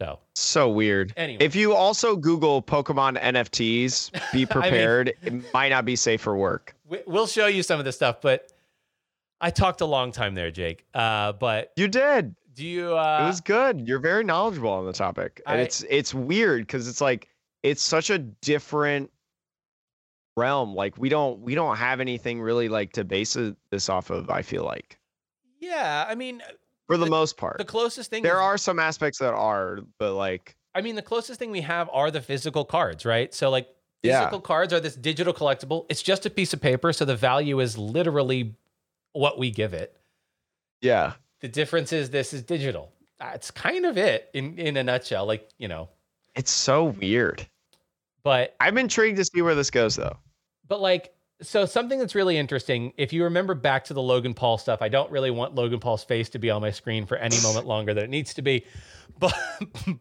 So 0.00 0.18
so 0.34 0.68
weird. 0.68 1.12
Anyway, 1.16 1.44
if 1.44 1.54
you 1.54 1.72
also 1.72 2.16
Google 2.16 2.62
Pokemon 2.62 3.20
NFTs, 3.20 4.32
be 4.32 4.44
prepared. 4.50 5.14
I 5.22 5.30
mean, 5.30 5.44
it 5.44 5.54
might 5.54 5.68
not 5.68 5.84
be 5.84 5.96
safe 5.96 6.20
for 6.20 6.36
work. 6.36 6.74
We'll 7.06 7.26
show 7.26 7.46
you 7.46 7.62
some 7.62 7.78
of 7.78 7.84
this 7.84 7.96
stuff, 7.96 8.20
but 8.20 8.52
I 9.40 9.50
talked 9.50 9.80
a 9.80 9.86
long 9.86 10.10
time 10.10 10.34
there, 10.34 10.50
Jake. 10.50 10.84
Uh, 10.94 11.32
but 11.32 11.72
you 11.76 11.88
did. 11.88 12.34
Do 12.54 12.66
you? 12.66 12.96
Uh, 12.96 13.20
it 13.22 13.26
was 13.26 13.40
good. 13.40 13.86
You're 13.86 13.98
very 13.98 14.24
knowledgeable 14.24 14.70
on 14.70 14.86
the 14.86 14.92
topic, 14.92 15.40
and 15.46 15.60
I, 15.60 15.62
it's 15.62 15.84
it's 15.88 16.14
weird 16.14 16.66
because 16.66 16.88
it's 16.88 17.00
like 17.00 17.28
it's 17.62 17.82
such 17.82 18.10
a 18.10 18.18
different 18.18 19.10
realm. 20.36 20.74
Like 20.74 20.96
we 20.98 21.08
don't 21.08 21.40
we 21.40 21.54
don't 21.54 21.76
have 21.76 22.00
anything 22.00 22.40
really 22.40 22.68
like 22.68 22.92
to 22.94 23.04
base 23.04 23.36
this 23.70 23.88
off 23.88 24.10
of. 24.10 24.30
I 24.30 24.42
feel 24.42 24.64
like. 24.64 24.98
Yeah, 25.60 26.04
I 26.08 26.14
mean, 26.14 26.42
for 26.86 26.96
the, 26.96 27.04
the 27.04 27.10
most 27.10 27.36
part, 27.36 27.58
the 27.58 27.64
closest 27.64 28.10
thing. 28.10 28.22
There 28.22 28.34
is, 28.34 28.40
are 28.40 28.58
some 28.58 28.78
aspects 28.78 29.18
that 29.18 29.34
are, 29.34 29.80
but 29.98 30.14
like. 30.14 30.56
I 30.74 30.80
mean, 30.80 30.96
the 30.96 31.02
closest 31.02 31.38
thing 31.38 31.50
we 31.50 31.60
have 31.60 31.88
are 31.92 32.10
the 32.10 32.20
physical 32.20 32.64
cards, 32.64 33.04
right? 33.04 33.32
So 33.32 33.50
like 33.50 33.68
physical 34.02 34.38
yeah. 34.38 34.46
cards 34.46 34.72
are 34.72 34.80
this 34.80 34.96
digital 34.96 35.32
collectible. 35.32 35.86
It's 35.88 36.02
just 36.02 36.26
a 36.26 36.30
piece 36.30 36.52
of 36.52 36.60
paper, 36.60 36.92
so 36.92 37.04
the 37.04 37.16
value 37.16 37.60
is 37.60 37.78
literally 37.78 38.56
what 39.12 39.38
we 39.38 39.50
give 39.50 39.72
it. 39.72 39.96
Yeah. 40.80 41.12
The 41.40 41.48
difference 41.48 41.92
is 41.92 42.10
this 42.10 42.32
is 42.32 42.42
digital. 42.42 42.92
That's 43.18 43.50
kind 43.50 43.86
of 43.86 43.96
it 43.96 44.30
in 44.34 44.58
in 44.58 44.76
a 44.76 44.82
nutshell. 44.82 45.26
Like, 45.26 45.48
you 45.58 45.68
know. 45.68 45.88
It's 46.34 46.50
so 46.50 46.84
weird. 46.84 47.46
But 48.24 48.56
I'm 48.58 48.78
intrigued 48.78 49.18
to 49.18 49.24
see 49.24 49.42
where 49.42 49.54
this 49.54 49.70
goes 49.70 49.96
though. 49.96 50.16
But 50.66 50.80
like 50.80 51.14
so 51.46 51.66
something 51.66 51.98
that's 51.98 52.14
really 52.14 52.36
interesting, 52.36 52.92
if 52.96 53.12
you 53.12 53.24
remember 53.24 53.54
back 53.54 53.84
to 53.84 53.94
the 53.94 54.02
Logan 54.02 54.34
Paul 54.34 54.58
stuff, 54.58 54.82
I 54.82 54.88
don't 54.88 55.10
really 55.10 55.30
want 55.30 55.54
Logan 55.54 55.80
Paul's 55.80 56.04
face 56.04 56.28
to 56.30 56.38
be 56.38 56.50
on 56.50 56.60
my 56.60 56.70
screen 56.70 57.06
for 57.06 57.16
any 57.16 57.40
moment 57.42 57.66
longer 57.66 57.94
than 57.94 58.04
it 58.04 58.10
needs 58.10 58.34
to 58.34 58.42
be. 58.42 58.64
But 59.16 59.34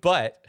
but 0.02 0.44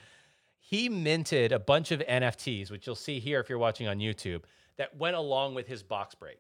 he 0.59 0.89
minted 0.89 1.53
a 1.53 1.59
bunch 1.59 1.93
of 1.93 2.01
NFTs, 2.01 2.71
which 2.71 2.87
you'll 2.87 2.97
see 2.97 3.19
here 3.19 3.39
if 3.41 3.51
you're 3.51 3.59
watching 3.59 3.89
on 3.89 3.99
YouTube, 3.99 4.45
that 4.79 4.97
went 4.97 5.17
along 5.17 5.55
with 5.55 5.67
his 5.67 5.83
box 5.83 6.15
break. 6.15 6.39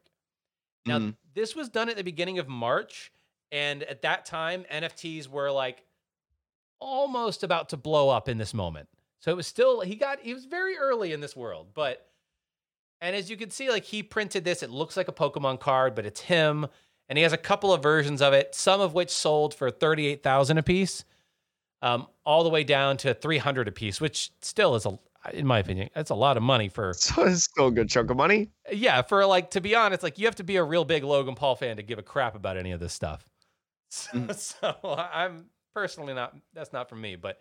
Now, 0.86 0.98
mm-hmm. 0.98 1.10
this 1.34 1.54
was 1.54 1.68
done 1.68 1.88
at 1.88 1.96
the 1.96 2.04
beginning 2.04 2.38
of 2.38 2.48
March. 2.48 3.12
And 3.52 3.82
at 3.84 4.02
that 4.02 4.24
time, 4.24 4.64
NFTs 4.72 5.28
were 5.28 5.50
like 5.50 5.84
almost 6.80 7.44
about 7.44 7.68
to 7.70 7.76
blow 7.76 8.08
up 8.08 8.28
in 8.28 8.38
this 8.38 8.52
moment. 8.52 8.88
So 9.20 9.30
it 9.30 9.36
was 9.36 9.46
still, 9.46 9.80
he 9.80 9.94
got, 9.94 10.20
he 10.20 10.34
was 10.34 10.44
very 10.44 10.76
early 10.76 11.12
in 11.12 11.20
this 11.20 11.36
world. 11.36 11.68
But, 11.74 12.06
and 13.04 13.14
as 13.16 13.30
you 13.30 13.36
can 13.36 13.50
see, 13.50 13.70
like 13.70 13.84
he 13.84 14.02
printed 14.02 14.44
this, 14.44 14.62
it 14.62 14.70
looks 14.70 14.96
like 14.96 15.08
a 15.08 15.12
Pokemon 15.12 15.60
card, 15.60 15.94
but 15.94 16.06
it's 16.06 16.20
him. 16.22 16.66
and 17.08 17.18
he 17.18 17.22
has 17.22 17.32
a 17.32 17.36
couple 17.38 17.72
of 17.72 17.82
versions 17.82 18.22
of 18.22 18.32
it, 18.32 18.54
some 18.54 18.80
of 18.80 18.94
which 18.94 19.10
sold 19.10 19.54
for 19.54 19.70
thirty-eight 19.70 20.22
thousand 20.22 20.58
a 20.58 20.62
piece, 20.62 21.04
um, 21.82 22.06
all 22.24 22.42
the 22.44 22.50
way 22.50 22.64
down 22.64 22.96
to 22.98 23.14
three 23.14 23.38
hundred 23.38 23.68
a 23.68 23.72
piece, 23.72 24.00
which 24.00 24.30
still 24.40 24.74
is 24.74 24.86
a, 24.86 24.98
in 25.32 25.46
my 25.46 25.58
opinion, 25.58 25.90
that's 25.94 26.10
a 26.10 26.14
lot 26.14 26.36
of 26.36 26.42
money 26.42 26.68
for. 26.68 26.92
So 26.98 27.24
it's 27.24 27.44
still 27.44 27.66
a 27.68 27.70
good 27.72 27.88
chunk 27.90 28.10
of 28.10 28.16
money. 28.16 28.48
Yeah, 28.72 29.02
for 29.02 29.24
like 29.26 29.50
to 29.52 29.60
be 29.60 29.74
honest, 29.74 30.02
like 30.02 30.18
you 30.18 30.26
have 30.26 30.36
to 30.36 30.44
be 30.44 30.56
a 30.56 30.64
real 30.64 30.84
big 30.84 31.04
Logan 31.04 31.34
Paul 31.34 31.56
fan 31.56 31.76
to 31.76 31.82
give 31.82 31.98
a 31.98 32.02
crap 32.02 32.34
about 32.34 32.56
any 32.56 32.72
of 32.72 32.80
this 32.80 32.92
stuff. 32.94 33.28
So, 33.90 34.10
Mm. 34.18 34.34
so 34.34 34.74
I'm 35.12 35.46
personally 35.74 36.14
not. 36.14 36.34
That's 36.54 36.72
not 36.72 36.88
for 36.88 36.96
me, 36.96 37.16
but. 37.16 37.38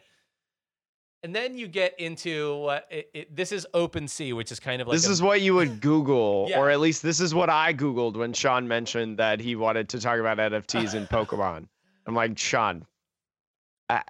And 1.24 1.34
then 1.34 1.58
you 1.58 1.68
get 1.70 1.98
into 2.00 2.66
uh, 2.66 2.80
it, 2.92 3.10
it, 3.14 3.36
this 3.36 3.52
is 3.54 3.66
OpenSea, 3.74 4.36
which 4.36 4.52
is 4.52 4.60
kind 4.60 4.82
of 4.82 4.88
like 4.90 4.96
this 4.96 5.08
a- 5.08 5.12
is 5.12 5.22
what 5.22 5.40
you 5.42 5.56
would 5.56 5.80
Google, 5.82 6.48
Yeah. 6.50 6.60
or 6.60 6.70
at 6.70 6.80
least 6.82 7.02
this 7.02 7.20
is 7.22 7.34
what 7.34 7.50
I 7.50 7.74
Googled 7.74 8.18
when 8.18 8.34
Sean 8.34 8.68
mentioned 8.68 9.18
that 9.20 9.40
he 9.40 9.56
wanted 9.56 9.88
to 9.90 10.00
talk 10.02 10.20
about 10.20 10.38
NFTs 10.38 10.94
in 10.96 11.08
Pokemon. 11.08 11.68
I'm 12.08 12.14
like, 12.16 12.38
Sean, 12.38 12.86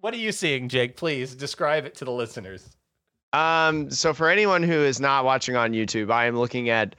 what 0.00 0.14
are 0.14 0.18
you 0.18 0.32
seeing, 0.32 0.68
Jake? 0.68 0.96
Please 0.96 1.34
describe 1.34 1.84
it 1.84 1.94
to 1.96 2.04
the 2.04 2.10
listeners. 2.12 2.76
Um, 3.32 3.90
so 3.90 4.12
for 4.14 4.28
anyone 4.28 4.62
who 4.62 4.72
is 4.72 5.00
not 5.00 5.24
watching 5.24 5.56
on 5.56 5.72
YouTube, 5.72 6.10
I 6.10 6.26
am 6.26 6.36
looking 6.38 6.68
at 6.70 6.96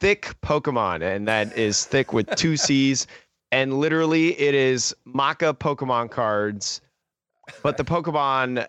thick 0.00 0.34
Pokemon, 0.42 1.02
and 1.02 1.26
that 1.28 1.56
is 1.58 1.84
thick 1.84 2.12
with 2.12 2.28
two 2.36 2.56
C's. 2.56 3.06
And 3.52 3.78
literally, 3.78 4.38
it 4.40 4.54
is 4.54 4.94
Maka 5.04 5.54
Pokemon 5.54 6.10
cards, 6.10 6.80
but 7.62 7.76
the 7.76 7.84
Pokemon 7.84 8.66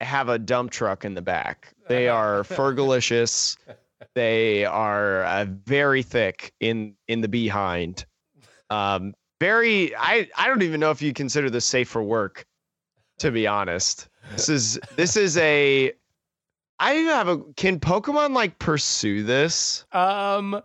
have 0.00 0.28
a 0.28 0.38
dump 0.38 0.70
truck 0.70 1.04
in 1.04 1.14
the 1.14 1.22
back. 1.22 1.74
They 1.88 2.08
are 2.08 2.42
Fergalicious. 2.42 3.56
They 4.14 4.64
are 4.64 5.24
uh, 5.24 5.46
very 5.64 6.02
thick 6.02 6.54
in 6.60 6.94
in 7.08 7.20
the 7.20 7.28
behind. 7.28 8.06
Um, 8.70 9.14
very. 9.40 9.94
I 9.96 10.28
I 10.36 10.48
don't 10.48 10.62
even 10.62 10.80
know 10.80 10.90
if 10.90 11.02
you 11.02 11.12
consider 11.12 11.50
this 11.50 11.64
safe 11.64 11.88
for 11.88 12.02
work. 12.02 12.46
To 13.18 13.32
be 13.32 13.46
honest, 13.46 14.08
this 14.32 14.48
is 14.48 14.78
this 14.96 15.16
is 15.16 15.36
a 15.38 15.92
I 16.78 16.96
even 16.96 17.12
have 17.12 17.28
a. 17.28 17.38
Can 17.56 17.80
Pokemon 17.80 18.34
like 18.34 18.58
pursue 18.58 19.24
this? 19.24 19.84
Um, 19.92 20.60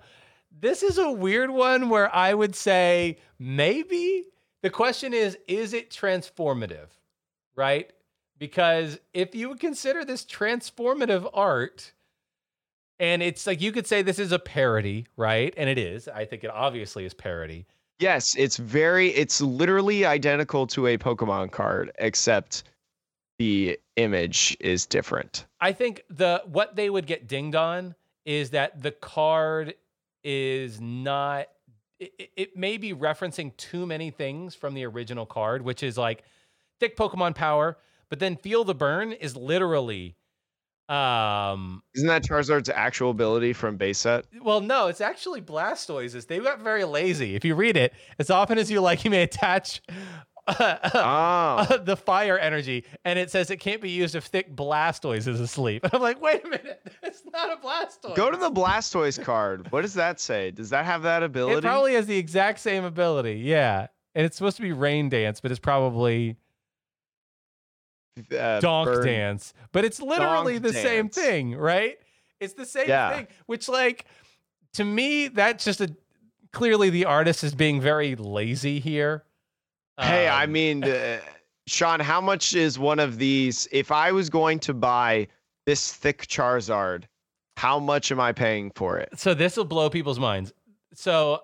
this 0.59 0.83
is 0.83 0.97
a 0.97 1.11
weird 1.11 1.49
one 1.49 1.89
where 1.89 2.13
I 2.13 2.33
would 2.33 2.55
say 2.55 3.17
maybe. 3.39 4.25
The 4.61 4.69
question 4.69 5.13
is, 5.13 5.37
is 5.47 5.73
it 5.73 5.89
transformative? 5.89 6.87
Right? 7.55 7.91
Because 8.39 8.99
if 9.13 9.35
you 9.35 9.49
would 9.49 9.59
consider 9.59 10.03
this 10.03 10.25
transformative 10.25 11.29
art, 11.33 11.93
and 12.99 13.21
it's 13.21 13.45
like 13.47 13.61
you 13.61 13.71
could 13.71 13.87
say 13.87 14.01
this 14.01 14.19
is 14.19 14.31
a 14.31 14.39
parody, 14.39 15.07
right? 15.17 15.53
And 15.55 15.69
it 15.69 15.77
is. 15.77 16.07
I 16.07 16.25
think 16.25 16.43
it 16.43 16.49
obviously 16.51 17.05
is 17.05 17.13
parody. 17.13 17.65
Yes, 17.99 18.35
it's 18.35 18.57
very. 18.57 19.09
It's 19.09 19.39
literally 19.39 20.05
identical 20.05 20.67
to 20.67 20.87
a 20.87 20.97
Pokemon 20.97 21.51
card, 21.51 21.91
except 21.99 22.63
the 23.39 23.79
image 23.95 24.57
is 24.59 24.85
different. 24.85 25.45
I 25.61 25.71
think 25.71 26.03
the 26.09 26.41
what 26.45 26.75
they 26.75 26.89
would 26.89 27.05
get 27.07 27.27
dinged 27.27 27.55
on 27.55 27.95
is 28.25 28.49
that 28.51 28.81
the 28.81 28.91
card 28.91 29.75
is 30.23 30.81
not 30.81 31.47
it, 31.99 32.13
it- 32.17 32.29
it 32.35 32.57
may 32.57 32.77
be 32.77 32.93
referencing 32.93 33.55
too 33.57 33.85
many 33.85 34.09
things 34.11 34.55
from 34.55 34.73
the 34.73 34.85
original 34.85 35.25
card, 35.25 35.61
which 35.61 35.83
is 35.83 35.97
like 35.97 36.23
thick 36.83 36.97
Pokemon 36.97 37.33
power, 37.33 37.77
but 38.09 38.19
then 38.19 38.35
feel 38.35 38.65
the 38.65 38.75
burn 38.75 39.13
is 39.13 39.37
literally 39.37 40.17
um 40.89 41.81
Isn't 41.95 42.09
that 42.09 42.23
Charizard's 42.23 42.67
actual 42.67 43.11
ability 43.11 43.53
from 43.53 43.77
base 43.77 43.99
set? 43.99 44.25
well 44.41 44.59
no 44.59 44.87
it's 44.87 44.99
actually 44.99 45.39
blastoise's 45.41 46.25
they 46.25 46.39
got 46.39 46.59
very 46.59 46.83
lazy 46.83 47.35
if 47.35 47.45
you 47.45 47.55
read 47.55 47.77
it 47.77 47.93
as 48.19 48.29
often 48.29 48.57
as 48.57 48.69
you 48.69 48.81
like 48.81 49.05
you 49.05 49.09
may 49.09 49.23
attach 49.23 49.81
Oh, 50.45 51.77
the 51.85 51.95
fire 51.95 52.37
energy, 52.37 52.83
and 53.05 53.17
it 53.17 53.31
says 53.31 53.49
it 53.49 53.61
can't 53.61 53.79
be 53.79 53.89
used 53.89 54.13
if 54.13 54.25
thick 54.25 54.53
Blastoise 54.53 55.25
is 55.25 55.39
asleep. 55.39 55.85
And 55.85 55.93
I'm 55.95 56.01
like, 56.01 56.21
wait 56.21 56.43
a 56.43 56.49
minute, 56.49 56.85
it's 57.03 57.23
not 57.31 57.49
a 57.49 57.65
Blastoise. 57.65 58.13
go 58.15 58.29
to 58.29 58.35
the 58.35 58.51
Blastoise 58.51 59.23
card. 59.23 59.71
What 59.71 59.83
does 59.83 59.93
that 59.93 60.19
say? 60.19 60.51
Does 60.51 60.69
that 60.71 60.83
have 60.83 61.03
that 61.03 61.23
ability? 61.23 61.59
It 61.59 61.61
probably 61.61 61.93
has 61.93 62.07
the 62.07 62.17
exact 62.17 62.59
same 62.59 62.83
ability, 62.83 63.35
yeah. 63.35 63.87
And 64.15 64.25
it's 64.25 64.35
supposed 64.35 64.57
to 64.57 64.61
be 64.63 64.73
Rain 64.73 65.07
Dance, 65.07 65.39
but 65.39 65.49
it's 65.49 65.61
probably 65.61 66.35
uh, 68.37 68.59
Donk 68.59 68.87
burn- 68.87 69.05
Dance. 69.05 69.53
But 69.71 69.85
it's 69.85 70.01
literally 70.01 70.53
Donk 70.59 70.63
the 70.65 70.73
same 70.73 71.09
thing, 71.09 71.55
right? 71.55 71.97
It's 72.39 72.53
the 72.53 72.65
same 72.65 72.87
Yeah. 72.89 73.15
thing. 73.15 73.27
Which, 73.45 73.67
like, 73.69 74.05
to 74.73 74.83
me, 74.83 75.27
that's 75.29 75.63
just 75.63 75.81
a 75.81 75.95
clearly 76.51 76.89
the 76.89 77.05
artist 77.05 77.43
is 77.43 77.55
being 77.55 77.81
very 77.81 78.15
lazy 78.15 78.79
here. 78.79 79.23
Hey, 79.99 80.27
I 80.27 80.43
Um, 80.45 80.51
mean, 80.51 80.83
uh, 80.85 81.19
Sean, 81.67 81.99
how 81.99 82.19
much 82.21 82.53
is 82.53 82.77
one 82.77 82.99
of 82.99 83.17
these? 83.17 83.67
If 83.71 83.91
I 83.91 84.11
was 84.11 84.29
going 84.29 84.59
to 84.61 84.73
buy 84.73 85.27
this 85.65 85.93
thick 85.93 86.27
Charizard, 86.27 87.03
how 87.57 87.79
much 87.79 88.11
am 88.11 88.19
I 88.19 88.33
paying 88.33 88.71
for 88.75 88.97
it? 88.97 89.09
so 89.17 89.33
this 89.33 89.55
will 89.55 89.63
blow 89.65 89.89
people's 89.89 90.19
minds. 90.19 90.51
So 90.93 91.43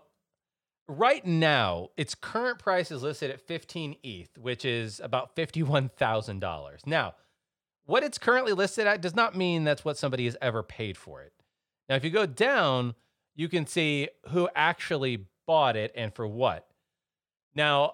right 0.90 1.26
now, 1.26 1.90
its 1.96 2.16
current 2.16 2.60
price 2.60 2.92
is 2.92 3.04
listed 3.04 3.32
at 3.32 3.40
15 3.40 3.96
ETH, 4.04 4.38
which 4.38 4.66
is 4.66 5.00
about 5.00 5.36
$51,000. 5.36 6.88
Now, 6.88 7.14
what 7.86 8.04
it's 8.04 8.18
currently 8.18 8.54
listed 8.54 8.88
at 8.88 9.02
does 9.02 9.16
not 9.16 9.36
mean 9.36 9.64
that's 9.64 9.86
what 9.86 9.98
somebody 9.98 10.26
has 10.26 10.36
ever 10.42 10.64
paid 10.64 10.98
for 10.98 11.22
it. 11.22 11.32
Now, 11.88 11.96
if 11.96 12.04
you 12.04 12.10
go 12.10 12.26
down, 12.26 12.96
you 13.36 13.48
can 13.48 13.66
see 13.66 14.10
who 14.30 14.50
actually 14.56 15.28
bought 15.48 15.76
it 15.76 15.92
and 15.96 16.14
for 16.14 16.28
what. 16.28 16.68
Now, 17.56 17.94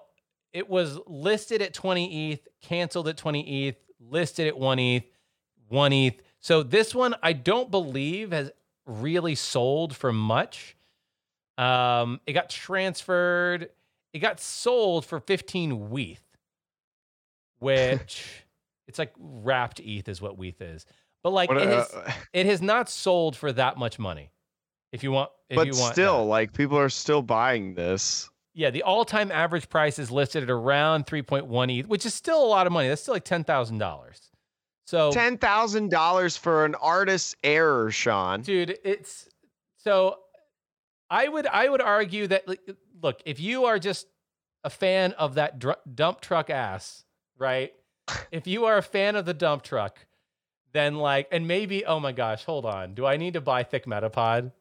it 0.52 0.68
was 0.68 0.98
listed 1.06 1.62
at 1.62 1.74
20 1.74 2.32
ETH, 2.32 2.48
canceled 2.62 3.08
at 3.08 3.16
20 3.16 3.68
ETH, 3.68 3.76
listed 4.00 4.46
at 4.46 4.58
1 4.58 4.78
ETH, 4.78 5.04
1 5.68 5.92
ETH. 5.92 6.22
So 6.40 6.62
this 6.62 6.94
one 6.94 7.14
I 7.22 7.32
don't 7.32 7.70
believe 7.70 8.32
has 8.32 8.50
really 8.86 9.34
sold 9.34 9.96
for 9.96 10.12
much. 10.12 10.75
Um, 11.58 12.20
it 12.26 12.32
got 12.32 12.50
transferred. 12.50 13.70
It 14.12 14.18
got 14.20 14.40
sold 14.40 15.04
for 15.04 15.20
15 15.20 15.90
WETH, 15.90 16.22
which 17.58 18.24
it's 18.88 18.98
like 18.98 19.12
wrapped 19.18 19.80
ETH 19.80 20.08
is 20.08 20.20
what 20.20 20.36
WETH 20.38 20.60
is. 20.60 20.86
But 21.22 21.30
like 21.30 21.48
What, 21.48 21.58
it, 21.62 21.68
has, 21.68 21.92
uh, 21.92 22.12
it 22.32 22.46
has 22.46 22.62
not 22.62 22.88
sold 22.88 23.36
for 23.36 23.52
that 23.52 23.76
much 23.78 23.98
money. 23.98 24.30
If 24.92 25.02
you 25.02 25.10
want, 25.12 25.30
if 25.50 25.56
but 25.56 25.66
you 25.66 25.74
want 25.76 25.92
still, 25.94 26.18
that. 26.18 26.30
like 26.30 26.52
people 26.52 26.78
are 26.78 26.88
still 26.88 27.20
buying 27.20 27.74
this. 27.74 28.30
yeah, 28.54 28.70
the 28.70 28.82
all-time 28.84 29.30
average 29.32 29.68
price 29.68 29.98
is 29.98 30.10
listed 30.10 30.42
at 30.44 30.50
around 30.50 31.06
3.1 31.06 31.78
ETH, 31.80 31.88
which 31.88 32.06
is 32.06 32.14
still 32.14 32.42
a 32.42 32.46
lot 32.46 32.66
of 32.66 32.72
money. 32.72 32.88
That's 32.88 33.02
still 33.02 33.14
like 33.14 33.24
ten 33.24 33.44
thousand 33.44 33.78
dollars. 33.78 34.20
So 34.86 35.10
Ten 35.10 35.36
thousand 35.36 35.90
dollars 35.90 36.36
for 36.36 36.64
an 36.64 36.76
artist's 36.76 37.34
error, 37.42 37.90
Sean. 37.90 38.42
dude 38.42 38.78
it's 38.84 39.28
so 39.76 40.20
i 41.10 41.28
would 41.28 41.46
i 41.46 41.68
would 41.68 41.80
argue 41.80 42.26
that 42.26 42.44
look 43.02 43.20
if 43.24 43.38
you 43.40 43.64
are 43.66 43.78
just 43.78 44.06
a 44.64 44.70
fan 44.70 45.12
of 45.12 45.34
that 45.34 45.58
dr- 45.58 45.78
dump 45.94 46.20
truck 46.20 46.50
ass 46.50 47.04
right? 47.38 47.72
If 48.30 48.46
you 48.46 48.66
are 48.66 48.78
a 48.78 48.82
fan 48.82 49.16
of 49.16 49.24
the 49.26 49.34
dump 49.34 49.62
truck 49.62 50.06
then 50.72 50.96
like 50.96 51.28
and 51.32 51.46
maybe 51.48 51.84
oh 51.84 51.98
my 52.00 52.12
gosh 52.12 52.44
hold 52.44 52.64
on. 52.66 52.94
Do 52.94 53.04
i 53.06 53.16
need 53.16 53.34
to 53.34 53.40
buy 53.40 53.62
thick 53.62 53.86
metapod? 53.86 54.52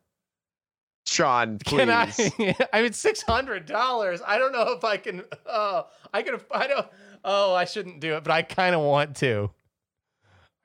Sean, 1.05 1.59
please. 1.59 1.77
can 1.79 1.89
i? 1.91 2.05
i 2.73 2.81
mean 2.81 2.91
$600 2.91 4.21
i 4.25 4.37
don't 4.37 4.51
know 4.51 4.73
if 4.73 4.83
i 4.83 4.97
can 4.97 5.23
oh 5.45 5.87
i 6.13 6.21
could. 6.23 6.41
i 6.51 6.67
don't 6.67 6.87
oh 7.23 7.53
i 7.53 7.65
shouldn't 7.65 7.99
do 7.99 8.15
it 8.15 8.23
but 8.23 8.31
i 8.31 8.41
kind 8.41 8.73
of 8.75 8.81
want 8.81 9.15
to 9.17 9.51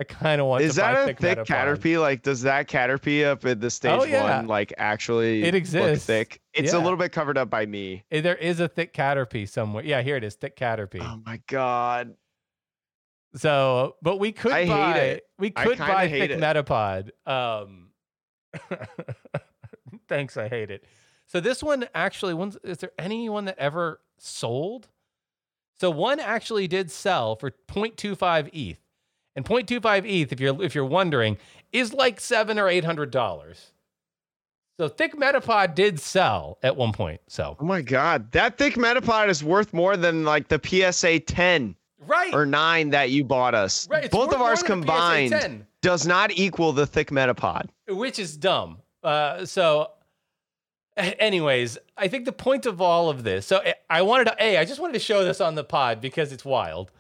i 0.00 0.04
kind 0.04 0.40
of 0.40 0.46
want 0.46 0.62
Is 0.64 0.76
to 0.76 0.80
buy 0.80 0.92
that 0.94 1.02
a 1.02 1.06
thick, 1.06 1.18
thick 1.20 1.38
Caterpie? 1.40 2.00
Like, 2.00 2.22
does 2.22 2.40
that 2.42 2.66
Caterpie 2.68 3.24
up 3.26 3.44
at 3.44 3.60
the 3.60 3.70
stage 3.70 3.92
Oh, 4.00 4.04
yeah. 4.04 4.38
one 4.38 4.46
like 4.46 4.72
actually 4.78 5.42
It 5.42 5.46
look 5.46 5.54
exists. 5.54 6.06
thick? 6.06 6.40
It's 6.54 6.72
a 6.72 6.78
little 6.78 6.96
bit 6.96 7.12
covered 7.12 7.36
up 7.38 7.50
by 7.50 7.66
me. 7.66 8.02
Eh, 8.10 8.20
There 8.22 8.34
is 8.36 8.60
a 8.60 8.66
thick 8.68 8.94
Caterpie 8.94 9.46
somewhere. 9.48 9.84
Yeah, 9.84 10.00
here 10.02 10.16
it 10.16 10.24
is, 10.24 10.34
thick 10.36 10.56
Caterpie. 10.56 11.00
Oh 11.02 11.20
my 11.26 11.40
god. 11.46 12.14
So, 13.36 13.96
but 14.02 14.18
we 14.18 14.32
could 14.32 14.50
I 14.52 14.66
buy 14.66 14.98
it. 14.98 15.22
we 15.38 15.50
could 15.50 15.78
buy 15.78 16.08
thick 16.08 16.30
it. 16.32 16.40
Metapod. 16.40 17.10
Um, 17.26 17.90
thanks, 20.08 20.36
I 20.36 20.48
hate 20.48 20.70
it. 20.70 20.84
So 21.26 21.38
this 21.40 21.62
one 21.62 21.86
actually, 21.94 22.34
one's, 22.34 22.56
is 22.64 22.78
there 22.78 22.90
anyone 22.98 23.44
that 23.44 23.58
ever 23.58 24.00
sold? 24.18 24.88
So 25.78 25.90
one 25.90 26.18
actually 26.20 26.66
did 26.66 26.90
sell 26.90 27.36
for 27.36 27.52
0.25 27.68 28.50
ETH, 28.52 28.78
and 29.40 29.66
0.25 29.66 30.04
ETH, 30.06 30.32
if 30.32 30.40
you're 30.40 30.62
if 30.62 30.74
you're 30.74 30.84
wondering, 30.84 31.38
is 31.72 31.92
like 31.92 32.20
seven 32.20 32.58
or 32.58 32.68
eight 32.68 32.84
hundred 32.84 33.10
dollars. 33.10 33.72
So 34.78 34.88
thick 34.88 35.14
Metapod 35.14 35.74
did 35.74 36.00
sell 36.00 36.58
at 36.62 36.74
one 36.74 36.92
point. 36.92 37.20
So 37.28 37.56
Oh 37.60 37.64
my 37.64 37.82
god. 37.82 38.32
That 38.32 38.56
thick 38.56 38.74
Metapod 38.74 39.28
is 39.28 39.44
worth 39.44 39.74
more 39.74 39.96
than 39.96 40.24
like 40.24 40.48
the 40.48 40.58
PSA 40.62 41.20
10 41.20 41.74
right, 42.06 42.32
or 42.32 42.46
9 42.46 42.88
that 42.90 43.10
you 43.10 43.22
bought 43.22 43.54
us. 43.54 43.86
right. 43.90 44.10
Both 44.10 44.32
of 44.32 44.40
ours 44.40 44.62
a 44.62 44.64
combined 44.64 45.66
does 45.82 46.06
not 46.06 46.30
equal 46.32 46.72
the 46.72 46.86
thick 46.86 47.10
Metapod. 47.10 47.68
which 47.88 48.18
is 48.18 48.38
dumb. 48.38 48.78
Uh, 49.02 49.44
so 49.44 49.90
anyways, 50.96 51.76
I 51.98 52.08
think 52.08 52.24
the 52.24 52.32
point 52.32 52.64
of 52.64 52.80
all 52.80 53.10
of 53.10 53.22
this. 53.22 53.46
So 53.46 53.58
eh, 53.58 53.74
I 53.88 54.00
wanted 54.02 54.24
to. 54.28 54.36
Hey, 54.38 54.56
I 54.56 54.64
just 54.64 54.80
wanted 54.80 54.94
to 54.94 54.98
show 54.98 55.24
this 55.24 55.40
on 55.42 55.56
the 55.56 55.64
pod 55.64 56.00
because 56.00 56.32
it's 56.32 56.44
wild. 56.44 56.90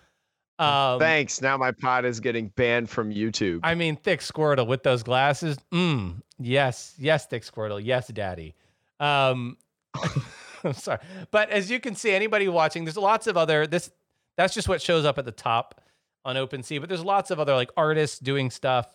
Um, 0.60 0.98
Thanks. 0.98 1.40
Now 1.40 1.56
my 1.56 1.72
pod 1.72 2.04
is 2.04 2.20
getting 2.20 2.48
banned 2.48 2.90
from 2.90 3.10
YouTube. 3.10 3.60
I 3.62 3.74
mean, 3.74 3.96
thick 3.96 4.20
Squirtle 4.20 4.66
with 4.66 4.82
those 4.82 5.02
glasses. 5.02 5.56
Mm, 5.72 6.20
yes, 6.38 6.94
yes, 6.98 7.26
thick 7.26 7.44
Squirtle. 7.44 7.80
Yes, 7.82 8.08
daddy. 8.08 8.54
Um, 9.00 9.56
I'm 10.64 10.74
sorry, 10.74 10.98
but 11.30 11.48
as 11.48 11.70
you 11.70 11.80
can 11.80 11.94
see, 11.94 12.12
anybody 12.12 12.46
watching, 12.46 12.84
there's 12.84 12.98
lots 12.98 13.26
of 13.26 13.38
other. 13.38 13.66
This 13.66 13.90
that's 14.36 14.52
just 14.52 14.68
what 14.68 14.82
shows 14.82 15.06
up 15.06 15.16
at 15.16 15.24
the 15.24 15.32
top 15.32 15.80
on 16.26 16.36
OpenSea, 16.36 16.78
but 16.78 16.90
there's 16.90 17.04
lots 17.04 17.30
of 17.30 17.40
other 17.40 17.54
like 17.54 17.70
artists 17.74 18.18
doing 18.18 18.50
stuff. 18.50 18.86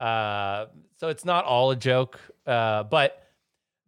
Uh, 0.00 0.66
so 0.96 1.08
it's 1.08 1.26
not 1.26 1.44
all 1.44 1.70
a 1.70 1.76
joke. 1.76 2.18
Uh, 2.46 2.84
but 2.84 3.22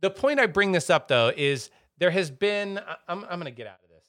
the 0.02 0.10
point 0.10 0.38
I 0.38 0.44
bring 0.44 0.72
this 0.72 0.90
up 0.90 1.08
though 1.08 1.32
is 1.34 1.70
there 1.96 2.10
has 2.10 2.30
been. 2.30 2.78
I'm 3.08 3.24
I'm 3.24 3.38
gonna 3.38 3.50
get 3.50 3.66
out 3.66 3.78
of 3.82 3.88
this. 3.88 4.04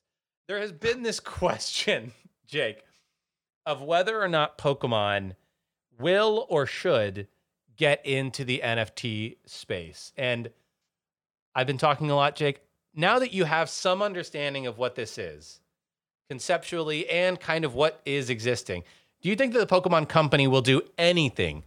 There 0.49 0.59
has 0.59 0.73
been 0.73 1.03
this 1.03 1.19
question 1.21 2.11
Jake, 2.51 2.83
of 3.65 3.81
whether 3.81 4.21
or 4.21 4.27
not 4.27 4.57
Pokemon 4.57 5.35
will 5.97 6.45
or 6.49 6.65
should 6.65 7.27
get 7.77 8.05
into 8.05 8.43
the 8.43 8.61
NFT 8.63 9.37
space. 9.45 10.11
And 10.17 10.51
I've 11.55 11.65
been 11.65 11.77
talking 11.77 12.11
a 12.11 12.15
lot, 12.15 12.35
Jake. 12.35 12.61
Now 12.93 13.19
that 13.19 13.33
you 13.33 13.45
have 13.45 13.69
some 13.69 14.01
understanding 14.01 14.67
of 14.67 14.77
what 14.77 14.95
this 14.95 15.17
is, 15.17 15.61
conceptually 16.29 17.09
and 17.09 17.39
kind 17.39 17.63
of 17.63 17.73
what 17.73 18.01
is 18.05 18.29
existing, 18.29 18.83
do 19.21 19.29
you 19.29 19.35
think 19.37 19.53
that 19.53 19.65
the 19.65 19.81
Pokemon 19.81 20.09
company 20.09 20.47
will 20.47 20.61
do 20.61 20.81
anything 20.97 21.63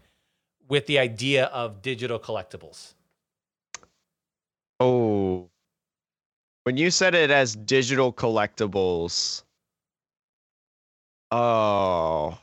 with 0.69 0.87
the 0.87 0.99
idea 0.99 1.47
of 1.47 1.81
digital 1.81 2.19
collectibles? 2.19 2.93
Oh. 4.81 5.49
When 6.65 6.77
you 6.77 6.91
said 6.91 7.15
it 7.15 7.31
as 7.31 7.57
digital 7.57 8.13
collectibles, 8.13 9.45
Oh. 11.31 12.39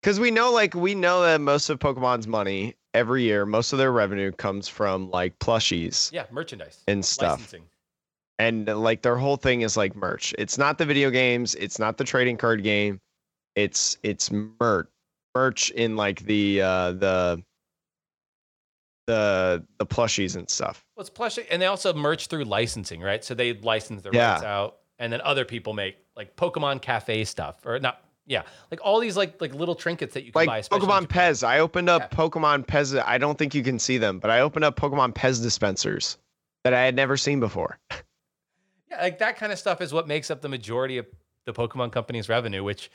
Because 0.00 0.20
we 0.20 0.30
know, 0.30 0.52
like, 0.52 0.74
we 0.74 0.94
know 0.94 1.22
that 1.22 1.40
most 1.40 1.68
of 1.68 1.78
Pokemon's 1.78 2.26
money 2.26 2.76
every 2.94 3.22
year, 3.22 3.44
most 3.44 3.72
of 3.72 3.78
their 3.78 3.92
revenue 3.92 4.32
comes 4.32 4.68
from 4.68 5.10
like 5.10 5.38
plushies. 5.38 6.10
Yeah, 6.12 6.24
merchandise 6.30 6.82
and 6.88 7.04
stuff. 7.04 7.38
Licensing. 7.38 7.64
And 8.38 8.66
like 8.66 9.02
their 9.02 9.16
whole 9.16 9.36
thing 9.36 9.62
is 9.62 9.76
like 9.76 9.94
merch. 9.94 10.34
It's 10.38 10.58
not 10.58 10.78
the 10.78 10.84
video 10.84 11.10
games. 11.10 11.54
It's 11.54 11.78
not 11.78 11.96
the 11.96 12.04
trading 12.04 12.36
card 12.36 12.62
game. 12.62 13.00
It's 13.54 13.96
it's 14.02 14.30
merch, 14.30 14.88
merch 15.34 15.70
in 15.70 15.96
like 15.96 16.20
the 16.20 16.60
uh, 16.60 16.92
the 16.92 17.42
the 19.06 19.64
the 19.78 19.86
plushies 19.86 20.36
and 20.36 20.48
stuff. 20.50 20.84
Well, 20.96 21.06
it's 21.06 21.10
plushie, 21.10 21.46
and 21.50 21.62
they 21.62 21.66
also 21.66 21.94
merch 21.94 22.26
through 22.26 22.44
licensing, 22.44 23.00
right? 23.00 23.24
So 23.24 23.34
they 23.34 23.54
license 23.54 24.02
their 24.02 24.12
yeah. 24.14 24.32
rights 24.32 24.44
out, 24.44 24.76
and 24.98 25.12
then 25.12 25.22
other 25.22 25.46
people 25.46 25.72
make 25.72 25.96
like 26.16 26.36
Pokemon 26.36 26.82
Cafe 26.82 27.24
stuff, 27.24 27.64
or 27.64 27.78
not. 27.78 28.02
Yeah, 28.28 28.42
like 28.70 28.80
all 28.82 28.98
these 28.98 29.16
like 29.16 29.40
like 29.40 29.54
little 29.54 29.76
trinkets 29.76 30.14
that 30.14 30.24
you 30.24 30.32
can 30.32 30.46
like 30.46 30.68
buy. 30.70 30.78
Pokemon 30.78 31.06
Pez. 31.06 31.46
I 31.46 31.60
opened 31.60 31.88
up 31.88 32.02
yeah. 32.10 32.18
Pokemon 32.18 32.66
Pez. 32.66 33.00
I 33.04 33.18
don't 33.18 33.38
think 33.38 33.54
you 33.54 33.62
can 33.62 33.78
see 33.78 33.98
them, 33.98 34.18
but 34.18 34.30
I 34.30 34.40
opened 34.40 34.64
up 34.64 34.78
Pokemon 34.78 35.14
Pez 35.14 35.40
dispensers 35.40 36.18
that 36.64 36.74
I 36.74 36.84
had 36.84 36.96
never 36.96 37.16
seen 37.16 37.38
before. 37.38 37.78
yeah, 38.90 39.00
like 39.00 39.18
that 39.18 39.36
kind 39.36 39.52
of 39.52 39.58
stuff 39.58 39.80
is 39.80 39.92
what 39.92 40.08
makes 40.08 40.30
up 40.30 40.40
the 40.40 40.48
majority 40.48 40.98
of 40.98 41.06
the 41.44 41.52
Pokemon 41.52 41.92
company's 41.92 42.28
revenue. 42.28 42.64
Which 42.64 42.90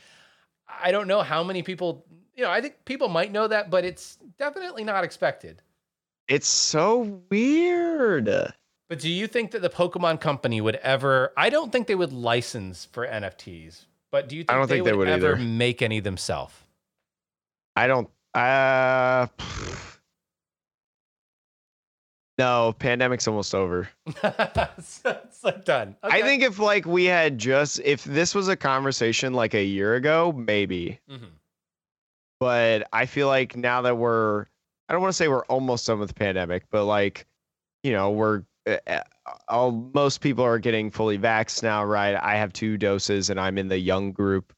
I 0.67 0.91
don't 0.91 1.07
know 1.07 1.21
how 1.21 1.43
many 1.43 1.63
people. 1.63 2.05
You 2.35 2.43
know, 2.43 2.51
I 2.51 2.59
think 2.59 2.83
people 2.85 3.07
might 3.07 3.31
know 3.31 3.47
that, 3.47 3.69
but 3.69 3.85
it's 3.85 4.17
definitely 4.37 4.83
not 4.83 5.03
expected. 5.03 5.61
It's 6.27 6.47
so 6.47 7.21
weird. 7.29 8.53
But 8.91 8.99
do 8.99 9.09
you 9.09 9.25
think 9.25 9.51
that 9.51 9.61
the 9.61 9.69
Pokemon 9.69 10.19
Company 10.19 10.59
would 10.59 10.75
ever? 10.75 11.31
I 11.37 11.49
don't 11.49 11.71
think 11.71 11.87
they 11.87 11.95
would 11.95 12.11
license 12.11 12.89
for 12.91 13.07
NFTs. 13.07 13.85
But 14.11 14.27
do 14.27 14.35
you 14.35 14.41
think, 14.41 14.51
I 14.51 14.55
don't 14.55 14.67
they, 14.67 14.75
think 14.75 14.83
would 14.83 14.91
they 14.91 14.97
would 14.97 15.07
ever 15.07 15.35
either. 15.35 15.41
make 15.41 15.81
any 15.81 16.01
themselves? 16.01 16.53
I 17.77 17.87
don't. 17.87 18.09
Uh, 18.33 19.27
no, 22.37 22.75
pandemic's 22.79 23.29
almost 23.29 23.55
over. 23.55 23.87
it's 24.23 25.05
like 25.41 25.63
done. 25.63 25.95
Okay. 26.03 26.17
I 26.17 26.21
think 26.23 26.43
if 26.43 26.59
like 26.59 26.85
we 26.85 27.05
had 27.05 27.37
just 27.37 27.79
if 27.85 28.03
this 28.03 28.35
was 28.35 28.49
a 28.49 28.57
conversation 28.57 29.33
like 29.33 29.53
a 29.53 29.63
year 29.63 29.95
ago, 29.95 30.33
maybe. 30.33 30.99
Mm-hmm. 31.09 31.27
But 32.41 32.89
I 32.91 33.05
feel 33.05 33.27
like 33.27 33.55
now 33.55 33.83
that 33.83 33.95
we're, 33.95 34.47
I 34.89 34.91
don't 34.91 35.01
want 35.01 35.13
to 35.13 35.15
say 35.15 35.29
we're 35.29 35.45
almost 35.45 35.87
done 35.87 35.99
with 35.99 36.09
the 36.09 36.15
pandemic, 36.15 36.65
but 36.69 36.83
like, 36.83 37.25
you 37.83 37.93
know, 37.93 38.11
we're 38.11 38.43
all 39.47 39.71
most 39.93 40.21
people 40.21 40.43
are 40.43 40.59
getting 40.59 40.91
fully 40.91 41.17
vaxxed 41.17 41.63
now, 41.63 41.83
right? 41.83 42.15
I 42.15 42.35
have 42.35 42.53
two 42.53 42.77
doses 42.77 43.29
and 43.29 43.39
I'm 43.39 43.57
in 43.57 43.67
the 43.67 43.79
young 43.79 44.11
group. 44.11 44.53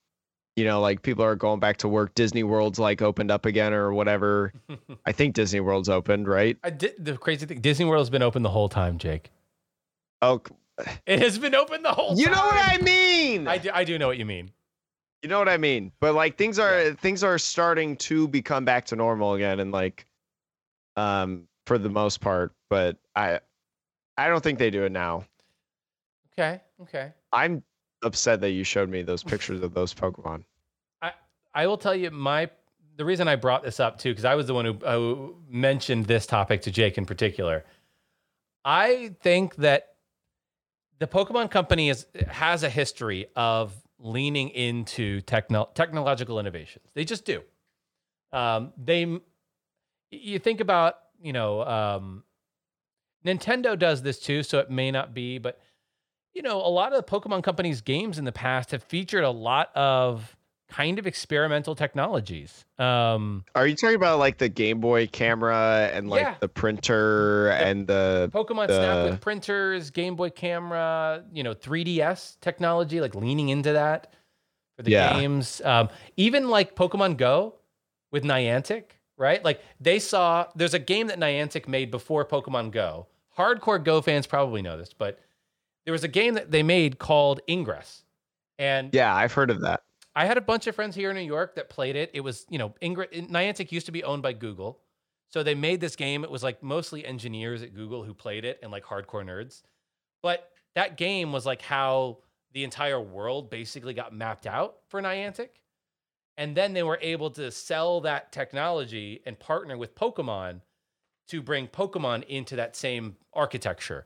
You 0.56 0.66
know, 0.66 0.82
like 0.82 1.02
people 1.02 1.26
are 1.26 1.36
going 1.36 1.60
back 1.60 1.78
to 1.78 1.88
work. 1.88 2.14
Disney 2.14 2.44
World's 2.44 2.78
like 2.78 3.02
opened 3.02 3.32
up 3.32 3.46
again 3.46 3.74
or 3.74 3.92
whatever. 3.94 4.54
I 5.06 5.12
think 5.12 5.34
Disney 5.34 5.62
World's 5.62 5.90
opened, 5.90 6.28
right? 6.28 6.58
I 6.64 6.70
did, 6.70 6.94
the 7.00 7.18
crazy 7.18 7.46
thing, 7.46 7.60
Disney 7.60 7.86
World's 7.86 8.12
been 8.12 8.22
open 8.22 8.44
the 8.44 8.50
whole 8.50 8.70
time, 8.70 9.00
Jake. 9.00 9.32
Oh, 10.22 10.42
it 11.06 11.20
has 11.20 11.40
been 11.40 11.56
open 11.56 11.82
the 11.82 11.92
whole 11.92 12.16
you 12.18 12.26
time. 12.26 12.34
You 12.34 12.40
know 12.40 12.46
what 12.46 12.80
I 12.80 12.84
mean? 12.84 13.48
I 13.48 13.58
do, 13.58 13.70
I 13.74 13.84
do 13.84 13.98
know 13.98 14.08
what 14.08 14.18
you 14.18 14.26
mean. 14.26 14.52
You 15.24 15.30
know 15.30 15.40
what 15.40 15.50
I 15.50 15.58
mean? 15.58 15.92
But 16.00 16.14
like 16.14 16.38
things 16.38 16.60
are 16.60 16.84
yeah. 16.84 16.94
things 16.94 17.24
are 17.24 17.38
starting 17.38 17.96
to 17.98 18.28
become 18.28 18.66
back 18.66 18.86
to 18.88 18.96
normal 18.96 19.36
again 19.36 19.60
and 19.60 19.72
like 19.72 20.06
um 20.98 21.48
for 21.66 21.78
the 21.78 21.90
most 21.90 22.20
part, 22.20 22.54
but 22.70 22.98
I 23.16 23.40
I 24.18 24.28
don't 24.28 24.44
think 24.44 24.60
they 24.60 24.70
do 24.70 24.84
it 24.84 24.92
now. 24.92 25.26
Okay. 26.34 26.62
Okay. 26.82 27.12
I'm 27.32 27.64
upset 28.04 28.42
that 28.42 28.52
you 28.52 28.64
showed 28.64 28.90
me 28.90 29.02
those 29.02 29.24
pictures 29.24 29.62
of 29.62 29.74
those 29.74 29.94
Pokemon. 29.94 30.44
I 31.02 31.12
I 31.54 31.68
will 31.68 31.78
tell 31.78 31.96
you 31.96 32.12
my 32.12 32.50
the 32.96 33.06
reason 33.06 33.28
I 33.28 33.36
brought 33.36 33.64
this 33.64 33.80
up 33.80 33.98
too 33.98 34.12
because 34.12 34.26
I 34.26 34.36
was 34.36 34.48
the 34.48 34.54
one 34.54 34.66
who, 34.66 34.74
who 34.74 35.36
mentioned 35.50 36.06
this 36.06 36.26
topic 36.26 36.62
to 36.64 36.72
Jake 36.72 36.98
in 36.98 37.06
particular. 37.06 37.66
I 38.66 39.16
think 39.22 39.56
that 39.58 39.96
the 41.00 41.08
Pokemon 41.08 41.52
Company 41.52 41.90
is 41.90 42.06
has 42.28 42.64
a 42.64 42.70
history 42.70 43.28
of 43.36 43.74
leaning 44.00 44.50
into 44.50 45.22
techno, 45.22 45.70
technological 45.74 46.40
innovations. 46.40 46.86
They 46.94 47.06
just 47.06 47.26
do. 47.26 47.42
Um, 48.32 48.74
they, 48.78 49.20
you 50.12 50.40
think 50.40 50.60
about 50.60 50.96
you 51.22 51.34
know 51.34 51.62
um, 51.64 52.24
Nintendo 53.26 53.78
does 53.78 54.02
this 54.02 54.20
too, 54.20 54.44
so 54.44 54.60
it 54.60 54.70
may 54.70 54.92
not 54.92 55.14
be, 55.14 55.38
but 55.38 55.60
you 56.34 56.42
know, 56.42 56.58
a 56.58 56.70
lot 56.70 56.94
of 56.94 57.06
the 57.06 57.10
Pokemon 57.10 57.44
Company's 57.44 57.82
games 57.82 58.18
in 58.18 58.26
the 58.26 58.32
past 58.32 58.72
have 58.72 58.84
featured 58.84 59.24
a 59.24 59.30
lot 59.30 59.70
of 59.76 60.36
kind 60.74 60.98
of 60.98 61.06
experimental 61.06 61.76
technologies. 61.76 62.66
Um, 62.80 63.46
Are 63.54 63.68
you 63.68 63.76
talking 63.76 63.96
about 63.96 64.18
like 64.18 64.40
the 64.40 64.50
Game 64.50 64.80
Boy 64.80 65.06
camera 65.08 65.92
and 65.94 66.10
like 66.10 66.22
yeah. 66.22 66.36
the 66.40 66.48
printer 66.48 67.46
the 67.46 67.66
and 67.66 67.88
the 67.88 68.32
Pokemon 68.34 68.68
the... 68.68 68.76
Snap 68.76 69.12
with 69.12 69.22
printers, 69.22 69.92
Game 69.92 70.16
Boy 70.16 70.32
camera, 70.32 71.24
you 71.32 71.44
know, 71.44 71.54
3DS 71.54 72.40
technology, 72.42 73.00
like 73.00 73.14
leaning 73.14 73.50
into 73.50 73.74
that 73.74 74.14
for 74.76 74.84
the 74.84 74.92
yeah. 74.92 75.14
games. 75.14 75.62
Um, 75.64 75.90
even 76.18 76.50
like 76.50 76.76
Pokemon 76.76 77.18
Go 77.18 77.56
with 78.12 78.24
Niantic, 78.24 78.86
right? 79.18 79.44
Like 79.44 79.62
they 79.80 80.00
saw 80.00 80.48
there's 80.56 80.74
a 80.74 80.80
game 80.80 81.08
that 81.08 81.20
Niantic 81.20 81.68
made 81.68 81.92
before 81.92 82.26
Pokemon 82.26 82.72
Go 82.72 83.06
hardcore 83.38 83.84
Go 83.84 84.02
fans 84.02 84.28
probably 84.28 84.62
know 84.62 84.78
this, 84.78 84.94
but 84.94 85.20
there 85.86 85.92
was 85.92 86.04
a 86.04 86.08
game 86.08 86.36
that 86.36 86.52
they 86.52 86.64
made 86.64 87.00
called 87.00 87.42
Ingress. 87.50 88.04
And 88.60 88.94
yeah, 88.94 89.14
I've 89.14 89.34
heard 89.34 89.50
of 89.50 89.62
that. 89.62 89.82
I 90.16 90.26
had 90.26 90.38
a 90.38 90.42
bunch 90.42 90.68
of 90.68 90.76
friends 90.76 90.96
here 90.96 91.10
in 91.10 91.16
New 91.16 91.24
York 91.24 91.56
that 91.56 91.70
played 91.70 91.96
it. 91.96 92.12
It 92.14 92.22
was, 92.22 92.46
you 92.50 92.60
know, 92.60 92.74
Ingress 92.82 93.10
Niantic 93.12 93.72
used 93.72 93.88
to 93.88 93.92
be 93.92 94.04
owned 94.04 94.22
by 94.22 94.34
Google. 94.34 94.80
So 95.30 95.42
they 95.42 95.56
made 95.56 95.82
this 95.82 95.96
game. 95.96 96.24
It 96.24 96.30
was 96.30 96.44
like 96.44 96.62
mostly 96.62 97.04
engineers 97.04 97.64
at 97.64 97.74
Google 97.74 98.04
who 98.04 98.14
played 98.14 98.46
it 98.46 98.60
and 98.62 98.72
like 98.72 98.84
hardcore 98.84 99.26
nerds. 99.26 99.64
But 100.22 100.52
that 100.76 100.98
game 100.98 101.32
was 101.32 101.46
like 101.46 101.64
how 101.64 102.20
the 102.54 102.64
entire 102.64 103.02
world 103.02 103.50
basically 103.50 103.96
got 103.96 104.14
mapped 104.14 104.46
out 104.46 104.76
for 104.90 105.02
Niantic. 105.02 105.50
And 106.38 106.56
then 106.56 106.74
they 106.74 106.84
were 106.84 107.00
able 107.02 107.32
to 107.32 107.52
sell 107.52 108.02
that 108.02 108.32
technology 108.32 109.22
and 109.26 109.40
partner 109.40 109.78
with 109.78 109.96
Pokemon 109.96 110.62
to 111.28 111.42
bring 111.42 111.68
Pokemon 111.68 112.24
into 112.26 112.56
that 112.58 112.76
same 112.76 113.16
architecture. 113.34 114.06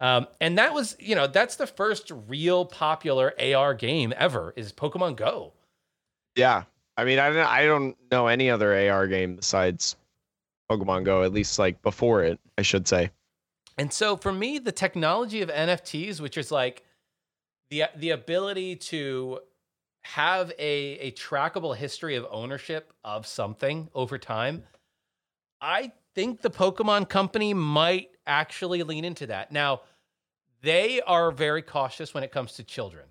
Um, 0.00 0.26
and 0.40 0.58
that 0.58 0.74
was, 0.74 0.96
you 0.98 1.14
know, 1.14 1.26
that's 1.26 1.56
the 1.56 1.66
first 1.66 2.10
real 2.26 2.64
popular 2.64 3.32
AR 3.40 3.74
game 3.74 4.12
ever 4.16 4.52
is 4.56 4.72
Pokemon 4.72 5.16
Go. 5.16 5.52
Yeah. 6.36 6.64
I 6.96 7.04
mean, 7.04 7.18
I 7.18 7.30
don't, 7.30 7.46
I 7.46 7.64
don't 7.64 7.96
know 8.10 8.26
any 8.26 8.50
other 8.50 8.90
AR 8.90 9.06
game 9.06 9.36
besides 9.36 9.96
Pokemon 10.70 11.04
Go, 11.04 11.22
at 11.22 11.32
least 11.32 11.58
like 11.58 11.80
before 11.82 12.22
it, 12.22 12.38
I 12.58 12.62
should 12.62 12.86
say. 12.86 13.10
And 13.78 13.92
so 13.92 14.16
for 14.16 14.32
me, 14.32 14.58
the 14.58 14.72
technology 14.72 15.42
of 15.42 15.48
NFTs, 15.48 16.20
which 16.20 16.38
is 16.38 16.52
like 16.52 16.84
the 17.70 17.84
the 17.96 18.10
ability 18.10 18.76
to 18.76 19.40
have 20.02 20.50
a, 20.58 20.98
a 20.98 21.12
trackable 21.12 21.74
history 21.74 22.14
of 22.14 22.26
ownership 22.30 22.92
of 23.02 23.26
something 23.26 23.88
over 23.94 24.18
time, 24.18 24.62
I 25.60 25.92
think 26.14 26.42
the 26.42 26.50
Pokemon 26.50 27.08
company 27.08 27.54
might 27.54 28.10
actually 28.26 28.82
lean 28.82 29.04
into 29.04 29.26
that. 29.26 29.52
Now, 29.52 29.82
they 30.62 31.00
are 31.02 31.30
very 31.30 31.62
cautious 31.62 32.14
when 32.14 32.24
it 32.24 32.32
comes 32.32 32.54
to 32.54 32.64
children 32.64 33.04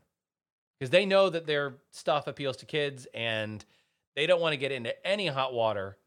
because 0.79 0.89
they 0.89 1.05
know 1.05 1.29
that 1.29 1.45
their 1.45 1.75
stuff 1.91 2.27
appeals 2.27 2.57
to 2.57 2.65
kids 2.65 3.07
and 3.13 3.63
they 4.15 4.25
don't 4.25 4.41
want 4.41 4.53
to 4.53 4.57
get 4.57 4.71
into 4.71 4.93
any 5.05 5.27
hot 5.27 5.53
water 5.53 5.97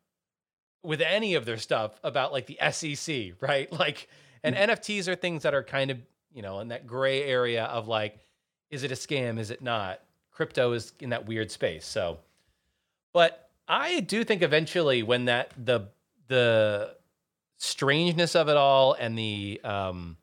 with 0.82 1.00
any 1.00 1.34
of 1.34 1.44
their 1.44 1.56
stuff 1.56 1.98
about 2.02 2.32
like 2.32 2.46
the 2.46 2.58
SEC, 2.70 3.32
right? 3.40 3.70
Like, 3.72 4.08
and 4.42 4.54
Mm. 4.54 4.68
NFTs 4.68 5.08
are 5.08 5.16
things 5.16 5.42
that 5.42 5.54
are 5.54 5.62
kind 5.62 5.90
of, 5.90 5.98
you 6.32 6.42
know, 6.42 6.60
in 6.60 6.68
that 6.68 6.86
gray 6.86 7.24
area 7.24 7.64
of 7.64 7.88
like, 7.88 8.18
is 8.70 8.82
it 8.82 8.92
a 8.92 8.94
scam? 8.94 9.38
Is 9.38 9.50
it 9.50 9.62
not? 9.62 10.00
Crypto 10.32 10.72
is 10.72 10.92
in 11.00 11.10
that 11.10 11.26
weird 11.26 11.50
space. 11.50 11.86
So, 11.86 12.18
but 13.12 13.50
I 13.66 14.00
do 14.00 14.22
think 14.22 14.42
eventually 14.42 15.02
when 15.02 15.24
that, 15.26 15.52
the, 15.56 15.88
the 16.28 16.96
strangeness 17.58 18.34
of 18.34 18.48
it 18.48 18.56
all 18.56 18.94
and 18.94 19.18
the, 19.18 19.60
um, 19.64 20.16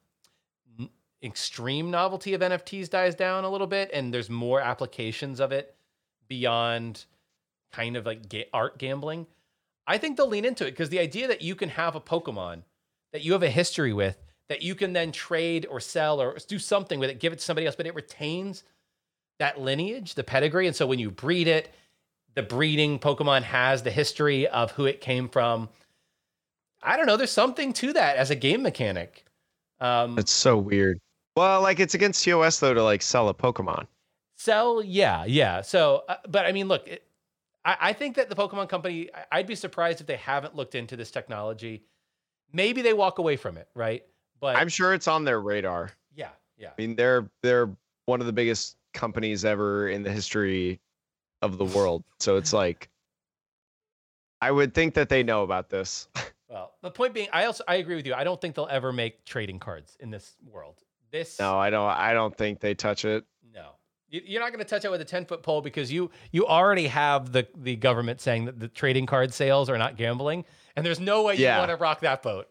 extreme 1.24 1.90
novelty 1.90 2.34
of 2.34 2.42
NFTs 2.42 2.90
dies 2.90 3.16
down 3.16 3.46
a 3.46 3.50
little 3.50 3.68
bit 3.68 3.90
and 3.94 4.14
there's 4.14 4.30
more 4.30 4.60
applications 4.60 5.40
of 5.40 5.52
it 5.54 5.76
beyond 6.28 7.06
kind 7.72 7.96
of 7.96 8.06
like 8.06 8.28
ga- 8.28 8.50
art 8.54 8.78
gambling. 8.78 9.26
I 9.88 9.98
think 9.98 10.18
they'll 10.18 10.28
lean 10.28 10.46
into 10.46 10.68
it 10.68 10.72
because 10.72 10.90
the 10.90 11.00
idea 11.00 11.28
that 11.28 11.42
you 11.42 11.56
can 11.56 11.70
have 11.70 11.96
a 11.96 12.02
Pokemon 12.02 12.64
that 13.14 13.24
you 13.24 13.32
have 13.34 13.44
a 13.44 13.50
history 13.50 13.94
with 13.94 14.18
that 14.50 14.62
you 14.62 14.76
can 14.76 14.94
then 14.94 15.12
trade 15.12 15.66
or 15.70 15.80
sell 15.80 16.22
or 16.22 16.38
do 16.48 16.60
something 16.60 17.00
with 17.00 17.10
it, 17.10 17.20
give 17.20 17.32
it 17.32 17.40
to 17.40 17.46
somebody 17.46 17.66
else, 17.66 17.76
but 17.76 17.88
it 17.88 17.96
retains 17.96 18.64
that 19.40 19.60
lineage, 19.60 20.16
the 20.16 20.24
pedigree. 20.24 20.68
And 20.68 20.76
so 20.76 20.86
when 20.86 21.00
you 21.00 21.10
breed 21.10 21.48
it, 21.48 21.74
the 22.36 22.44
breeding 22.44 23.00
Pokemon 23.00 23.44
has 23.44 23.84
the 23.84 23.92
history 23.92 24.48
of 24.48 24.72
who 24.72 24.86
it 24.86 25.00
came 25.00 25.30
from. 25.30 25.70
I 26.84 26.98
don't 26.98 27.06
know. 27.06 27.18
There's 27.18 27.32
something 27.32 27.74
to 27.74 27.94
that 27.94 28.18
as 28.18 28.30
a 28.30 28.36
game 28.36 28.62
mechanic. 28.62 29.26
Um, 29.80 30.16
That's 30.16 30.32
so 30.32 30.58
weird. 30.58 31.00
Well, 31.36 31.62
like 31.62 31.80
it's 31.80 31.94
against 31.94 32.24
TOS 32.24 32.60
though 32.60 32.74
to 32.74 32.84
like 32.84 33.02
sell 33.02 33.30
a 33.30 33.34
Pokemon. 33.34 33.88
Sell, 34.38 34.84
yeah, 34.84 35.26
yeah. 35.26 35.62
So, 35.62 36.04
uh, 36.08 36.18
but 36.28 36.46
I 36.46 36.52
mean, 36.52 36.68
look, 36.68 36.88
it, 36.88 37.04
I, 37.66 37.78
I 37.80 37.94
think 37.94 38.16
that 38.16 38.30
the 38.30 38.36
Pokemon 38.36 38.70
Company, 38.70 39.10
I'd 39.32 39.48
be 39.48 39.56
surprised 39.56 40.02
if 40.02 40.08
they 40.08 40.18
haven't 40.18 40.56
looked 40.56 40.76
into 40.76 40.96
this 40.96 41.12
technology. 41.12 41.84
Maybe 42.52 42.82
they 42.82 42.94
walk 42.94 43.20
away 43.20 43.36
from 43.36 43.58
it, 43.58 43.68
right? 43.74 44.04
But 44.40 44.58
I'm 44.58 44.70
sure 44.70 44.94
it's 44.94 45.08
on 45.08 45.24
their 45.24 45.40
radar. 45.40 45.92
yeah, 46.16 46.30
yeah. 46.58 46.70
I 46.78 46.82
mean, 46.82 46.96
they're 46.96 47.30
they're 47.42 47.70
one 48.06 48.20
of 48.20 48.28
the 48.28 48.34
biggest 48.34 48.76
companies 48.94 49.46
ever 49.46 49.90
in 49.90 50.04
the 50.04 50.12
history 50.12 50.80
of 51.42 51.58
the 51.58 51.66
world. 51.66 52.04
So 52.20 52.38
it's 52.38 52.54
like 52.54 52.90
I 54.42 54.52
would 54.52 54.74
think 54.74 54.94
that 54.96 55.10
they 55.10 55.24
know 55.24 55.44
about 55.44 55.70
this. 55.70 56.08
Well, 56.54 56.74
the 56.82 56.92
point 56.92 57.14
being, 57.14 57.28
I 57.34 57.46
also 57.46 57.64
I 57.68 57.76
agree 57.76 57.96
with 57.96 58.06
you. 58.08 58.14
I 58.14 58.24
don't 58.24 58.40
think 58.40 58.56
they'll 58.56 58.68
ever 58.72 58.94
make 58.94 59.26
trading 59.26 59.60
cards 59.60 59.98
in 60.00 60.10
this 60.12 60.36
world. 60.50 60.78
This 61.12 61.40
No, 61.40 61.58
I 61.58 61.70
don't 61.70 61.90
I 61.90 62.14
don't 62.14 62.36
think 62.38 62.60
they 62.60 62.74
touch 62.76 63.04
it. 63.06 63.26
no. 63.54 63.72
You- 64.10 64.22
You're 64.24 64.42
not 64.42 64.52
going 64.52 64.64
to 64.64 64.70
touch 64.70 64.86
it 64.86 64.92
with 64.92 65.02
a 65.02 65.06
10 65.06 65.26
foot 65.26 65.42
pole 65.42 65.62
because 65.62 65.92
you 65.92 66.12
you 66.32 66.46
already 66.46 66.86
have 66.88 67.32
the 67.32 67.48
the 67.58 67.76
government 67.76 68.22
saying 68.22 68.46
that 68.46 68.60
the 68.60 68.68
trading 68.68 69.08
card 69.08 69.34
sales 69.34 69.70
are 69.70 69.78
not 69.80 69.98
gambling, 69.98 70.46
and 70.76 70.86
there's 70.86 71.00
no 71.00 71.24
way 71.24 71.36
Yeah. 71.36 71.56
you 71.56 71.60
want 71.60 71.72
to 71.72 71.76
rock 71.78 72.00
that 72.02 72.22
boat. 72.22 72.48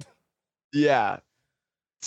Yeah. 0.72 1.18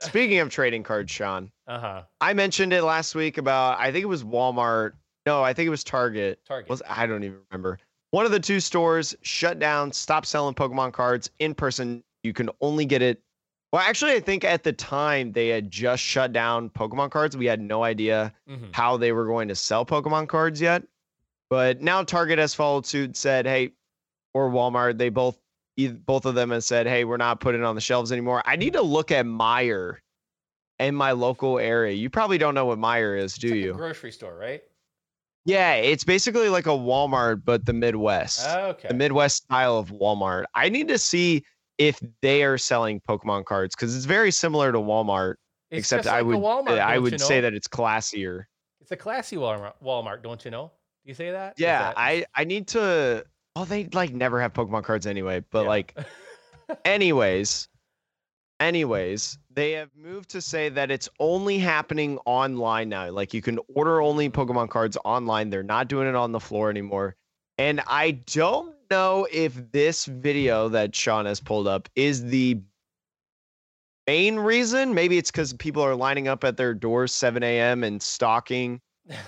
Speaking 0.00 0.38
of 0.38 0.48
trading 0.50 0.82
cards, 0.84 1.10
Sean, 1.10 1.50
Uh 1.66 1.78
huh. 1.80 2.02
I 2.20 2.32
mentioned 2.34 2.72
it 2.72 2.82
last 2.82 3.14
week 3.14 3.38
about 3.38 3.78
I 3.80 3.90
think 3.92 4.02
it 4.02 4.06
was 4.06 4.22
Walmart. 4.24 4.92
No, 5.26 5.42
I 5.42 5.52
think 5.52 5.66
it 5.66 5.70
was 5.70 5.84
Target. 5.84 6.40
Target. 6.46 6.70
Was 6.70 6.82
I 6.88 7.06
don't 7.06 7.24
even 7.24 7.38
remember. 7.50 7.78
One 8.10 8.24
of 8.24 8.32
the 8.32 8.40
two 8.40 8.60
stores 8.60 9.14
shut 9.22 9.58
down, 9.58 9.92
stopped 9.92 10.26
selling 10.26 10.54
Pokemon 10.54 10.92
cards 10.92 11.30
in 11.38 11.54
person. 11.54 12.02
You 12.22 12.32
can 12.32 12.48
only 12.60 12.84
get 12.86 13.02
it. 13.02 13.20
Well, 13.72 13.82
actually, 13.82 14.12
I 14.12 14.20
think 14.20 14.44
at 14.44 14.62
the 14.62 14.72
time 14.72 15.32
they 15.32 15.48
had 15.48 15.70
just 15.70 16.02
shut 16.02 16.32
down 16.32 16.70
Pokemon 16.70 17.10
cards. 17.10 17.36
We 17.36 17.44
had 17.44 17.60
no 17.60 17.84
idea 17.84 18.32
Mhm. 18.48 18.74
how 18.74 18.96
they 18.96 19.12
were 19.12 19.26
going 19.26 19.48
to 19.48 19.54
sell 19.54 19.84
Pokemon 19.84 20.28
cards 20.28 20.58
yet. 20.60 20.84
But 21.50 21.82
now 21.82 22.02
Target 22.02 22.38
has 22.38 22.54
followed 22.54 22.86
suit, 22.86 23.14
said, 23.16 23.46
"Hey," 23.46 23.72
or 24.32 24.50
Walmart. 24.50 24.96
They 24.96 25.10
both, 25.10 25.38
both 25.76 26.24
of 26.24 26.34
them 26.34 26.50
have 26.50 26.64
said, 26.64 26.86
"Hey, 26.86 27.04
we're 27.04 27.18
not 27.18 27.40
putting 27.40 27.60
it 27.60 27.64
on 27.64 27.74
the 27.74 27.80
shelves 27.82 28.10
anymore." 28.10 28.42
I 28.46 28.56
need 28.56 28.72
to 28.72 28.82
look 28.82 29.10
at 29.10 29.26
Meijer 29.26 29.98
in 30.78 30.94
my 30.94 31.12
local 31.12 31.58
area. 31.58 31.92
You 31.94 32.08
probably 32.08 32.38
don't 32.38 32.54
know 32.54 32.64
what 32.66 32.78
Meijer 32.78 33.18
is, 33.18 33.34
do 33.34 33.48
It's 33.48 33.52
like 33.52 33.60
a 33.60 33.64
you? 33.64 33.72
grocery 33.74 34.12
store, 34.12 34.34
right? 34.34 34.62
Yeah, 35.48 35.74
it's 35.76 36.04
basically 36.04 36.50
like 36.50 36.66
a 36.66 36.70
Walmart, 36.70 37.42
but 37.44 37.64
the 37.64 37.72
Midwest. 37.72 38.46
Okay. 38.46 38.88
The 38.88 38.94
Midwest 38.94 39.44
style 39.44 39.78
of 39.78 39.88
Walmart. 39.88 40.44
I 40.54 40.68
need 40.68 40.88
to 40.88 40.98
see 40.98 41.42
if 41.78 41.98
they 42.20 42.42
are 42.42 42.58
selling 42.58 43.00
Pokemon 43.08 43.46
cards 43.46 43.74
because 43.74 43.96
it's 43.96 44.04
very 44.04 44.30
similar 44.30 44.72
to 44.72 44.78
Walmart, 44.78 45.36
It's 45.70 45.78
except 45.80 46.04
just 46.04 46.14
I 46.14 46.20
would 46.20 46.36
Walmart, 46.36 46.78
I 46.80 46.98
would 46.98 47.12
you 47.12 47.18
say 47.18 47.40
that 47.40 47.54
it's 47.54 47.66
classier. 47.66 48.44
it's 48.82 48.90
a 48.90 48.96
classy 48.96 49.36
Walmart. 49.36 49.72
Walmart, 49.82 50.22
don't 50.22 50.44
you 50.44 50.50
know? 50.50 50.70
Do 51.04 51.08
you 51.10 51.14
say 51.14 51.30
that? 51.30 51.54
Yeah, 51.56 51.78
that- 51.78 51.94
I 51.96 52.26
I 52.34 52.44
need 52.44 52.68
to. 52.68 53.24
Well, 53.56 53.64
they 53.64 53.88
like 53.94 54.12
never 54.12 54.42
have 54.42 54.52
Pokemon 54.52 54.84
cards 54.84 55.06
anyway. 55.06 55.42
But 55.50 55.62
Yeah. 55.62 55.68
like, 55.68 55.96
anyways, 56.84 57.68
anyways, 58.60 59.38
they 59.52 59.72
have 59.72 59.90
moved 59.96 60.30
to 60.30 60.40
say 60.40 60.68
that 60.68 60.90
it's 60.90 61.08
only 61.18 61.58
happening 61.58 62.18
online 62.24 62.88
now. 62.88 63.10
Like 63.10 63.34
you 63.34 63.42
can 63.42 63.58
order 63.74 64.00
only 64.00 64.30
Pokemon 64.30 64.70
cards 64.70 64.96
online. 65.04 65.50
They're 65.50 65.62
not 65.62 65.88
doing 65.88 66.08
it 66.08 66.14
on 66.14 66.32
the 66.32 66.40
floor 66.40 66.70
anymore. 66.70 67.16
And 67.58 67.80
I 67.86 68.12
don't 68.26 68.74
know 68.90 69.26
if 69.32 69.72
this 69.72 70.06
video 70.06 70.68
that 70.68 70.94
Sean 70.94 71.26
has 71.26 71.40
pulled 71.40 71.66
up 71.66 71.88
is 71.96 72.24
the 72.24 72.60
main 74.06 74.36
reason. 74.36 74.94
Maybe 74.94 75.18
it's 75.18 75.30
because 75.30 75.52
people 75.54 75.82
are 75.82 75.94
lining 75.94 76.28
up 76.28 76.44
at 76.44 76.56
their 76.56 76.72
doors 76.72 77.12
7 77.12 77.42
a.m. 77.42 77.84
and 77.84 78.00
stalking 78.00 78.80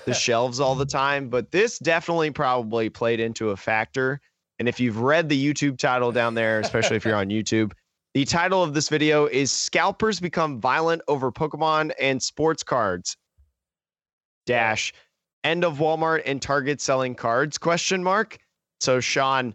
the 0.05 0.15
shelves 0.27 0.61
all 0.61 0.75
the 0.75 0.87
time, 0.87 1.29
but 1.29 1.51
this 1.51 1.79
definitely 1.79 2.31
probably 2.31 2.89
played 2.89 3.21
into 3.21 3.51
a 3.51 3.57
factor. 3.57 4.21
And 4.59 4.69
if 4.69 4.79
you've 4.79 4.99
read 4.99 5.29
the 5.29 5.53
YouTube 5.53 5.79
title 5.79 6.13
down 6.13 6.35
there, 6.35 6.61
especially 6.61 6.97
if 6.97 7.05
you're 7.05 7.17
on 7.17 7.29
YouTube, 7.31 7.73
the 8.15 8.25
title 8.25 8.63
of 8.63 8.75
this 8.75 8.89
video 8.89 9.27
is 9.27 9.53
Scalpers 9.53 10.21
Become 10.21 10.61
Violent 10.61 11.03
Over 11.09 11.31
Pokemon 11.31 11.93
and 12.01 12.23
Sports 12.23 12.63
Cards. 12.63 13.17
Dash 14.47 14.93
end 15.45 15.65
of 15.65 15.79
Walmart 15.79 16.23
and 16.27 16.43
Target 16.43 16.81
selling 16.81 17.15
cards 17.15 17.57
question 17.57 18.03
mark. 18.03 18.39
So 18.81 19.01
Sean, 19.01 19.55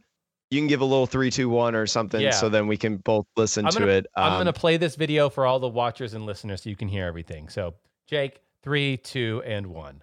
you 0.49 0.59
can 0.59 0.67
give 0.67 0.81
a 0.81 0.85
little 0.85 1.05
three, 1.07 1.29
two, 1.29 1.49
one 1.49 1.75
or 1.75 1.85
something 1.85 2.21
Yeah. 2.21 2.31
so 2.31 2.49
then 2.49 2.67
we 2.67 2.77
can 2.77 2.97
both 2.97 3.25
listen 3.35 3.65
I'm 3.65 3.71
to 3.73 3.79
gonna- 3.79 3.91
it. 3.91 4.07
I'm 4.15 4.33
Um, 4.33 4.37
going 4.37 4.45
to 4.45 4.53
play 4.59 4.77
this 4.77 4.95
video 4.95 5.29
for 5.29 5.45
all 5.45 5.59
the 5.59 5.67
watchers 5.67 6.13
and 6.13 6.25
listeners 6.25 6.63
so 6.63 6.69
you 6.69 6.75
can 6.75 6.87
hear 6.87 7.05
everything. 7.05 7.49
So, 7.49 7.75
Jake, 8.07 8.41
three, 8.63 8.97
two, 8.97 9.43
and 9.45 9.67
one. 9.67 10.01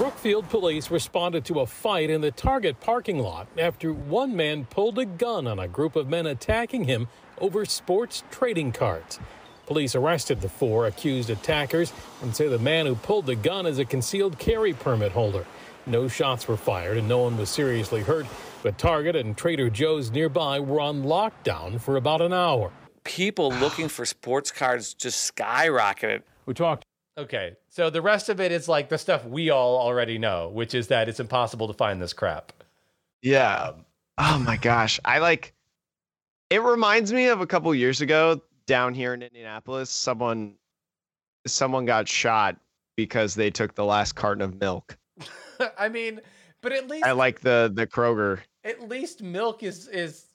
Brookfield 0.00 0.48
police 0.48 0.90
responded 0.90 1.44
to 1.44 1.60
a 1.60 1.66
fight 1.66 2.08
in 2.08 2.22
the 2.22 2.30
Target 2.30 2.80
parking 2.80 3.18
lot 3.18 3.48
after 3.58 3.92
one 3.92 4.34
man 4.34 4.64
pulled 4.64 4.98
a 4.98 5.04
gun 5.04 5.46
on 5.46 5.58
a 5.58 5.68
group 5.68 5.94
of 5.94 6.08
men 6.08 6.24
attacking 6.24 6.84
him 6.84 7.06
over 7.36 7.66
sports 7.66 8.24
trading 8.30 8.72
cards. 8.72 9.20
Police 9.66 9.94
arrested 9.94 10.40
the 10.40 10.48
four 10.48 10.86
accused 10.86 11.28
attackers 11.28 11.92
and 12.22 12.34
say 12.34 12.48
the 12.48 12.58
man 12.58 12.86
who 12.86 12.94
pulled 12.94 13.26
the 13.26 13.36
gun 13.36 13.66
is 13.66 13.78
a 13.78 13.84
concealed 13.84 14.38
carry 14.38 14.72
permit 14.72 15.12
holder. 15.12 15.44
No 15.84 16.08
shots 16.08 16.48
were 16.48 16.56
fired 16.56 16.96
and 16.96 17.06
no 17.06 17.18
one 17.18 17.36
was 17.36 17.50
seriously 17.50 18.00
hurt, 18.00 18.24
but 18.62 18.78
Target 18.78 19.16
and 19.16 19.36
Trader 19.36 19.68
Joe's 19.68 20.10
nearby 20.10 20.60
were 20.60 20.80
on 20.80 21.02
lockdown 21.02 21.78
for 21.78 21.98
about 21.98 22.22
an 22.22 22.32
hour. 22.32 22.72
people 23.04 23.50
looking 23.50 23.88
for 23.88 24.06
sports 24.06 24.50
cards 24.50 24.94
just 24.94 25.36
skyrocketed. 25.36 26.22
We 26.46 26.54
talked 26.54 26.86
Okay. 27.20 27.56
So, 27.68 27.90
the 27.90 28.02
rest 28.02 28.28
of 28.28 28.40
it 28.40 28.50
is 28.50 28.68
like 28.68 28.88
the 28.88 28.98
stuff 28.98 29.24
we 29.24 29.50
all 29.50 29.78
already 29.78 30.18
know, 30.18 30.48
which 30.48 30.74
is 30.74 30.88
that 30.88 31.08
it's 31.08 31.20
impossible 31.20 31.66
to 31.68 31.74
find 31.74 32.00
this 32.00 32.12
crap. 32.12 32.52
Yeah. 33.22 33.72
Oh 34.18 34.38
my 34.38 34.56
gosh. 34.56 34.98
I 35.04 35.18
like 35.18 35.54
it 36.50 36.62
reminds 36.62 37.12
me 37.12 37.28
of 37.28 37.40
a 37.40 37.46
couple 37.46 37.74
years 37.74 38.00
ago 38.00 38.40
down 38.66 38.94
here 38.94 39.14
in 39.14 39.22
Indianapolis, 39.22 39.90
someone 39.90 40.54
someone 41.46 41.86
got 41.86 42.08
shot 42.08 42.56
because 42.96 43.34
they 43.34 43.50
took 43.50 43.74
the 43.74 43.84
last 43.84 44.12
carton 44.12 44.42
of 44.42 44.60
milk. 44.60 44.96
I 45.78 45.88
mean, 45.88 46.20
but 46.60 46.72
at 46.72 46.88
least 46.88 47.04
I 47.04 47.12
like 47.12 47.40
the 47.40 47.70
the 47.72 47.86
Kroger. 47.86 48.40
at 48.64 48.88
least 48.88 49.22
milk 49.22 49.62
is 49.62 49.88
is 49.88 50.26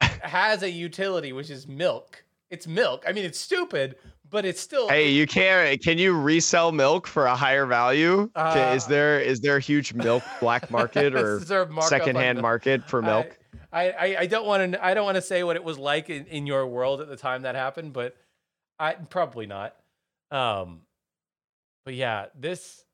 has 0.00 0.62
a 0.62 0.70
utility, 0.70 1.32
which 1.32 1.50
is 1.50 1.66
milk. 1.68 2.24
It's 2.50 2.66
milk. 2.66 3.04
I 3.06 3.12
mean, 3.12 3.24
it's 3.24 3.38
stupid, 3.38 3.96
but 4.34 4.44
it's 4.44 4.60
still 4.60 4.88
Hey, 4.88 5.10
you 5.10 5.28
can't 5.28 5.80
can 5.80 5.96
you 5.96 6.12
resell 6.12 6.72
milk 6.72 7.06
for 7.06 7.26
a 7.26 7.36
higher 7.36 7.66
value? 7.66 8.28
Ca- 8.34 8.72
is 8.72 8.84
Uh, 8.84 8.88
there 8.88 9.20
is 9.20 9.40
there 9.40 9.56
a 9.56 9.60
huge 9.60 9.94
milk 9.94 10.24
black 10.40 10.72
market 10.72 11.14
or 11.20 11.36
Is 11.36 11.46
there 11.46 11.62
a 11.62 11.68
markup 11.68 11.84
on 11.84 11.88
secondhand 11.88 12.42
market 12.42 12.84
for 12.84 13.00
milk? 13.00 13.38
I, 13.72 13.90
I, 13.90 14.16
I 14.22 14.26
don't 14.26 14.44
want 14.44 14.72
to 14.72 14.84
I 14.84 14.92
don't 14.92 15.04
want 15.04 15.14
to 15.14 15.22
say 15.22 15.44
what 15.44 15.54
it 15.54 15.62
was 15.62 15.78
like 15.78 16.10
in, 16.10 16.26
in 16.26 16.48
your 16.48 16.66
world 16.66 17.00
at 17.00 17.08
the 17.08 17.16
time 17.16 17.42
that 17.42 17.54
happened, 17.54 17.92
but 17.92 18.16
I 18.80 18.94
probably 18.94 19.46
not. 19.46 19.76
Um, 20.32 20.80
but 21.84 21.94
yeah, 21.94 22.26
this. 22.34 22.84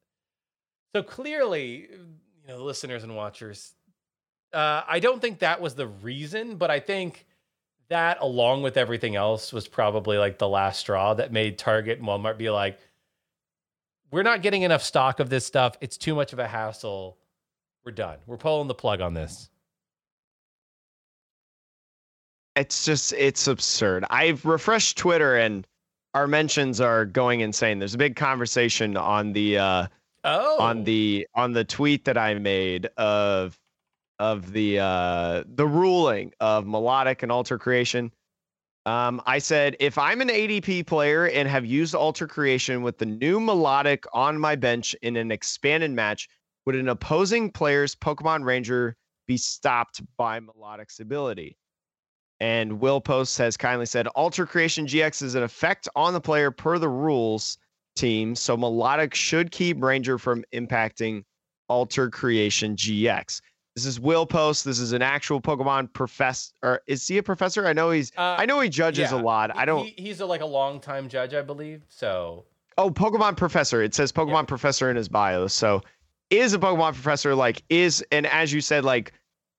So 0.95 1.03
clearly, 1.03 1.89
you 1.91 2.49
know, 2.49 2.63
listeners 2.63 3.03
and 3.03 3.17
watchers, 3.17 3.73
Uh, 4.53 4.83
I 4.87 5.01
don't 5.01 5.23
think 5.23 5.39
that 5.39 5.63
was 5.63 5.75
the 5.75 5.87
reason, 5.87 6.57
but 6.57 6.71
I 6.71 6.81
think 6.81 7.25
that, 7.91 8.19
along 8.21 8.63
with 8.63 8.77
everything 8.77 9.17
else, 9.17 9.53
was 9.53 9.69
probably 9.69 10.17
like 10.17 10.39
the 10.39 10.49
last 10.49 10.81
straw 10.81 11.15
that 11.15 11.33
made 11.33 11.59
Target 11.59 11.99
and 11.99 12.09
Walmart 12.09 12.39
be 12.39 12.51
like, 12.51 12.79
"We're 14.11 14.23
not 14.23 14.43
getting 14.43 14.63
enough 14.63 14.83
stock 14.83 15.21
of 15.21 15.29
this 15.29 15.45
stuff. 15.45 15.77
It's 15.81 15.97
too 15.97 16.15
much 16.15 16.33
of 16.33 16.39
a 16.39 16.49
hassle. 16.49 17.19
We're 17.85 17.93
done. 17.93 18.19
We're 18.27 18.39
pulling 18.39 18.69
the 18.69 18.75
plug 18.75 19.01
on 19.01 19.15
this." 19.15 19.51
It's 22.57 22.85
just 22.85 23.13
it's 23.13 23.47
absurd. 23.47 24.05
I've 24.11 24.45
refreshed 24.45 24.99
Twitter 24.99 25.37
and 25.37 25.67
our 26.15 26.27
mentions 26.27 26.81
are 26.81 27.05
going 27.05 27.41
insane. 27.41 27.79
There's 27.79 27.95
a 27.95 27.99
big 27.99 28.17
conversation 28.17 28.97
on 28.97 29.33
the 29.33 29.59
uh 29.59 29.87
Oh, 30.23 30.61
on 30.61 30.85
the 30.85 31.27
on 31.35 31.53
the 31.53 31.65
tweet 31.65 32.05
that 32.05 32.19
I 32.19 32.35
made 32.35 32.87
of 32.99 33.59
of 34.21 34.53
the 34.53 34.79
uh 34.79 35.43
the 35.55 35.67
ruling 35.67 36.33
of 36.39 36.67
Milotic 36.67 37.25
and 37.25 37.33
alter 37.33 37.59
creation. 37.59 38.13
Um, 38.87 39.21
I 39.27 39.39
said 39.39 39.77
if 39.81 39.99
I'm 39.99 40.21
an 40.21 40.29
ADP 40.29 40.87
player 40.87 41.27
and 41.29 41.49
have 41.49 41.67
used 41.67 41.95
alter 41.95 42.29
creation 42.29 42.83
with 42.83 42.99
the 42.99 43.07
new 43.07 43.41
melodic 43.41 44.05
on 44.13 44.39
my 44.39 44.57
bench 44.57 44.95
in 45.03 45.17
an 45.17 45.33
expanded 45.33 45.91
match, 45.91 46.29
would 46.67 46.77
an 46.77 46.89
opposing 46.89 47.51
player's 47.51 47.95
Pokemon 47.95 48.45
Ranger 48.45 48.97
be 49.27 49.37
stopped 49.37 50.03
by 50.17 50.39
Milotic's 50.39 51.01
ability? 51.01 51.57
And 52.41 52.81
Will 52.81 53.01
Post 53.01 53.37
has 53.39 53.57
kindly 53.57 53.87
said 53.87 54.07
Alter 54.09 54.47
Creation 54.47 54.87
GX 54.87 55.23
is 55.23 55.35
an 55.35 55.43
effect 55.43 55.89
on 55.95 56.15
the 56.15 56.21
player 56.21 56.51
per 56.51 56.79
the 56.79 56.89
rules 56.89 57.59
team, 57.97 58.35
so 58.35 58.57
Milotic 58.57 59.15
should 59.15 59.51
keep 59.51 59.83
Ranger 59.83 60.19
from 60.19 60.45
impacting 60.55 61.25
Alter 61.69 62.09
Creation 62.09 62.77
GX. 62.77 63.41
This 63.77 63.87
is 63.87 64.01
Will 64.01 64.27
Post. 64.27 64.65
This 64.65 64.79
is 64.81 64.93
an 64.93 65.03
actual 65.03 65.41
Pokemon 65.41 65.93
professor. 65.93 66.53
Or 66.63 66.83
is 66.87 67.07
he 67.07 67.19
a 67.19 67.23
professor? 67.23 67.67
I 67.67 67.73
know 67.73 67.91
he's. 67.91 68.11
Uh, 68.17 68.37
I 68.39 68.47
know 68.47 68.61
he 68.61 68.69
judges 68.69 69.13
yeah. 69.13 69.19
a 69.19 69.23
lot. 69.23 69.57
I 69.57 69.65
don't. 69.65 69.87
He, 69.87 69.95
he's 70.03 70.21
a, 70.21 70.27
like 70.27 70.41
a 70.41 70.47
long 70.47 70.81
time 70.81 71.09
judge, 71.09 71.35
I 71.35 71.43
believe. 71.43 71.83
So 71.89 72.45
Oh, 72.79 72.91
Pokemon 72.91 73.37
professor. 73.37 73.83
It 73.83 73.95
says 73.95 74.11
Pokemon 74.13 74.43
Yeah. 74.43 74.47
professor 74.47 74.91
in 74.91 74.97
his 74.97 75.09
bio. 75.09 75.47
So 75.47 75.83
is 76.31 76.55
a 76.55 76.59
Pokemon 76.59 76.95
professor 76.95 77.35
like 77.35 77.63
is 77.69 78.05
and 78.13 78.27
as 78.27 78.53
you 78.53 78.61
said 78.61 78.85
like 78.85 79.13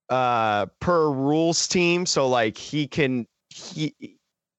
uh 0.10 0.66
per 0.80 1.10
rules 1.10 1.68
team. 1.68 2.06
So 2.06 2.28
like 2.28 2.58
he 2.58 2.88
can 2.88 3.28
he 3.50 3.94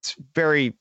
it's 0.00 0.16
very 0.34 0.74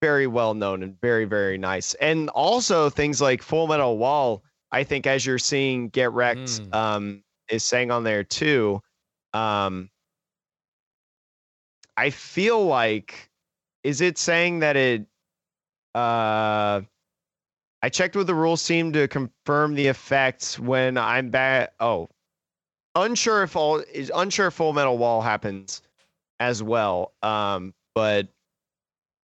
very 0.00 0.26
well 0.26 0.54
known 0.54 0.82
and 0.82 1.00
very 1.00 1.24
very 1.24 1.58
nice. 1.58 1.94
And 1.94 2.28
also 2.30 2.90
things 2.90 3.20
like 3.20 3.42
Full 3.42 3.66
Metal 3.66 3.96
Wall. 3.98 4.42
I 4.70 4.84
think 4.84 5.06
as 5.06 5.24
you're 5.26 5.38
seeing 5.38 5.88
Get 5.88 6.12
Wrecked 6.12 6.40
Mm. 6.40 6.74
um 6.74 7.24
is 7.52 7.62
saying 7.64 7.90
on 7.90 8.02
there 8.02 8.24
too. 8.24 8.82
Um 9.32 9.90
I 11.96 12.10
feel 12.10 12.64
like 12.64 13.30
is 13.84 14.00
it 14.00 14.18
saying 14.18 14.60
that 14.60 14.76
it 14.76 15.06
uh 15.94 16.80
I 17.84 17.88
checked 17.88 18.14
with 18.14 18.28
the 18.28 18.34
rules 18.34 18.64
team 18.64 18.92
to 18.92 19.08
confirm 19.08 19.74
the 19.74 19.88
effects 19.88 20.58
when 20.58 20.96
I'm 20.96 21.30
back. 21.30 21.72
Oh, 21.80 22.08
unsure 22.94 23.42
if 23.42 23.56
all 23.56 23.82
is 23.92 24.10
unsure 24.14 24.48
if 24.48 24.54
Full 24.54 24.72
Metal 24.72 24.96
Wall 24.96 25.20
happens 25.20 25.82
as 26.38 26.62
well. 26.62 27.12
Um, 27.22 27.74
but 27.94 28.28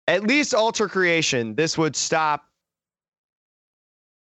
at 0.08 0.24
least 0.24 0.54
Alter 0.54 0.88
Creation, 0.88 1.56
this 1.56 1.78
would 1.78 1.96
stop. 1.96 2.46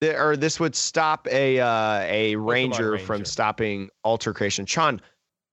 The, 0.04 0.20
or 0.20 0.36
this 0.36 0.60
would 0.60 0.76
stop 0.76 1.30
a 1.32 1.62
uh, 1.62 2.00
a 2.02 2.36
ranger, 2.36 2.98
from 2.98 3.24
stopping 3.24 3.90
Alter 4.04 4.34
Creation. 4.34 4.66
Sean, 4.66 5.00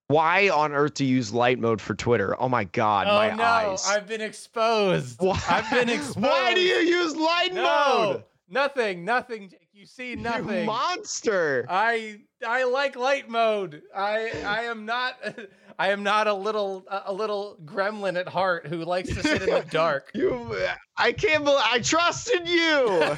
why 0.08 0.48
on 0.48 0.72
earth 0.72 0.94
do 0.94 1.04
you 1.04 1.14
use 1.14 1.32
light 1.32 1.60
mode 1.60 1.80
for 1.80 1.94
Twitter? 1.94 2.34
Oh 2.42 2.48
my 2.48 2.64
god, 2.64 3.06
oh 3.06 3.14
my 3.14 3.30
no, 3.30 3.44
eyes. 3.44 3.86
I've 3.86 4.08
been 4.08 4.20
exposed. 4.20 5.20
Why, 5.20 5.40
I've 5.48 5.70
been 5.70 5.88
exposed. 5.88 6.18
Why 6.26 6.52
do 6.54 6.60
you 6.60 6.78
use 6.78 7.14
light 7.14 7.54
No, 7.54 7.62
mode? 7.62 8.24
nothing, 8.48 9.04
nothing. 9.04 9.52
You 9.80 9.86
see 9.86 10.10
You 10.10 10.16
nothing. 10.18 10.66
monster. 10.66 11.64
I 11.66 12.18
I 12.46 12.64
like 12.64 12.96
light 12.96 13.30
mode. 13.30 13.80
I 13.96 14.30
I 14.44 14.62
am 14.64 14.84
not 14.84 15.14
I 15.78 15.88
am 15.88 16.02
not 16.02 16.26
a 16.26 16.34
little 16.34 16.84
a 16.90 17.10
little 17.10 17.56
gremlin 17.64 18.18
at 18.20 18.28
heart 18.28 18.66
who 18.66 18.84
likes 18.84 19.08
to 19.08 19.22
sit 19.22 19.40
in 19.40 19.48
the 19.48 19.64
dark. 19.70 20.10
You, 20.14 20.54
I 20.98 21.12
can't 21.12 21.44
believe 21.44 21.62
I 21.64 21.78
trusted 21.78 22.46
you. 22.46 23.16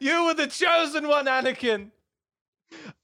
you 0.00 0.24
were 0.26 0.34
the 0.34 0.46
chosen 0.46 1.08
one, 1.08 1.26
Anakin. 1.26 1.90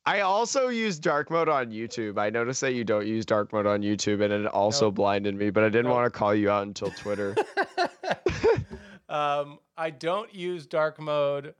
I 0.07 0.21
also 0.21 0.68
use 0.68 1.01
dark 1.01 1.29
mode 1.29 1.49
on 1.49 1.73
YouTube. 1.73 2.18
I 2.21 2.31
noticed 2.31 2.61
that 2.61 2.75
you 2.75 2.85
don't 2.85 3.05
use 3.05 3.27
dark 3.27 3.53
mode 3.53 3.66
on 3.66 3.83
YouTube, 3.83 4.23
and 4.23 4.33
it 4.33 4.47
also 4.47 4.87
Nope. 4.87 4.95
blinded 4.95 5.35
me. 5.35 5.51
But 5.51 5.64
I 5.64 5.71
didn't 5.71 5.87
Nope. 5.87 5.95
want 5.97 6.12
to 6.12 6.16
call 6.16 6.37
you 6.37 6.51
out 6.51 6.68
until 6.68 6.93
Twitter. 6.93 7.35
um, 9.09 9.59
I 9.77 9.91
don't 9.91 10.33
use 10.33 10.66
dark 10.66 11.01
mode 11.01 11.55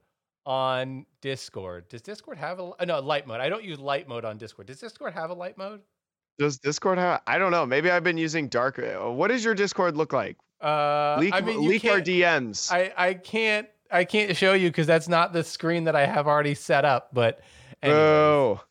on 0.45 1.05
Discord. 1.21 1.87
Does 1.89 2.01
Discord 2.01 2.37
have 2.37 2.59
a 2.59 2.71
uh, 2.79 2.85
no 2.85 2.99
light 2.99 3.27
mode? 3.27 3.39
I 3.41 3.49
don't 3.49 3.63
use 3.63 3.79
light 3.79 4.07
mode 4.07 4.25
on 4.25 4.37
Discord. 4.37 4.67
Does 4.67 4.79
Discord 4.79 5.13
have 5.13 5.29
a 5.29 5.33
light 5.33 5.57
mode? 5.57 5.81
Does 6.39 6.57
Discord 6.57 6.97
have? 6.97 7.21
I 7.27 7.37
don't 7.37 7.51
know. 7.51 7.65
Maybe 7.65 7.91
I've 7.91 8.03
been 8.03 8.17
using 8.17 8.47
dark. 8.47 8.79
uh, 8.79 9.11
What 9.11 9.27
does 9.27 9.43
your 9.45 9.53
Discord 9.53 9.95
look 9.97 10.13
like? 10.13 10.37
Uh, 10.61 11.17
Leak, 11.19 11.33
I 11.33 11.41
mean, 11.41 11.67
leak 11.67 11.85
our 11.85 11.99
DMs. 11.99 12.71
I 12.71 12.91
I 12.95 13.13
can't 13.15 13.67
I 13.91 14.03
can't 14.03 14.35
show 14.37 14.53
you 14.53 14.69
because 14.69 14.87
that's 14.87 15.07
not 15.07 15.33
the 15.33 15.43
screen 15.43 15.83
that 15.85 15.95
I 15.95 16.05
have 16.05 16.27
already 16.27 16.53
set 16.55 16.85
up. 16.85 17.09
But 17.13 17.41
oh, 17.83 18.61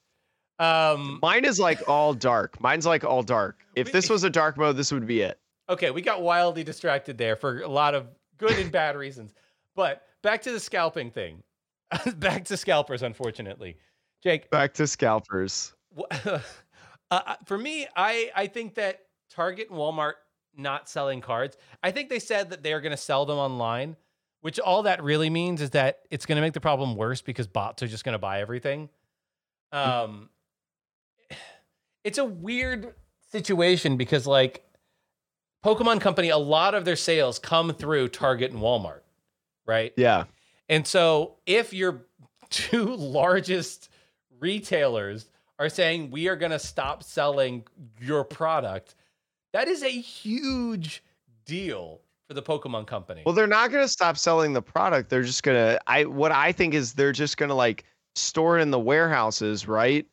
um, 0.59 1.19
mine 1.23 1.45
is 1.45 1.59
like 1.59 1.89
all 1.89 2.15
dark. 2.15 2.61
Mine's 2.61 2.87
like 2.87 3.05
all 3.05 3.23
dark. 3.23 3.59
If 3.75 3.87
We- 3.87 3.93
this 3.93 4.09
was 4.09 4.25
a 4.25 4.31
dark 4.31 4.57
mode, 4.57 4.77
this 4.77 4.93
would 4.93 5.07
be 5.07 5.21
it. 5.23 5.39
okay, 5.69 5.91
we 5.91 6.03
got 6.03 6.23
wildly 6.23 6.65
distracted 6.65 7.17
there 7.19 7.37
for 7.37 7.61
a 7.63 7.69
lot 7.69 7.95
of 7.95 8.07
good 8.39 8.59
and 8.59 8.71
bad 8.73 8.97
reasons. 8.97 9.35
But 9.77 10.03
back 10.23 10.43
to 10.43 10.53
the 10.53 10.61
scalping 10.61 11.11
thing. 11.11 11.43
back 12.17 12.45
to 12.47 12.57
scalpers, 12.57 13.03
unfortunately. 13.03 13.77
Jake, 14.23 14.51
Back 14.51 14.75
to 14.75 14.87
scalpers. 14.87 15.75
Uh, 17.13 17.35
for 17.45 17.59
me, 17.59 17.89
I 17.97 18.31
I 18.37 18.47
think 18.47 18.77
that 18.77 19.01
Target 19.31 19.69
and 19.69 19.77
Walmart 19.77 20.13
not 20.57 20.89
selling 20.89 21.21
cards. 21.21 21.57
I 21.83 21.91
think 21.91 22.09
they 22.09 22.19
said 22.19 22.51
that 22.51 22.63
they're 22.63 22.81
going 22.81 22.93
to 22.93 22.97
sell 22.97 23.27
them 23.27 23.37
online, 23.37 23.97
which 24.43 24.61
all 24.61 24.85
that 24.85 25.03
really 25.03 25.31
means 25.31 25.61
is 25.61 25.71
that 25.71 26.03
it's 26.11 26.27
going 26.27 26.37
to 26.37 26.43
make 26.43 26.53
the 26.53 26.61
problem 26.61 26.95
worse 26.95 27.21
because 27.21 27.47
bots 27.47 27.83
are 27.83 27.89
just 27.89 28.05
going 28.05 28.13
to 28.13 28.19
buy 28.21 28.41
everything. 28.41 28.91
Um, 29.73 30.31
it's 32.05 32.19
a 32.19 32.25
weird 32.25 32.95
situation 33.33 33.97
because 33.97 34.27
like 34.27 34.65
Pokemon 35.65 36.01
Company, 36.01 36.31
a 36.31 36.39
lot 36.39 36.75
of 36.75 36.85
their 36.85 36.97
sales 36.97 37.39
come 37.39 37.73
through 37.73 38.09
Target 38.09 38.53
and 38.53 38.61
Walmart, 38.61 39.01
right? 39.67 39.93
Yeah. 39.97 40.25
And 40.71 40.87
so 40.87 41.37
if 41.45 41.75
your 41.75 42.07
two 42.51 42.95
largest 42.97 43.91
retailers 44.39 45.29
are 45.59 45.69
saying 45.69 46.11
we 46.11 46.29
are 46.29 46.37
going 46.37 46.53
to 46.53 46.59
stop 46.59 47.03
selling 47.03 47.65
your 48.01 48.25
product, 48.25 48.95
that 49.53 49.69
is 49.69 49.83
a 49.83 49.91
huge 49.91 51.03
deal 51.45 52.01
for 52.27 52.35
the 52.35 52.43
Pokemon 52.43 52.87
company. 52.87 53.23
Well, 53.27 53.35
they're 53.35 53.47
not 53.47 53.71
going 53.71 53.85
to 53.85 53.89
stop 53.89 54.17
selling 54.17 54.53
the 54.53 54.63
product. 54.63 55.11
They're 55.11 55.25
just 55.25 55.43
going 55.43 55.57
to 55.59 55.81
I 55.87 56.05
what 56.05 56.33
I 56.33 56.53
think 56.53 56.73
is 56.73 56.95
they're 56.95 57.13
just 57.13 57.37
going 57.37 57.49
to 57.51 57.55
like 57.55 57.85
store 58.15 58.59
it 58.59 58.63
in 58.63 58.71
the 58.71 58.79
warehouses, 58.79 59.69
right? 59.69 60.07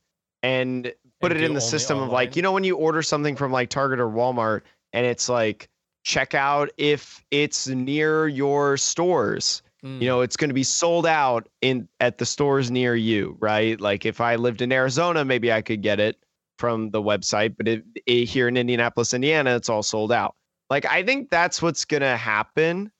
And 0.43 0.91
put 1.21 1.31
And 1.31 1.41
it 1.41 1.45
in 1.45 1.53
the 1.53 1.61
system 1.61 1.99
of 1.99 2.09
like, 2.09 2.35
you 2.35 2.41
know 2.41 2.51
when 2.51 2.63
you 2.63 2.75
order 2.75 3.01
something 3.01 3.35
from 3.35 3.51
like 3.51 3.69
Target 3.69 3.99
or 3.99 4.09
Walmart 4.09 4.61
and 4.93 5.05
it's 5.05 5.29
like 5.29 5.69
check 6.03 6.33
out 6.33 6.71
if 6.77 7.23
it's 7.31 7.67
near 7.67 8.27
your 8.27 8.77
stores. 8.77 9.61
Mm. 9.85 10.01
You 10.01 10.07
know, 10.07 10.21
it's 10.21 10.37
going 10.37 10.49
to 10.49 10.53
be 10.55 10.63
sold 10.63 11.05
out 11.05 11.47
in 11.61 11.87
at 11.99 12.17
the 12.17 12.25
stores 12.25 12.71
near 12.71 12.95
you, 12.95 13.37
right? 13.39 13.79
Like 13.79 14.05
if 14.05 14.21
I 14.21 14.35
lived 14.35 14.61
in 14.61 14.71
Arizona, 14.71 15.23
maybe 15.25 15.51
I 15.51 15.61
could 15.61 15.81
get 15.81 15.99
it 15.99 16.17
from 16.57 16.89
the 16.91 17.01
website, 17.01 17.55
but 17.57 17.67
it, 17.67 17.83
it, 18.05 18.25
here 18.25 18.47
in 18.47 18.57
Indianapolis, 18.57 19.13
Indiana, 19.13 19.55
it's 19.55 19.69
all 19.69 19.83
sold 19.83 20.11
out. 20.11 20.35
Like 20.69 20.85
I 20.85 21.03
think 21.03 21.29
that's 21.29 21.61
what's 21.61 21.85
going 21.85 22.01
to 22.01 22.17
happen 22.17 22.91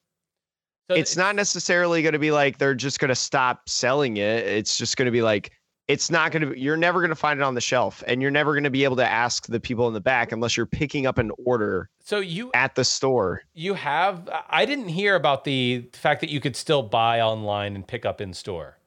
So 0.90 0.96
it's 0.96 1.18
not 1.18 1.36
necessarily 1.36 2.02
going 2.02 2.14
to 2.14 2.20
be 2.20 2.32
like 2.32 2.60
they're 2.60 2.76
just 2.76 3.00
going 3.00 3.10
to 3.10 3.16
stop 3.16 3.68
selling 3.68 4.18
it. 4.18 4.46
It's 4.46 4.78
just 4.78 4.96
going 4.96 5.08
to 5.08 5.12
be 5.12 5.22
like 5.22 5.52
it's 5.88 6.12
not 6.12 6.32
going 6.32 6.50
to. 6.52 6.60
You're 6.60 6.78
never 6.78 7.00
going 7.00 7.10
to 7.10 7.16
find 7.16 7.40
it 7.40 7.44
on 7.44 7.56
the 7.56 7.62
shelf, 7.62 8.04
and 8.08 8.22
you're 8.22 8.32
never 8.32 8.54
going 8.54 8.64
to 8.66 8.70
be 8.70 8.84
able 8.84 8.98
to 8.98 9.08
ask 9.10 9.48
the 9.48 9.60
people 9.60 9.88
in 9.88 9.94
the 9.94 10.02
back 10.02 10.32
unless 10.32 10.58
you're 10.58 10.66
picking 10.66 11.06
up 11.06 11.18
an 11.18 11.32
order 11.46 11.90
So 12.00 12.20
you 12.20 12.52
at 12.54 12.76
the 12.76 12.84
store. 12.84 13.44
you 13.54 13.74
have 13.74 14.30
I 14.50 14.66
didn't 14.66 14.90
hear 14.90 15.16
about 15.16 15.44
the 15.46 15.88
fact 15.94 16.22
that 16.22 16.30
you 16.30 16.40
could 16.40 16.56
still 16.56 16.84
buy 16.84 17.22
online 17.22 17.76
and 17.76 17.88
pick 17.88 18.06
up 18.06 18.20
in 18.22 18.34
store. 18.34 18.78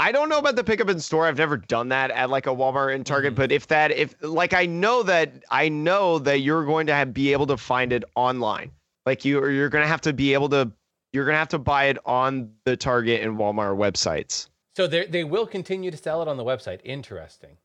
I 0.00 0.12
don't 0.12 0.28
know 0.30 0.38
about 0.38 0.56
the 0.56 0.64
pickup 0.64 0.88
in 0.88 0.98
store. 0.98 1.26
I've 1.26 1.36
never 1.38 1.58
done 1.58 1.90
that 1.90 2.10
at 2.10 2.30
like 2.30 2.46
a 2.46 2.50
Walmart 2.50 2.94
and 2.94 3.04
Target, 3.04 3.34
Mhm. 3.34 3.36
but 3.36 3.52
if 3.52 3.66
that 3.68 3.90
if 3.90 4.14
like 4.22 4.54
I 4.54 4.66
know 4.66 5.02
that 5.04 5.44
I 5.50 5.68
know 5.68 6.18
that 6.20 6.40
you're 6.40 6.64
going 6.64 6.86
to 6.88 6.94
have, 6.94 7.12
be 7.14 7.32
able 7.32 7.46
to 7.48 7.56
find 7.56 7.92
it 7.92 8.02
online. 8.16 8.72
Like 9.06 9.24
you 9.24 9.38
or 9.38 9.50
you're 9.50 9.68
going 9.68 9.82
to 9.84 9.88
have 9.88 10.00
to 10.02 10.12
be 10.12 10.32
able 10.34 10.48
to 10.50 10.72
you're 11.12 11.24
going 11.24 11.34
to 11.34 11.38
have 11.38 11.48
to 11.48 11.58
buy 11.58 11.84
it 11.86 11.98
on 12.06 12.50
the 12.64 12.76
Target 12.76 13.22
and 13.22 13.36
Walmart 13.36 13.76
websites. 13.76 14.48
So 14.76 14.86
they 14.86 15.06
they 15.06 15.24
will 15.24 15.46
continue 15.46 15.90
to 15.90 15.96
sell 15.96 16.22
it 16.22 16.28
on 16.28 16.36
the 16.36 16.44
website. 16.44 16.80
Interesting. 16.84 17.56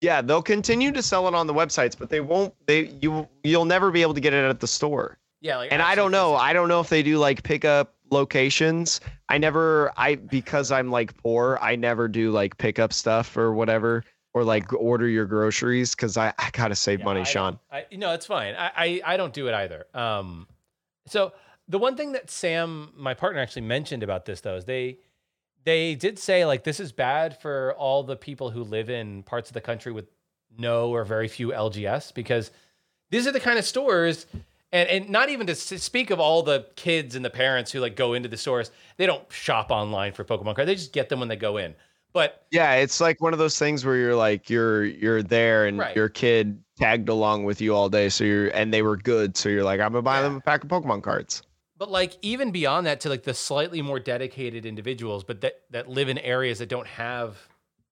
Yeah, 0.00 0.20
they'll 0.20 0.42
continue 0.42 0.92
to 0.92 1.02
sell 1.02 1.28
it 1.28 1.34
on 1.34 1.46
the 1.46 1.54
websites, 1.54 1.96
but 1.98 2.10
they 2.10 2.20
won't. 2.20 2.54
They 2.66 2.88
you 3.00 3.28
you'll 3.42 3.64
never 3.64 3.90
be 3.90 4.02
able 4.02 4.14
to 4.14 4.20
get 4.20 4.34
it 4.34 4.48
at 4.48 4.60
the 4.60 4.66
store. 4.66 5.18
Yeah, 5.40 5.58
like 5.58 5.72
And 5.72 5.82
I 5.82 5.94
don't 5.94 6.10
know. 6.10 6.34
I 6.34 6.52
don't 6.52 6.68
know 6.68 6.80
if 6.80 6.88
they 6.88 7.02
do 7.02 7.18
like 7.18 7.42
pickup 7.42 7.94
locations. 8.10 9.00
I 9.28 9.38
never. 9.38 9.92
I 9.96 10.16
because 10.16 10.72
I'm 10.72 10.90
like 10.90 11.16
poor. 11.16 11.58
I 11.60 11.76
never 11.76 12.08
do 12.08 12.30
like 12.30 12.56
pickup 12.58 12.92
stuff 12.92 13.36
or 13.36 13.52
whatever, 13.52 14.04
or 14.32 14.44
like 14.44 14.72
order 14.72 15.08
your 15.08 15.26
groceries 15.26 15.94
because 15.94 16.16
I 16.16 16.32
I 16.38 16.50
gotta 16.52 16.74
save 16.74 17.00
Yeah, 17.00 17.04
money, 17.04 17.20
I 17.20 17.24
Sean. 17.24 17.58
I, 17.70 17.86
no, 17.92 18.12
it's 18.14 18.26
fine. 18.26 18.54
I, 18.54 18.72
I 18.76 19.00
I 19.04 19.16
don't 19.16 19.32
do 19.32 19.48
it 19.48 19.54
either. 19.54 19.86
Um, 19.94 20.48
so 21.06 21.32
the 21.68 21.78
one 21.78 21.96
thing 21.96 22.12
that 22.12 22.30
Sam, 22.30 22.92
my 22.96 23.14
partner, 23.14 23.40
actually 23.40 23.62
mentioned 23.62 24.02
about 24.02 24.24
this 24.26 24.40
though 24.40 24.56
is 24.56 24.64
they 24.64 24.98
they 25.64 25.94
did 25.94 26.18
say 26.18 26.44
like 26.44 26.64
this 26.64 26.80
is 26.80 26.92
bad 26.92 27.40
for 27.40 27.74
all 27.78 28.02
the 28.02 28.16
people 28.16 28.50
who 28.50 28.62
live 28.64 28.90
in 28.90 29.22
parts 29.22 29.50
of 29.50 29.54
the 29.54 29.60
country 29.60 29.92
with 29.92 30.06
no 30.58 30.90
or 30.90 31.04
very 31.04 31.28
few 31.28 31.48
LGS 31.48 32.12
because 32.14 32.50
these 33.10 33.26
are 33.26 33.32
the 33.32 33.40
kind 33.40 33.58
of 33.58 33.64
stores. 33.64 34.26
And, 34.72 34.88
and 34.88 35.08
not 35.08 35.28
even 35.28 35.46
to 35.46 35.54
speak 35.54 36.10
of 36.10 36.18
all 36.18 36.42
the 36.42 36.66
kids 36.74 37.14
and 37.14 37.24
the 37.24 37.30
parents 37.30 37.70
who 37.70 37.78
like 37.78 37.94
go 37.94 38.14
into 38.14 38.28
the 38.28 38.36
stores, 38.36 38.72
they 38.96 39.06
don't 39.06 39.22
shop 39.32 39.70
online 39.70 40.12
for 40.12 40.24
Pokemon 40.24 40.56
cards. 40.56 40.66
They 40.66 40.74
just 40.74 40.92
get 40.92 41.08
them 41.08 41.20
when 41.20 41.28
they 41.28 41.36
go 41.36 41.58
in. 41.58 41.76
But 42.12 42.46
Yeah, 42.50 42.74
it's 42.74 43.00
like 43.00 43.20
one 43.20 43.32
of 43.32 43.38
those 43.38 43.56
things 43.58 43.84
where 43.84 43.94
you're 43.96 44.16
like 44.16 44.50
you're 44.50 44.84
you're 44.84 45.22
there 45.22 45.66
and 45.66 45.78
Right. 45.78 45.94
your 45.94 46.08
kid 46.08 46.60
tagged 46.76 47.08
along 47.08 47.44
with 47.44 47.60
you 47.60 47.74
all 47.74 47.88
day, 47.88 48.08
so 48.08 48.24
you're 48.24 48.48
and 48.48 48.74
they 48.74 48.82
were 48.82 48.96
good, 48.96 49.36
so 49.36 49.48
you're 49.48 49.62
like 49.64 49.78
I'm 49.80 49.92
gonna 49.92 50.02
buy 50.02 50.16
Yeah. 50.18 50.22
them 50.22 50.36
a 50.36 50.40
pack 50.40 50.64
of 50.64 50.70
Pokemon 50.70 51.02
cards. 51.04 51.42
But 51.76 51.90
like 51.90 52.16
even 52.22 52.52
beyond 52.52 52.86
that 52.86 53.00
to 53.00 53.08
like 53.08 53.24
the 53.24 53.34
slightly 53.34 53.82
more 53.82 53.98
dedicated 53.98 54.64
individuals, 54.64 55.24
but 55.24 55.40
that 55.40 55.62
that 55.70 55.88
live 55.88 56.08
in 56.08 56.18
areas 56.18 56.58
that 56.60 56.68
don't 56.68 56.86
have 56.86 57.36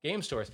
game 0.04 0.22
stores. 0.22 0.50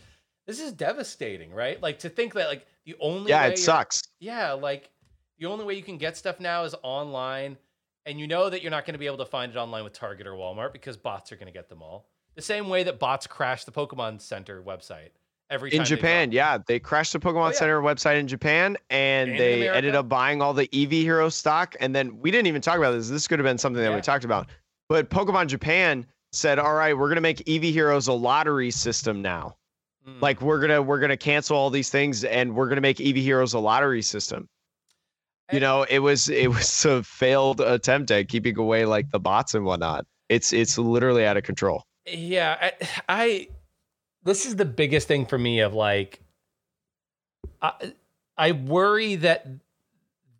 This 0.46 0.60
is 0.60 0.72
devastating, 0.72 1.52
right? 1.52 1.80
Like 1.80 1.98
to 2.00 2.08
think 2.08 2.34
that 2.34 2.48
like 2.48 2.66
the 2.86 2.96
only 3.00 3.30
Yeah, 3.30 3.46
it 3.46 3.58
sucks. 3.58 4.02
Yeah, 4.18 4.52
like 4.52 4.90
the 5.38 5.46
only 5.46 5.64
way 5.64 5.74
you 5.74 5.82
can 5.82 5.98
get 5.98 6.16
stuff 6.16 6.40
now 6.40 6.64
is 6.64 6.74
online, 6.82 7.58
and 8.06 8.18
you 8.18 8.26
know 8.26 8.48
that 8.48 8.62
you're 8.62 8.70
not 8.70 8.86
going 8.86 8.94
to 8.94 8.98
be 8.98 9.06
able 9.06 9.18
to 9.18 9.26
find 9.26 9.52
it 9.52 9.58
online 9.58 9.84
with 9.84 9.92
Target 9.92 10.26
or 10.26 10.32
Walmart 10.32 10.72
because 10.72 10.96
bots 10.96 11.30
are 11.30 11.36
going 11.36 11.46
to 11.46 11.52
get 11.52 11.68
them 11.68 11.82
all. 11.82 12.08
The 12.34 12.42
same 12.42 12.68
way 12.68 12.82
that 12.84 12.98
bots 12.98 13.26
crash 13.26 13.64
the 13.64 13.72
Pokemon 13.72 14.22
Center 14.22 14.62
website 14.62 15.10
every 15.50 15.74
In 15.74 15.84
Japan, 15.84 16.32
yeah, 16.32 16.58
they 16.66 16.78
crashed 16.78 17.12
the 17.12 17.18
Pokemon 17.18 17.42
Oh, 17.42 17.46
yeah. 17.46 17.52
Center 17.52 17.80
website 17.80 18.18
in 18.18 18.26
Japan, 18.28 18.76
and, 18.90 19.30
And 19.30 19.38
they 19.38 19.68
ended 19.68 19.94
up 19.94 20.08
buying 20.08 20.42
all 20.42 20.52
the 20.54 20.68
Eevee 20.68 21.02
Hero 21.02 21.28
stock. 21.28 21.74
And 21.80 21.94
then 21.94 22.18
we 22.20 22.30
didn't 22.30 22.46
even 22.46 22.60
talk 22.62 22.78
about 22.78 22.92
this. 22.92 23.08
This 23.08 23.26
could 23.28 23.38
have 23.38 23.44
been 23.46 23.58
something 23.58 23.82
that 23.82 23.90
Yeah. 23.90 23.96
we 23.96 24.02
talked 24.02 24.24
about. 24.24 24.48
But 24.88 25.10
Pokemon 25.10 25.48
Japan 25.48 26.06
said, 26.32 26.58
"All 26.58 26.74
right, 26.74 26.96
we're 26.96 27.08
gonna 27.08 27.20
make 27.20 27.38
Eevee 27.44 27.72
Heroes 27.72 28.08
a 28.08 28.12
lottery 28.12 28.70
system 28.70 29.20
now. 29.22 29.56
Mm. 30.06 30.20
Like 30.20 30.40
we're 30.40 30.60
gonna 30.60 30.80
we're 30.82 31.00
gonna 31.00 31.16
cancel 31.16 31.56
all 31.56 31.70
these 31.70 31.90
things, 31.90 32.24
and 32.24 32.54
we're 32.54 32.68
gonna 32.68 32.80
make 32.80 32.98
Eevee 32.98 33.22
Heroes 33.22 33.54
a 33.54 33.58
lottery 33.58 34.02
system." 34.02 34.48
You 35.52 35.60
know, 35.60 35.84
it 35.88 36.00
was 36.00 36.28
it 36.28 36.48
was 36.50 36.84
a 36.84 37.02
failed 37.02 37.60
attempt 37.62 38.10
at 38.10 38.28
keeping 38.28 38.58
away 38.58 38.84
like 38.84 39.10
the 39.10 39.18
bots 39.18 39.54
and 39.54 39.64
whatnot. 39.64 40.06
It's 40.28 40.52
it's 40.52 40.76
literally 40.76 41.24
out 41.24 41.38
of 41.38 41.42
control. 41.42 41.84
Yeah, 42.06 42.56
I, 42.60 42.72
I 43.08 43.48
this 44.28 44.46
is 44.46 44.56
the 44.56 44.64
biggest 44.64 45.08
thing 45.08 45.26
for 45.26 45.38
me 45.38 45.60
of 45.60 45.74
like 45.74 46.20
I 47.62 47.92
I 48.36 48.52
worry 48.52 49.16
that 49.16 49.46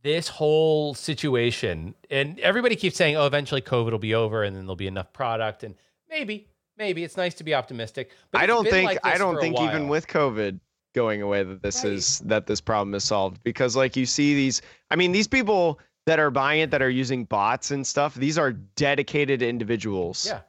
this 0.03 0.29
whole 0.29 0.95
situation 0.95 1.95
and 2.11 2.39
everybody 2.41 2.77
keeps 2.77 2.97
saying 2.97 3.17
oh 3.17 3.27
eventually 3.27 3.61
covid 3.61 3.91
will 3.91 3.99
be 3.99 4.15
over 4.15 4.45
and 4.45 4.55
then 4.55 4.63
there'll 4.65 4.77
be 4.77 4.87
enough 4.87 5.13
product 5.13 5.65
and 5.65 5.75
maybe 6.09 6.47
maybe 6.77 7.03
it's 7.03 7.17
nice 7.17 7.35
to 7.35 7.45
be 7.45 7.53
optimistic 7.55 8.13
but 8.31 8.41
I 8.41 8.47
don't 8.47 8.69
think 8.69 8.87
like 8.87 9.01
I 9.05 9.19
don't 9.19 9.41
think 9.41 9.61
even 9.61 9.89
with 9.89 10.07
COVID 10.07 10.61
going 10.95 11.21
away 11.23 11.43
that 11.43 11.63
this 11.63 11.85
Right. 11.85 11.93
is 11.95 12.21
that 12.21 12.47
this 12.47 12.61
problem 12.61 12.95
is 12.95 13.05
solved 13.05 13.43
because 13.43 13.75
like 13.77 13.97
you 13.97 14.07
see 14.07 14.35
these 14.35 14.63
I 14.91 14.97
mean 14.97 15.13
these 15.13 15.29
people 15.29 15.81
that 16.07 16.19
are 16.19 16.31
buying 16.31 16.61
it 16.61 16.71
that 16.71 16.81
are 16.81 16.89
using 16.91 17.25
bots 17.25 17.71
and 17.73 17.87
stuff 17.87 18.15
these 18.15 18.39
are 18.39 18.53
dedicated 18.53 19.43
individuals. 19.43 20.27
yeah 20.27 20.41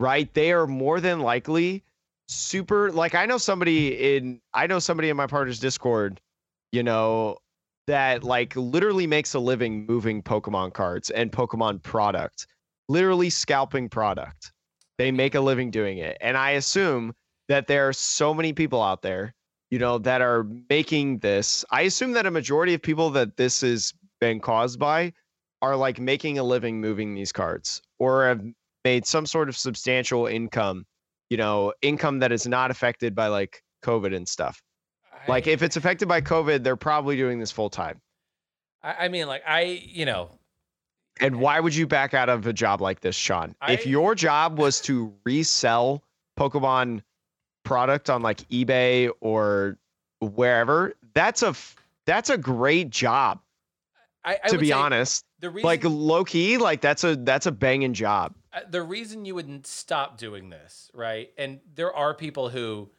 Right? 0.00 0.32
They 0.32 0.50
are 0.50 0.66
more 0.66 0.98
than 0.98 1.20
likely 1.20 1.84
super 2.30 2.92
like 2.92 3.14
I 3.14 3.26
know 3.26 3.38
somebody 3.38 4.16
in 4.16 4.40
I 4.54 4.66
know 4.66 4.78
somebody 4.78 5.10
in 5.10 5.16
my 5.16 5.26
partner's 5.26 5.58
Discord, 5.58 6.20
you 6.72 6.82
know, 6.82 7.38
that 7.86 8.24
like 8.24 8.54
literally 8.56 9.06
makes 9.06 9.34
a 9.34 9.40
living 9.40 9.86
moving 9.86 10.22
Pokemon 10.22 10.72
cards 10.72 11.10
and 11.10 11.32
Pokemon 11.32 11.82
product. 11.82 12.46
Literally 12.88 13.30
scalping 13.30 13.88
product. 13.88 14.52
They 14.98 15.10
make 15.10 15.34
a 15.34 15.40
living 15.40 15.70
doing 15.70 15.98
it. 15.98 16.18
And 16.20 16.36
I 16.36 16.50
assume 16.52 17.14
that 17.48 17.66
there 17.66 17.88
are 17.88 17.92
so 17.92 18.34
many 18.34 18.52
people 18.52 18.82
out 18.82 19.02
there, 19.02 19.34
you 19.70 19.78
know, 19.78 19.98
that 19.98 20.20
are 20.20 20.46
making 20.68 21.18
this. 21.18 21.64
I 21.70 21.82
assume 21.82 22.12
that 22.12 22.26
a 22.26 22.30
majority 22.30 22.74
of 22.74 22.82
people 22.82 23.10
that 23.10 23.36
this 23.36 23.60
has 23.62 23.92
been 24.20 24.40
caused 24.40 24.78
by 24.78 25.12
are 25.62 25.76
like 25.76 25.98
making 25.98 26.38
a 26.38 26.42
living 26.42 26.80
moving 26.80 27.14
these 27.14 27.32
cards 27.32 27.82
or 27.98 28.26
have 28.26 28.42
made 28.84 29.06
some 29.06 29.26
sort 29.26 29.48
of 29.48 29.56
substantial 29.56 30.26
income, 30.26 30.84
you 31.30 31.36
know, 31.36 31.72
income 31.80 32.18
that 32.18 32.32
is 32.32 32.46
not 32.46 32.70
affected 32.70 33.14
by 33.14 33.28
like 33.28 33.62
COVID 33.82 34.14
and 34.14 34.28
stuff. 34.28 34.60
Like 35.28 35.46
if 35.46 35.62
it's 35.62 35.76
affected 35.76 36.08
by 36.08 36.20
COVID, 36.20 36.62
they're 36.62 36.76
probably 36.76 37.16
doing 37.16 37.38
this 37.38 37.50
full 37.50 37.70
time. 37.70 38.00
I, 38.82 39.04
I 39.04 39.08
mean 39.08 39.26
like 39.26 39.42
i 39.46 39.82
you 39.84 40.06
know 40.06 40.30
And 41.20 41.36
eh 41.36 41.38
why 41.38 41.60
would 41.60 41.74
you 41.74 41.86
back 41.86 42.14
out 42.14 42.28
of 42.28 42.46
a 42.46 42.52
job 42.52 42.80
like 42.80 43.00
this, 43.00 43.16
Sean? 43.16 43.54
if 43.68 43.86
your 43.86 44.14
job 44.14 44.58
was 44.58 44.80
to 44.82 45.12
resell 45.24 46.02
Pokemon 46.38 47.02
product 47.64 48.08
on 48.08 48.22
like 48.22 48.38
eBay 48.48 49.10
or 49.20 49.78
wherever, 50.20 50.94
that's 51.14 51.42
a 51.42 51.54
that's 52.06 52.30
a 52.30 52.38
great 52.38 52.90
job. 52.90 53.40
I, 54.24 54.38
I 54.42 54.48
to 54.48 54.58
be 54.58 54.72
honest, 54.72 55.24
the 55.40 55.50
reason 55.50 55.66
like 55.66 55.84
low 55.84 56.24
key, 56.24 56.58
like 56.58 56.80
that's 56.80 57.04
a 57.04 57.16
that's 57.16 57.46
a 57.46 57.52
banging 57.52 57.94
job. 57.94 58.34
The 58.68 58.82
reason 58.82 59.24
you 59.24 59.34
wouldn't 59.34 59.66
stop 59.66 60.18
doing 60.18 60.50
this, 60.50 60.90
right? 60.94 61.30
And 61.38 61.60
there 61.74 61.94
are 61.94 62.14
people 62.14 62.48
who 62.48 62.90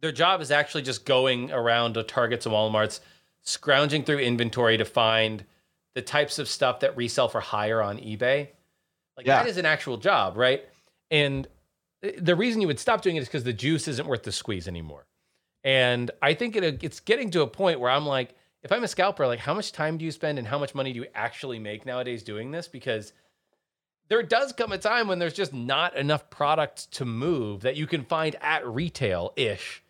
their 0.00 0.12
job 0.12 0.40
is 0.40 0.50
actually 0.50 0.82
just 0.82 1.04
going 1.04 1.50
around 1.52 1.94
to 1.94 2.02
Targets 2.02 2.46
and 2.46 2.54
Walmarts, 2.54 3.00
scrounging 3.42 4.04
through 4.04 4.18
inventory 4.18 4.76
to 4.76 4.84
find 4.84 5.44
the 5.94 6.02
types 6.02 6.38
of 6.38 6.48
stuff 6.48 6.80
that 6.80 6.96
resell 6.96 7.28
for 7.28 7.40
higher 7.40 7.82
on 7.82 7.98
eBay. 7.98 8.48
Like 9.16 9.26
Yeah. 9.26 9.42
that 9.42 9.48
is 9.48 9.56
an 9.56 9.66
actual 9.66 9.96
job, 9.96 10.36
right? 10.36 10.64
And 11.10 11.48
eh, 12.02 12.12
the 12.18 12.36
reason 12.36 12.60
you 12.60 12.66
would 12.66 12.78
stop 12.78 13.02
doing 13.02 13.16
it 13.16 13.20
is 13.20 13.28
because 13.28 13.44
the 13.44 13.52
juice 13.52 13.88
isn't 13.88 14.06
worth 14.06 14.22
the 14.22 14.32
squeeze 14.32 14.68
anymore. 14.68 15.06
And 15.64 16.10
I 16.22 16.34
think 16.34 16.56
it, 16.56 16.82
it's 16.82 17.00
getting 17.00 17.30
to 17.32 17.42
a 17.42 17.46
point 17.46 17.80
where 17.80 17.90
I'm 17.90 18.06
like, 18.06 18.34
if 18.62 18.72
I'm 18.72 18.84
a 18.84 18.88
scalper, 18.88 19.26
like 19.26 19.40
how 19.40 19.54
much 19.54 19.72
time 19.72 19.98
do 19.98 20.04
you 20.04 20.10
spend 20.12 20.38
and 20.38 20.46
how 20.46 20.58
much 20.58 20.74
money 20.74 20.92
do 20.92 21.00
you 21.00 21.06
actually 21.14 21.58
make 21.58 21.84
nowadays 21.86 22.22
doing 22.22 22.50
this? 22.50 22.68
Because 22.68 23.12
there 24.10 24.22
does 24.22 24.52
come 24.52 24.72
a 24.72 24.78
time 24.78 25.08
when 25.08 25.18
there's 25.18 25.32
just 25.32 25.54
not 25.54 25.96
enough 25.96 26.28
product 26.28 26.90
to 26.92 27.04
move 27.06 27.62
that 27.62 27.76
you 27.76 27.86
can 27.86 28.04
find 28.04 28.36
at 28.42 28.66
retail 28.66 29.32
ish 29.36 29.82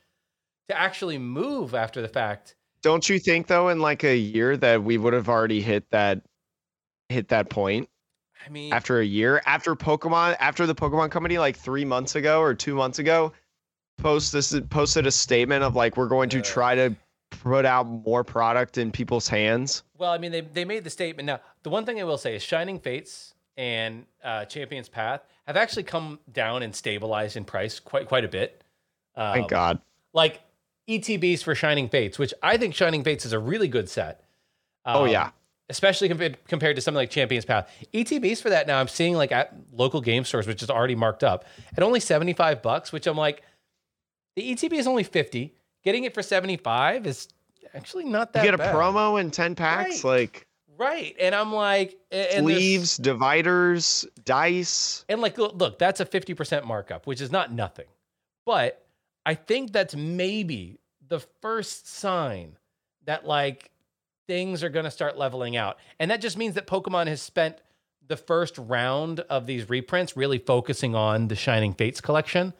to 0.68 0.78
actually 0.78 1.18
move 1.18 1.74
after 1.74 2.00
the 2.00 2.08
fact. 2.08 2.54
Don't 2.82 3.08
you 3.08 3.18
think 3.18 3.48
though, 3.48 3.68
in 3.70 3.80
like 3.80 4.04
a 4.04 4.16
year 4.16 4.56
that 4.58 4.84
we 4.84 4.98
would 4.98 5.14
have 5.14 5.28
already 5.28 5.60
hit 5.60 5.90
that 5.90 6.22
hit 7.08 7.28
that 7.28 7.50
point 7.50 7.88
I 8.46 8.50
mean, 8.50 8.72
after 8.72 9.00
a 9.00 9.04
year 9.04 9.42
after 9.46 9.74
Pokemon 9.74 10.36
after 10.38 10.66
the 10.66 10.74
Pokemon 10.74 11.10
company 11.10 11.38
like 11.38 11.56
three 11.56 11.84
months 11.84 12.14
ago 12.14 12.40
or 12.40 12.54
two 12.54 12.76
months 12.76 13.00
ago 13.00 13.32
post 13.98 14.32
this 14.32 14.58
posted 14.70 15.06
a 15.06 15.10
statement 15.10 15.64
of 15.64 15.74
like 15.74 15.96
we're 15.96 16.08
going 16.08 16.28
to 16.30 16.40
try 16.40 16.74
to 16.74 16.94
put 17.30 17.64
out 17.64 17.86
more 17.86 18.22
product 18.22 18.78
in 18.78 18.90
people's 18.90 19.28
hands. 19.28 19.82
well, 19.98 20.10
I 20.10 20.18
mean, 20.18 20.32
they, 20.32 20.40
they 20.40 20.64
made 20.64 20.84
the 20.84 20.90
statement. 20.90 21.26
Now, 21.26 21.40
the 21.62 21.70
one 21.70 21.86
thing 21.86 22.00
I 22.00 22.04
will 22.04 22.18
say 22.18 22.34
is 22.34 22.42
Shining 22.42 22.80
Fates 22.80 23.34
and 23.60 24.06
uh, 24.24 24.46
Champion's 24.46 24.88
Path 24.88 25.20
have 25.46 25.56
actually 25.58 25.82
come 25.82 26.18
down 26.32 26.62
and 26.62 26.74
stabilized 26.74 27.36
in 27.36 27.44
price 27.44 27.78
quite 27.78 28.08
quite 28.08 28.24
a 28.24 28.28
bit. 28.28 28.64
Um, 29.14 29.34
Thank 29.34 29.50
God. 29.50 29.80
Like 30.14 30.40
ETBs 30.88 31.42
for 31.42 31.54
Shining 31.54 31.88
Fates, 31.90 32.18
which 32.18 32.32
I 32.42 32.56
think 32.56 32.74
Shining 32.74 33.04
Fates 33.04 33.26
is 33.26 33.32
a 33.34 33.38
really 33.38 33.68
good 33.68 33.88
set. 33.90 34.24
Oh 34.86 35.04
Um, 35.04 35.10
yeah. 35.10 35.30
especially 35.68 36.08
compared 36.08 36.42
compared 36.48 36.76
to 36.76 36.82
something 36.82 36.96
like 36.96 37.10
Champions 37.10 37.44
Path. 37.44 37.70
ETBs 37.92 38.40
for 38.40 38.48
that 38.48 38.66
now 38.66 38.80
I'm 38.80 38.88
seeing 38.88 39.14
like 39.14 39.30
at 39.30 39.54
local 39.74 40.00
game 40.00 40.24
stores, 40.24 40.46
which 40.46 40.62
is 40.62 40.70
already 40.70 40.94
marked 40.94 41.22
up 41.22 41.44
at 41.76 41.82
only 41.82 42.00
75 42.00 42.62
bucks, 42.62 42.92
which 42.92 43.06
I'm 43.06 43.16
like, 43.18 43.42
the 44.36 44.54
ETB 44.54 44.72
is 44.72 44.86
only 44.86 45.04
50. 45.04 45.54
Getting 45.84 46.04
it 46.04 46.14
for 46.14 46.22
75 46.22 47.06
is 47.06 47.28
actually 47.74 48.04
not 48.04 48.32
that. 48.32 48.42
You 48.44 48.50
get 48.50 48.54
a 48.54 48.58
bad. 48.58 48.74
promo 48.74 49.20
and 49.20 49.30
10 49.32 49.54
packs 49.54 50.02
Right. 50.02 50.22
like 50.22 50.46
Right. 50.80 51.14
And 51.20 51.34
I'm 51.34 51.52
like, 51.52 51.98
and 52.10 52.42
sleeves, 52.42 52.96
dividers, 52.96 54.06
dice. 54.24 55.04
And 55.10 55.20
like, 55.20 55.36
look, 55.36 55.54
look, 55.56 55.78
that's 55.78 56.00
a 56.00 56.06
50% 56.06 56.64
markup, 56.64 57.06
which 57.06 57.20
is 57.20 57.30
not 57.30 57.52
nothing. 57.52 57.84
But 58.46 58.82
I 59.26 59.34
think 59.34 59.72
that's 59.72 59.94
maybe 59.94 60.80
the 61.06 61.20
first 61.42 61.86
sign 61.86 62.56
that 63.04 63.26
like 63.26 63.70
things 64.26 64.64
are 64.64 64.70
going 64.70 64.86
to 64.86 64.90
start 64.90 65.18
leveling 65.18 65.54
out. 65.54 65.76
And 65.98 66.10
that 66.10 66.22
just 66.22 66.38
means 66.38 66.54
that 66.54 66.66
Pokemon 66.66 67.08
has 67.08 67.20
spent 67.20 67.58
the 68.08 68.16
first 68.16 68.56
round 68.56 69.20
of 69.20 69.44
these 69.44 69.68
reprints 69.68 70.16
really 70.16 70.38
focusing 70.38 70.94
on 70.94 71.28
the 71.28 71.36
Shining 71.36 71.74
Fates 71.74 72.00
collection, 72.00 72.54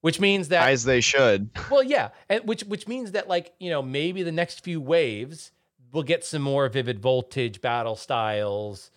which 0.00 0.18
means 0.18 0.48
that 0.48 0.68
As 0.68 0.82
they 0.82 1.00
should. 1.00 1.50
well, 1.70 1.84
yeah, 1.84 2.08
and 2.28 2.44
which 2.44 2.64
which 2.64 2.88
means 2.88 3.12
that 3.12 3.28
like 3.28 3.52
you 3.60 3.70
know 3.70 3.82
maybe 3.82 4.24
the 4.24 4.32
next 4.32 4.64
few 4.64 4.80
waves 4.80 5.52
will 5.92 6.02
get 6.02 6.24
some 6.24 6.42
more 6.42 6.68
vivid 6.68 6.98
voltage 7.00 7.60
battle 7.60 7.96
styles 7.96 8.90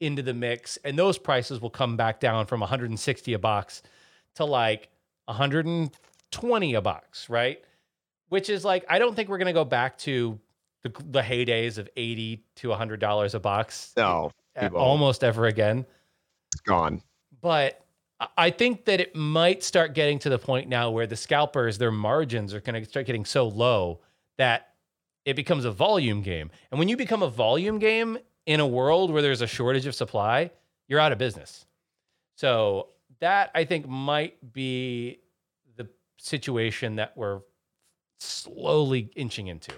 into 0.00 0.22
the 0.22 0.34
mix, 0.34 0.76
and 0.84 0.98
those 0.98 1.18
prices 1.18 1.60
will 1.60 1.70
come 1.70 1.96
back 1.96 2.20
down 2.20 2.46
from 2.46 2.60
160 2.60 3.32
a 3.34 3.38
box 3.38 3.82
to 4.34 4.44
like 4.44 4.88
120 5.26 6.74
a 6.74 6.80
box, 6.80 7.28
right? 7.28 7.62
Which 8.28 8.48
is 8.48 8.64
like 8.64 8.84
I 8.88 8.98
don't 8.98 9.14
think 9.14 9.28
we're 9.28 9.38
gonna 9.38 9.52
go 9.52 9.64
back 9.64 9.98
to 9.98 10.38
the, 10.82 10.90
the 11.10 11.20
heydays 11.20 11.78
of 11.78 11.88
80 11.96 12.42
to 12.56 12.68
100 12.70 13.00
dollars 13.00 13.34
a 13.34 13.40
box 13.40 13.92
No, 13.96 14.30
almost 14.74 15.22
ever 15.24 15.46
again 15.46 15.84
it's 16.52 16.62
gone. 16.62 17.02
but 17.42 17.84
I- 18.18 18.28
I 18.36 18.50
think 18.50 18.84
that 18.86 19.00
it 19.00 19.14
might 19.14 19.62
start 19.62 19.94
getting 19.94 20.18
to 20.20 20.28
the 20.30 20.38
point 20.38 20.68
now 20.68 20.90
where 20.90 21.06
the 21.06 21.16
scalpers, 21.16 21.78
their 21.78 21.90
margins 21.92 22.52
are 22.54 22.60
going 22.60 22.82
to 22.82 22.88
start 22.88 23.06
getting 23.06 23.24
so 23.24 23.48
low 23.48 24.00
that 24.38 24.69
it 25.24 25.34
becomes 25.34 25.64
a 25.64 25.70
volume 25.70 26.22
game. 26.22 26.50
And 26.70 26.78
when 26.78 26.88
you 26.88 26.96
become 26.96 27.22
a 27.22 27.28
volume 27.28 27.78
game 27.78 28.18
in 28.46 28.60
a 28.60 28.66
world 28.66 29.10
where 29.10 29.22
there's 29.22 29.42
a 29.42 29.46
shortage 29.46 29.86
of 29.86 29.94
supply, 29.94 30.50
you're 30.88 31.00
out 31.00 31.12
of 31.12 31.18
business. 31.18 31.66
So 32.36 32.88
that 33.20 33.50
I 33.54 33.64
think 33.64 33.86
might 33.86 34.52
be 34.52 35.20
the 35.76 35.88
situation 36.18 36.96
that 36.96 37.16
we're 37.16 37.40
slowly 38.18 39.10
inching 39.14 39.48
into. 39.48 39.72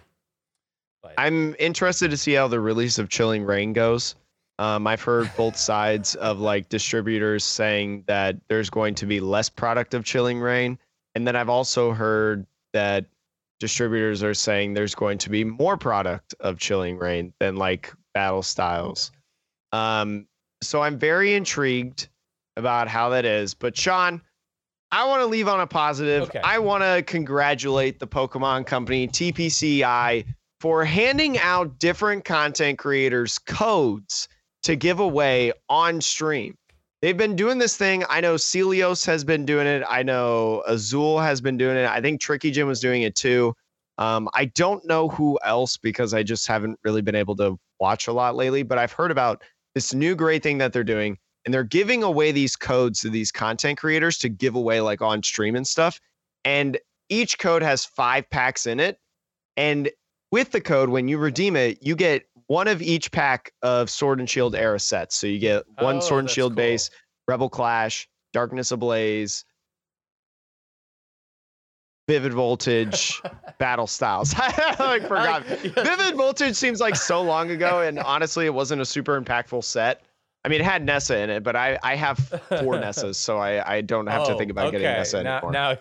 But 1.03 1.15
I'm 1.19 1.57
interested 1.59 2.11
to 2.11 2.17
see 2.17 2.35
how 2.35 2.49
the 2.49 2.61
release 2.61 2.99
of 2.99 3.09
Chilling 3.09 3.45
Reign 3.45 3.73
goes. 3.73 4.15
Um, 4.59 4.87
I've 4.87 5.03
heard 5.03 5.31
both 5.37 5.57
sides 5.71 6.15
of 6.17 6.39
like 6.39 6.69
distributors 6.69 7.43
saying 7.45 8.05
that 8.07 8.37
there's 8.49 8.71
going 8.71 8.95
to 8.97 9.07
be 9.07 9.21
less 9.21 9.49
product 9.49 9.95
of 9.95 10.05
Chilling 10.05 10.41
Reign, 10.41 10.79
and 11.15 11.27
then 11.27 11.35
I've 11.35 11.49
also 11.49 11.93
heard 11.93 12.47
that 12.73 13.07
distributors 13.63 14.25
are 14.25 14.35
saying 14.35 14.75
there's 14.75 14.97
going 14.97 15.17
to 15.17 15.31
be 15.31 15.45
more 15.45 15.77
product 15.77 16.35
of 16.41 16.59
Chilling 16.59 16.99
Reign 16.99 17.33
than 17.39 17.55
like 17.55 17.93
Battle 18.13 18.43
Styles. 18.43 19.13
Um, 19.71 20.27
so 20.61 20.83
I'm 20.83 20.99
very 20.99 21.35
intrigued 21.35 22.09
about 22.57 22.89
how 22.89 23.11
that 23.11 23.25
is. 23.25 23.55
But 23.55 23.77
Sean, 23.77 24.21
I 24.91 25.07
want 25.07 25.21
to 25.21 25.27
leave 25.27 25.47
on 25.47 25.61
a 25.61 25.67
positive. 25.69 26.25
Okay. 26.25 26.41
I 26.41 26.59
want 26.59 26.83
to 26.83 27.05
congratulate 27.05 28.01
the 28.01 28.07
Pokemon 28.09 28.67
Company, 28.67 29.07
TPCI, 29.07 30.25
for 30.61 30.85
handing 30.85 31.39
out 31.39 31.79
different 31.79 32.25
content 32.25 32.81
creators 32.81 33.39
codes 33.39 34.27
to 34.65 34.75
give 34.75 34.99
away 34.99 35.53
on 35.69 36.01
stream. 36.01 36.57
They've 37.03 37.17
been 37.17 37.35
doing 37.35 37.59
this 37.59 37.77
thing. 37.77 38.05
I 38.09 38.21
know 38.21 38.37
Celio's 38.37 39.05
has 39.07 39.25
been 39.25 39.45
doing 39.45 39.67
it. 39.67 39.83
I 39.89 40.05
know 40.05 40.63
Azul 40.69 41.19
has 41.19 41.41
been 41.41 41.57
doing 41.57 41.77
it. 41.77 41.87
I 41.87 42.01
think 42.01 42.21
Tricky 42.21 42.53
Gym 42.53 42.69
was 42.69 42.79
doing 42.79 43.03
it 43.03 43.17
too. 43.17 43.55
Um, 43.99 44.29
I 44.35 44.47
don't 44.47 44.85
know 44.87 45.09
who 45.09 45.37
else 45.45 45.77
because 45.77 46.15
I 46.15 46.23
just 46.23 46.47
haven't 46.47 46.79
really 46.85 47.03
been 47.03 47.17
able 47.17 47.35
to 47.37 47.59
watch 47.81 48.07
a 48.07 48.13
lot 48.13 48.37
lately, 48.37 48.63
but 48.63 48.79
I've 48.79 48.93
heard 48.93 49.11
about 49.11 49.43
this 49.75 49.93
new 49.93 50.15
great 50.15 50.45
thing 50.45 50.59
that 50.59 50.73
they're 50.73 50.85
doing. 50.85 51.19
And 51.45 51.53
they're 51.53 51.65
giving 51.65 52.05
away 52.05 52.31
these 52.31 52.55
codes 52.55 53.01
to 53.01 53.11
these 53.11 53.33
content 53.33 53.79
creators 53.79 54.17
to 54.19 54.29
give 54.29 54.55
away 54.55 54.81
like 54.81 55.03
on 55.03 55.25
stream 55.25 55.57
and 55.57 55.67
stuff. 55.67 56.01
And 56.45 56.79
each 57.09 57.37
code 57.41 57.63
has 57.63 57.85
five 57.85 58.31
packs 58.31 58.65
in 58.65 58.79
it. 58.79 58.99
And 59.57 59.91
with 60.31 60.53
the 60.53 60.61
code, 60.61 60.89
when 60.89 61.09
you 61.09 61.19
redeem 61.19 61.57
it, 61.57 61.79
you 61.83 61.97
get 61.97 62.27
one 62.53 62.69
of 62.69 62.83
each 62.83 63.11
pack 63.11 63.51
of 63.63 63.89
Sword 63.89 64.21
and 64.21 64.29
Shield 64.29 64.55
era 64.55 64.79
sets. 64.79 65.17
So 65.17 65.27
you 65.27 65.39
get 65.39 65.65
one 65.79 65.97
Oh, 65.97 66.01
Sword 66.01 66.21
and 66.25 66.31
Shield 66.31 66.53
cool. 66.53 66.57
base, 66.57 66.91
Rebel 67.27 67.49
Clash, 67.49 68.07
Darkness 68.35 68.71
Ablaze, 68.73 69.47
Vivid 72.09 72.35
Voltage, 72.35 73.23
Battle 73.59 73.87
Styles. 73.87 74.35
I 74.37 74.77
like 74.79 75.03
forgot. 75.09 75.47
Vivid 75.47 76.15
Voltage 76.17 76.55
seems 76.55 76.79
like 76.79 76.95
so 76.97 77.23
long 77.23 77.51
ago, 77.51 77.81
and 77.81 77.99
honestly, 77.99 78.45
it 78.45 78.53
wasn't 78.53 78.83
a 78.83 78.85
super 78.87 79.19
impactful 79.19 79.65
set. 79.65 80.03
I 80.45 80.49
mean, 80.49 80.61
it 80.61 80.65
had 80.65 80.85
Nessa 80.85 81.17
in 81.19 81.31
it, 81.31 81.43
but 81.45 81.57
I, 81.57 81.79
I 81.83 81.95
have 81.95 82.19
four 82.19 82.75
Nessas, 82.77 83.17
so 83.17 83.39
I, 83.39 83.77
I 83.77 83.81
don't 83.81 84.09
have 84.09 84.27
to 84.27 84.35
Oh, 84.35 84.39
think 84.39 84.51
about 84.51 84.73
getting. 84.73 84.89
Nessa 84.89 85.23
now, 85.23 85.37
anymore. 85.37 85.53
now 85.53 85.77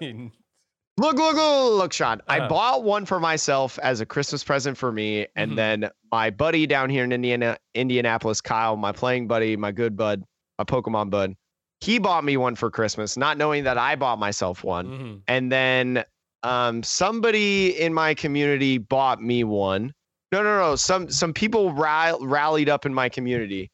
Look, 1.02 1.16
look, 1.18 1.36
look, 1.36 1.74
look, 1.80 1.94
Sean. 1.94 2.22
I 2.28 2.40
Uh-huh. 2.40 2.48
bought 2.48 2.84
one 2.84 3.06
for 3.06 3.20
myself 3.20 3.80
as 3.80 4.02
a 4.02 4.06
Christmas 4.06 4.44
present 4.44 4.78
for 4.78 4.92
me, 4.92 5.26
and 5.36 5.54
Mhm. 5.54 5.56
then 5.56 5.90
my 6.12 6.30
buddy 6.30 6.68
down 6.68 6.92
here 6.92 7.04
in 7.04 7.12
Indiana, 7.12 7.58
Indianapolis, 7.74 8.40
Kyle, 8.40 8.78
my 8.78 8.92
playing 8.92 9.28
buddy, 9.28 9.58
my 9.58 9.72
good 9.72 9.98
bud, 9.98 10.24
my 10.60 10.64
Pokemon 10.64 11.10
bud, 11.10 11.34
he 11.80 11.98
bought 11.98 12.24
me 12.24 12.38
one 12.38 12.56
for 12.56 12.70
Christmas, 12.70 13.18
not 13.18 13.38
knowing 13.40 13.64
that 13.64 13.80
I 13.80 13.96
bought 13.96 14.20
myself 14.20 14.64
one. 14.64 14.88
Mhm. 14.88 15.22
And 15.28 15.52
then 15.52 16.06
um, 16.44 16.82
somebody 16.84 17.80
in 17.80 17.94
my 17.94 18.14
community 18.16 18.78
bought 18.80 19.22
me 19.22 19.44
one. 19.44 19.94
No, 20.32 20.42
no, 20.44 20.58
no. 20.60 20.76
Some 20.76 21.10
some 21.12 21.34
people 21.34 21.72
ra- 21.74 22.16
rallied 22.20 22.68
up 22.70 22.86
in 22.86 22.94
my 22.96 23.10
community 23.10 23.70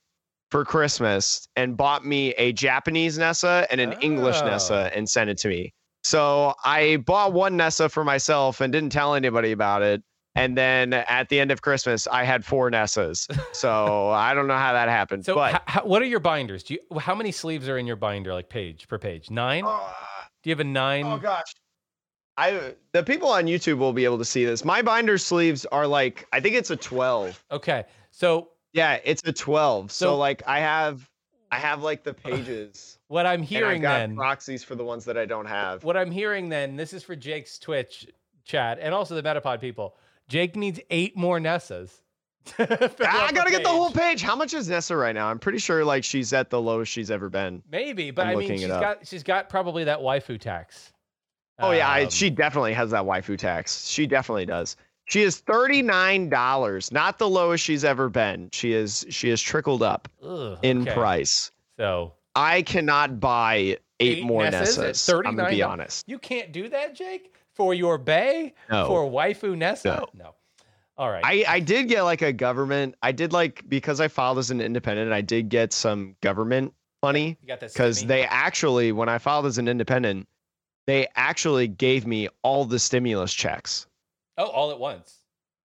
for 0.51 0.65
Christmas 0.65 1.47
and 1.55 1.77
bought 1.77 2.05
me 2.05 2.31
a 2.33 2.51
Japanese 2.51 3.17
Nessa 3.17 3.67
and 3.69 3.79
an 3.79 3.93
English 4.01 4.37
Oh. 4.41 4.45
Nessa 4.45 4.91
and 4.93 5.07
sent 5.09 5.29
it 5.29 5.37
to 5.39 5.47
me. 5.49 5.73
So 6.07 6.53
I 6.63 6.97
bought 6.97 7.33
one 7.33 7.57
Nessa 7.57 7.89
for 7.89 8.03
myself 8.05 8.61
and 8.61 8.71
didn't 8.71 8.91
tell 8.91 9.13
anybody 9.13 9.51
about 9.51 9.81
it. 9.81 10.01
And 10.35 10.55
then 10.57 10.93
at 10.93 11.27
the 11.29 11.39
end 11.39 11.51
of 11.51 11.61
Christmas, 11.61 12.07
I 12.07 12.23
had 12.23 12.45
four 12.45 12.69
Nessas. 12.71 13.27
So 13.53 14.09
I 14.11 14.33
don't 14.33 14.47
know 14.47 14.55
how 14.57 14.71
that 14.73 14.87
happened. 14.87 15.25
So, 15.25 15.35
but 15.35 15.63
how, 15.65 15.81
what 15.83 16.01
are 16.01 16.05
your 16.05 16.19
binders? 16.21 16.63
Do 16.63 16.75
you 16.75 16.99
how 16.99 17.13
many 17.15 17.31
sleeves 17.31 17.67
are 17.67 17.77
in 17.77 17.85
your 17.87 17.95
binder, 17.97 18.33
like 18.33 18.47
page 18.47 18.87
per 18.87 18.97
page? 18.97 19.29
Nine? 19.29 19.65
Uh, 19.65 19.79
Do 20.43 20.49
you 20.49 20.51
have 20.51 20.59
a 20.61 20.63
nine? 20.63 21.05
Oh 21.07 21.17
gosh. 21.17 21.53
I 22.37 22.75
the 22.93 23.01
people 23.03 23.29
on 23.29 23.45
YouTube 23.45 23.79
will 23.79 23.93
be 23.93 24.05
able 24.05 24.19
to 24.19 24.25
see 24.25 24.45
this. 24.45 24.63
My 24.63 24.81
binder 24.83 25.17
sleeves 25.17 25.65
are 25.65 25.87
like 25.87 26.25
I 26.31 26.39
think 26.39 26.55
it's 26.55 26.69
a 26.69 26.75
12. 26.77 27.43
Okay, 27.51 27.83
so 28.11 28.49
Yeah, 28.73 28.99
it's 29.03 29.23
a 29.25 29.33
12. 29.33 29.91
So, 29.91 30.05
So- 30.05 30.17
like 30.17 30.43
I 30.47 30.59
have 30.59 31.09
I 31.51 31.57
have 31.57 31.81
like 31.81 32.03
the 32.03 32.13
pages. 32.13 32.96
What 33.07 33.25
I'm 33.25 33.41
hearing 33.41 33.81
got 33.81 33.99
then, 33.99 34.15
proxies 34.15 34.63
for 34.63 34.75
the 34.75 34.83
ones 34.83 35.05
that 35.05 35.17
I 35.17 35.25
don't 35.25 35.45
have. 35.45 35.83
what 35.83 35.97
I'm 35.97 36.11
hearing 36.11 36.49
then, 36.49 36.75
this 36.75 36.93
is 36.93 37.03
for 37.03 37.15
Jake's 37.15 37.57
Twitch 37.57 38.07
chat 38.43 38.79
and 38.81 38.93
also 38.93 39.15
the 39.15 39.23
Metapod 39.23 39.61
people. 39.61 39.95
Jake 40.27 40.55
needs 40.55 40.79
eight 40.89 41.15
more 41.15 41.39
Nessas. 41.39 42.01
I 42.59 43.31
gotta 43.33 43.51
get 43.51 43.63
the 43.63 43.69
whole 43.69 43.91
page. 43.91 44.21
How 44.21 44.35
much 44.35 44.53
is 44.53 44.69
Nessa 44.69 44.95
right 44.95 45.13
now? 45.13 45.27
I'm 45.27 45.39
pretty 45.39 45.57
sure 45.57 45.83
like 45.83 46.03
she's 46.03 46.31
at 46.31 46.49
the 46.49 46.61
lowest 46.61 46.91
she's 46.91 47.11
ever 47.11 47.29
been. 47.29 47.61
Maybe, 47.69 48.11
but 48.11 48.27
I'm 48.27 48.37
I 48.37 48.39
mean, 48.39 48.57
she's 48.57 48.67
got 48.67 49.05
she's 49.05 49.23
got 49.23 49.49
probably 49.49 49.83
that 49.83 49.99
waifu 49.99 50.39
tax. 50.39 50.93
Oh 51.59 51.71
yeah, 51.71 51.89
I, 51.89 52.03
Um, 52.03 52.09
she 52.09 52.29
definitely 52.29 52.73
has 52.73 52.91
that 52.91 53.03
waifu 53.03 53.37
tax. 53.37 53.87
She 53.87 54.07
definitely 54.07 54.45
does. 54.45 54.77
She 55.05 55.23
is 55.23 55.37
thirty 55.39 55.81
nine 55.81 56.29
dollars, 56.29 56.91
not 56.91 57.17
the 57.17 57.29
lowest 57.29 57.63
she's 57.63 57.83
ever 57.83 58.09
been. 58.09 58.49
She 58.51 58.73
is 58.73 59.05
she 59.09 59.29
has 59.29 59.41
trickled 59.41 59.83
up 59.83 60.07
ugh, 60.23 60.57
in 60.61 60.83
okay. 60.83 60.93
price. 60.93 61.51
So 61.77 62.13
I 62.37 62.61
cannot 62.61 63.19
buy 63.19 63.55
eight, 63.55 63.79
Eight 63.99 64.23
more 64.23 64.43
Nessas 64.43 64.77
Nessas. 64.77 65.25
I'm 65.25 65.35
gonna 65.35 65.49
be 65.49 65.63
honest. 65.63 66.07
you 66.07 66.19
can't 66.19 66.51
do 66.51 66.69
that, 66.69 66.93
Jake, 66.95 67.33
for 67.55 67.73
your 67.73 67.97
bay 67.97 68.53
No. 68.69 68.87
for 68.87 69.09
waifu 69.09 69.57
Nessa. 69.57 70.05
No. 70.13 70.23
no. 70.25 70.35
All 70.97 71.09
right. 71.11 71.23
I, 71.23 71.45
I 71.47 71.59
did 71.59 71.87
get 71.89 72.03
like 72.03 72.21
a 72.21 72.31
government. 72.33 72.95
I 73.03 73.11
did 73.11 73.33
like 73.33 73.63
because 73.69 73.99
I 73.99 74.07
filed 74.07 74.37
as 74.39 74.49
an 74.51 74.61
independent. 74.61 75.11
I 75.11 75.21
did 75.21 75.49
get 75.49 75.73
some 75.73 76.15
government 76.21 76.73
money 77.03 77.37
you 77.41 77.47
got 77.47 77.59
that 77.59 77.71
because 77.73 78.03
they 78.05 78.23
actually, 78.23 78.91
when 78.91 79.07
I 79.07 79.19
filed 79.19 79.45
as 79.45 79.59
an 79.59 79.67
independent, 79.67 80.27
they 80.87 81.07
actually 81.15 81.67
gave 81.67 82.07
me 82.07 82.29
all 82.41 82.65
the 82.65 82.79
stimulus 82.79 83.31
checks. 83.33 83.85
oh 84.37 84.45
all 84.47 84.71
at 84.71 84.79
once. 84.79 85.19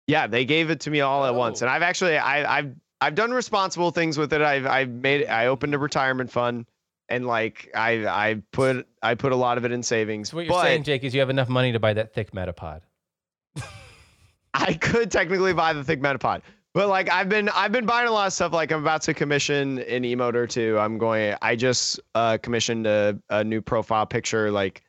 Yeah, 0.08 0.26
they 0.26 0.44
gave 0.44 0.70
it 0.70 0.80
to 0.80 0.90
me 0.90 1.00
all 1.02 1.24
at 1.24 1.34
once, 1.34 1.62
Oh. 1.62 1.66
and 1.66 1.70
I've 1.72 1.82
actually 1.82 2.16
I, 2.18 2.58
I've 2.58 2.74
I've 3.01 3.14
done 3.14 3.30
responsible 3.30 3.90
things 3.90 4.18
with 4.18 4.32
it. 4.32 4.42
I've 4.42 4.66
I've 4.66 4.90
made 4.90 5.26
I 5.26 5.46
opened 5.46 5.74
a 5.74 5.78
retirement 5.78 6.30
fund, 6.30 6.66
and 7.09 7.26
like 7.26 7.70
I 7.74 8.07
I 8.07 8.42
put 8.53 8.86
I 9.03 9.14
put 9.14 9.32
a 9.32 9.36
lot 9.36 9.59
of 9.59 9.64
it 9.64 9.72
in 9.72 9.82
savings. 9.82 10.30
So 10.30 10.36
what 10.36 10.46
you're 10.46 10.53
but 10.55 10.62
saying, 10.62 10.84
Jake, 10.84 11.05
is 11.05 11.14
you 11.14 11.20
have 11.20 11.30
enough 11.30 11.48
money 11.48 11.72
to 11.72 11.78
buy 11.80 11.94
that 11.94 12.12
thick 12.12 12.32
Metapod. 12.32 12.82
I 14.55 14.74
could 14.74 15.11
technically 15.11 15.53
buy 15.53 15.72
the 15.72 15.84
thick 15.84 16.01
Metapod. 16.01 16.42
But 16.72 16.88
like 16.88 17.11
I've 17.11 17.28
been 17.28 17.48
I've 17.48 17.72
been 17.72 17.86
buying 17.86 18.07
a 18.07 18.12
lot 18.12 18.28
of 18.28 18.32
stuff. 18.32 18.53
Like 18.53 18.70
I'm 18.70 18.82
about 18.82 19.03
to 19.03 19.14
commission 19.14 19.78
an 19.80 20.05
emote 20.05 20.34
or 20.34 20.46
two. 20.46 20.78
I'm 20.78 20.98
going 20.98 21.34
I 21.42 21.57
just 21.57 22.01
uh 22.14 22.38
commissioned 22.40 22.86
a, 22.86 23.18
a 23.28 23.42
new 23.42 23.61
profile 23.61 24.07
picture. 24.07 24.51
Like 24.51 24.82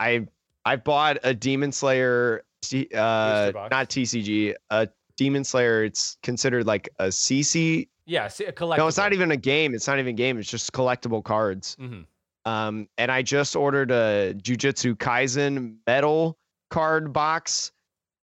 I 0.00 0.26
I 0.64 0.76
bought 0.76 1.18
a 1.22 1.34
Demon 1.34 1.70
Slayer 1.70 2.44
uh 2.92 3.52
not 3.70 3.88
TCG, 3.88 4.54
a 4.70 4.88
Demon 5.18 5.44
Slayer. 5.44 5.84
It's 5.84 6.16
considered 6.22 6.66
like 6.66 6.88
a 6.98 7.08
CC. 7.08 7.88
Yeah, 8.06 8.24
a 8.24 8.28
collectible. 8.30 8.78
No, 8.78 8.86
it's 8.86 8.96
not 8.96 9.12
even 9.12 9.30
a 9.32 9.36
game. 9.36 9.74
It's 9.74 9.86
not 9.86 9.98
even 9.98 10.10
a 10.10 10.12
game. 10.14 10.38
It's 10.38 10.48
just 10.48 10.72
collectible 10.72 11.22
cards. 11.22 11.76
hmm 11.78 12.02
Um, 12.46 12.88
and 12.96 13.12
I 13.12 13.20
just 13.20 13.54
ordered 13.54 13.90
a 13.90 14.32
Jujutsu 14.34 14.94
Kaisen 14.94 15.76
metal 15.86 16.38
card 16.70 17.12
box 17.12 17.72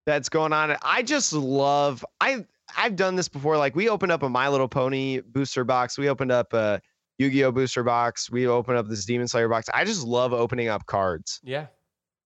that's 0.06 0.28
going 0.28 0.52
on. 0.52 0.76
I 0.82 1.02
just 1.02 1.32
love 1.32 2.04
I 2.20 2.44
I've 2.76 2.94
done 2.94 3.16
this 3.16 3.28
before. 3.28 3.56
Like 3.56 3.74
we 3.74 3.88
opened 3.88 4.12
up 4.12 4.22
a 4.22 4.28
My 4.28 4.48
Little 4.48 4.68
Pony 4.68 5.20
booster 5.20 5.64
box. 5.64 5.98
We 5.98 6.08
opened 6.08 6.30
up 6.30 6.52
a 6.52 6.80
Yu-Gi-Oh 7.18 7.52
booster 7.52 7.82
box. 7.82 8.30
We 8.30 8.46
opened 8.46 8.78
up 8.78 8.88
this 8.88 9.04
Demon 9.04 9.28
Slayer 9.28 9.48
box. 9.48 9.68
I 9.74 9.84
just 9.84 10.04
love 10.06 10.32
opening 10.32 10.68
up 10.68 10.86
cards. 10.86 11.40
Yeah. 11.42 11.66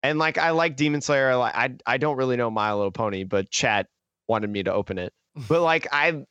And 0.02 0.18
like 0.18 0.38
I 0.38 0.50
like 0.50 0.76
Demon 0.76 1.00
Slayer. 1.00 1.30
I 1.30 1.34
like 1.34 1.54
I 1.54 1.74
I 1.86 1.96
don't 1.98 2.16
really 2.16 2.36
know 2.36 2.50
My 2.50 2.72
Little 2.74 2.92
Pony, 2.92 3.24
but 3.24 3.50
chat 3.50 3.86
wanted 4.28 4.50
me 4.50 4.62
to 4.62 4.72
open 4.72 4.98
it. 4.98 5.12
But 5.48 5.62
like 5.62 5.86
I 5.92 6.24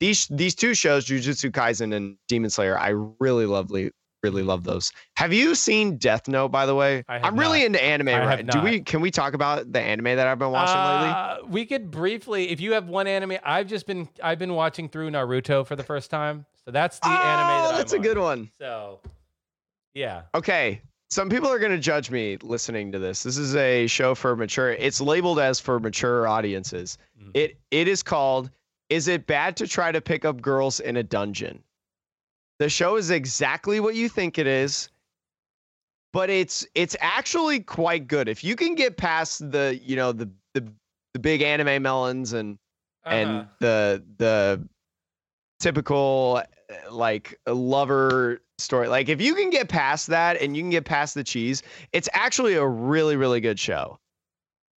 these 0.00 0.26
these 0.28 0.54
two 0.54 0.74
shows, 0.74 1.06
Jujutsu 1.06 1.50
Kaisen 1.50 1.94
and 1.94 2.16
Demon 2.28 2.50
Slayer, 2.50 2.78
I 2.78 2.88
really 3.20 3.46
lovely 3.46 3.90
really 4.24 4.42
love 4.42 4.64
those. 4.64 4.90
Have 5.16 5.34
you 5.34 5.54
seen 5.54 5.98
Death 5.98 6.26
Note 6.28 6.48
by 6.48 6.64
the 6.66 6.74
way? 6.74 7.04
I 7.08 7.14
have 7.14 7.24
I'm 7.24 7.38
really 7.38 7.64
into 7.64 7.82
anime 7.82 8.08
I 8.08 8.24
right. 8.24 8.46
Do 8.46 8.60
we 8.60 8.80
can 8.80 9.02
we 9.02 9.10
talk 9.10 9.34
about 9.34 9.70
the 9.70 9.80
anime 9.80 10.04
that 10.04 10.26
I've 10.26 10.38
been 10.38 10.50
watching 10.50 10.80
lately? 10.82 11.08
Uh, 11.08 11.52
we 11.52 11.66
could 11.66 11.90
briefly, 11.90 12.48
if 12.50 12.60
you 12.60 12.72
have 12.72 12.88
one 12.88 13.06
anime, 13.06 13.36
I've 13.44 13.68
just 13.68 13.86
been 13.86 14.08
I've 14.22 14.38
been 14.38 14.54
watching 14.54 14.88
through 14.88 15.10
Naruto 15.10 15.66
for 15.66 15.76
the 15.76 15.82
first 15.84 16.10
time, 16.10 16.46
so 16.64 16.70
that's 16.70 16.98
the 16.98 17.08
oh, 17.08 17.12
anime 17.12 17.70
that 17.70 17.76
that's 17.76 17.92
I'm 17.92 18.00
a 18.00 18.02
good 18.02 18.18
one. 18.18 18.50
So, 18.58 19.00
yeah, 19.92 20.22
Okay. 20.34 20.80
Some 21.10 21.28
people 21.28 21.48
are 21.48 21.58
going 21.58 21.70
to 21.72 21.78
judge 21.78 22.10
me 22.10 22.36
listening 22.42 22.90
to 22.92 22.98
this. 22.98 23.22
This 23.22 23.36
is 23.36 23.54
a 23.56 23.86
show 23.86 24.14
for 24.14 24.34
mature. 24.34 24.72
It's 24.72 25.00
labeled 25.00 25.38
as 25.38 25.60
for 25.60 25.78
mature 25.78 26.26
audiences. 26.26 26.98
Mhm. 27.20 27.30
It 27.34 27.58
it 27.70 27.88
is 27.88 28.02
called 28.02 28.50
Is 28.90 29.08
it 29.08 29.26
bad 29.26 29.56
to 29.56 29.66
try 29.66 29.90
to 29.92 30.00
pick 30.00 30.24
up 30.26 30.40
girls 30.42 30.78
in 30.80 30.96
a 30.98 31.02
dungeon? 31.02 31.62
The 32.58 32.68
show 32.68 32.96
is 32.96 33.10
exactly 33.10 33.80
what 33.80 33.94
you 33.94 34.08
think 34.08 34.38
it 34.38 34.46
is. 34.46 34.88
But 36.12 36.30
it's 36.30 36.66
it's 36.74 36.94
actually 37.00 37.60
quite 37.60 38.06
good. 38.08 38.28
If 38.28 38.44
you 38.44 38.56
can 38.56 38.74
get 38.74 38.96
past 38.96 39.50
the, 39.50 39.78
you 39.82 39.96
know, 39.96 40.12
the 40.12 40.30
the 40.52 40.70
the 41.14 41.18
big 41.18 41.42
anime 41.42 41.82
melons 41.82 42.32
and 42.34 42.58
Uh-huh. 43.04 43.14
and 43.16 43.48
the 43.60 44.02
the 44.18 44.68
typical 45.60 46.42
like 46.90 47.38
lover 47.46 48.40
story 48.58 48.88
like 48.88 49.08
if 49.08 49.20
you 49.20 49.34
can 49.34 49.50
get 49.50 49.68
past 49.68 50.06
that 50.06 50.40
and 50.40 50.56
you 50.56 50.62
can 50.62 50.70
get 50.70 50.84
past 50.84 51.14
the 51.14 51.24
cheese 51.24 51.62
it's 51.92 52.08
actually 52.12 52.54
a 52.54 52.66
really 52.66 53.16
really 53.16 53.40
good 53.40 53.58
show 53.58 53.98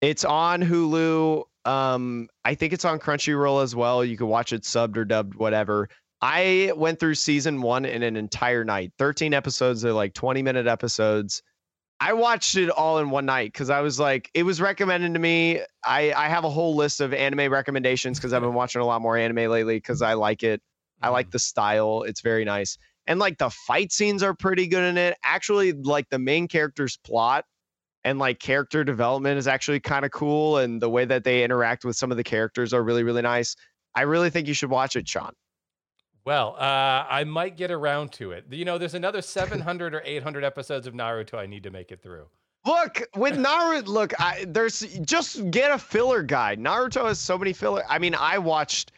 it's 0.01 0.25
on 0.25 0.63
hulu 0.63 1.45
um 1.67 2.27
i 2.45 2.55
think 2.55 2.73
it's 2.73 2.87
on 2.87 2.99
crunchyroll 2.99 3.63
as 3.63 3.77
well 3.77 4.05
you 4.05 4.17
can 4.17 4.29
watch 4.29 4.53
it 4.53 4.63
subbed 4.63 4.97
or 4.97 5.05
dubbed 5.05 5.35
whatever 5.35 5.89
i 6.23 6.73
went 6.75 6.99
through 6.99 7.15
season 7.15 7.61
one 7.61 7.85
in 7.85 8.03
an 8.03 8.17
entire 8.17 8.65
night 8.65 8.93
13 8.99 9.35
episodes 9.35 9.83
they're 9.83 9.93
like 9.93 10.15
20 10.15 10.43
minute 10.43 10.67
episodes 10.67 11.43
I 11.99 12.13
watched 12.13 12.57
it 12.57 12.69
all 12.69 12.99
in 12.99 13.09
one 13.09 13.25
night 13.25 13.53
because 13.53 13.71
I 13.71 13.81
was 13.81 13.99
like, 13.99 14.31
it 14.35 14.43
was 14.43 14.61
recommended 14.61 15.15
to 15.15 15.19
me. 15.19 15.61
I, 15.83 16.13
I 16.13 16.29
have 16.29 16.45
a 16.45 16.51
whole 16.51 16.77
list 16.77 17.01
of 17.01 17.15
anime 17.15 17.51
recommendations 17.51 18.19
because 18.19 18.35
I've 18.35 18.43
been 18.43 18.53
watching 18.53 18.83
a 18.83 18.85
lot 18.85 19.01
more 19.01 19.17
anime 19.17 19.51
lately 19.51 19.77
because 19.77 20.03
I 20.03 20.13
like 20.13 20.43
it. 20.43 20.61
I 21.01 21.07
Mm-hmm. 21.07 21.13
like 21.15 21.31
the 21.31 21.39
style. 21.39 22.03
It's 22.03 22.21
very 22.21 22.45
nice. 22.45 22.77
And 23.07 23.21
like 23.21 23.39
the 23.39 23.51
fight 23.51 23.93
scenes 23.93 24.23
are 24.23 24.35
pretty 24.35 24.67
good 24.67 24.85
in 24.85 24.99
it. 24.99 25.17
Actually, 25.23 25.73
like 25.73 26.09
the 26.09 26.19
main 26.19 26.49
character's 26.49 26.97
plot 26.97 27.45
and 28.05 28.19
like 28.19 28.39
character 28.39 28.85
development 28.85 29.39
is 29.39 29.47
actually 29.47 29.81
kind 29.81 30.05
of 30.05 30.11
cool. 30.11 30.59
And 30.59 30.81
the 30.81 30.89
way 30.89 31.05
that 31.05 31.25
they 31.25 31.45
interact 31.45 31.85
with 31.85 31.97
some 31.97 32.11
of 32.11 32.17
the 32.17 32.25
characters 32.25 32.73
are 32.73 32.83
really, 32.83 33.03
really 33.03 33.23
nice. 33.23 33.57
I 33.95 34.03
really 34.03 34.31
think 34.31 34.49
you 34.49 34.55
should 34.55 34.71
watch 34.71 34.97
it, 34.97 35.09
Sean. 35.09 35.33
Well, 36.25 36.57
uh, 36.59 37.07
I 37.09 37.23
might 37.25 37.57
get 37.57 37.71
around 37.71 38.11
to 38.15 38.33
it. 38.33 38.47
You 38.51 38.65
know, 38.65 38.79
there's 38.79 38.95
another 38.95 39.23
700 39.23 39.95
or 39.95 40.03
800 40.05 40.43
episodes 40.43 40.89
of 40.89 40.95
Naruto 40.95 41.39
I 41.39 41.47
need 41.47 41.63
to 41.63 41.71
make 41.71 41.93
it 41.93 42.03
through. 42.03 42.27
Look, 42.67 43.01
with 43.15 43.37
Naruto, 43.37 43.87
look, 43.87 44.13
I, 44.21 44.45
there's 44.49 44.81
just 45.03 45.53
get 45.53 45.71
a 45.71 45.79
filler 45.79 46.25
guide. 46.25 46.59
Naruto 46.59 47.07
has 47.07 47.21
so 47.21 47.39
many 47.39 47.53
filler. 47.53 47.85
I 47.89 48.01
mean, 48.01 48.17
I 48.17 48.39
watched 48.39 48.91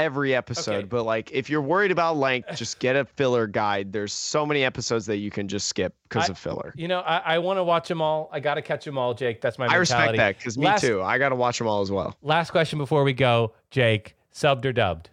every 0.00 0.34
episode, 0.34 0.72
Okay. 0.74 0.86
but 0.86 1.04
like 1.04 1.30
if 1.32 1.48
you're 1.50 1.60
worried 1.62 1.90
about 1.90 2.16
length, 2.16 2.56
just 2.56 2.78
get 2.78 2.96
a 2.96 3.04
filler 3.04 3.46
guide. 3.46 3.92
There's 3.92 4.12
so 4.12 4.44
many 4.46 4.64
episodes 4.64 5.06
that 5.06 5.16
you 5.18 5.30
can 5.30 5.48
just 5.48 5.68
skip 5.68 5.94
because 6.08 6.28
of 6.28 6.38
filler. 6.38 6.72
You 6.76 6.88
know, 6.88 7.00
I, 7.00 7.18
I 7.34 7.38
want 7.38 7.58
to 7.58 7.64
watch 7.64 7.88
them 7.88 8.00
all. 8.02 8.28
I 8.32 8.40
got 8.40 8.54
to 8.54 8.62
catch 8.62 8.84
them 8.84 8.98
all, 8.98 9.14
Jake. 9.14 9.40
That's 9.40 9.58
my 9.58 9.66
I 9.66 9.74
respect 9.76 10.16
that 10.16 10.38
because 10.38 10.56
me 10.58 10.66
Last- 10.66 10.80
too. 10.82 11.02
I 11.02 11.18
got 11.18 11.28
to 11.30 11.36
watch 11.36 11.58
them 11.58 11.66
all 11.68 11.80
as 11.82 11.90
well. 11.90 12.16
Last 12.22 12.50
question 12.50 12.78
before 12.78 13.04
we 13.04 13.12
go, 13.12 13.52
Jake. 13.70 14.14
Subbed 14.32 14.64
or 14.64 14.72
dubbed? 14.72 15.10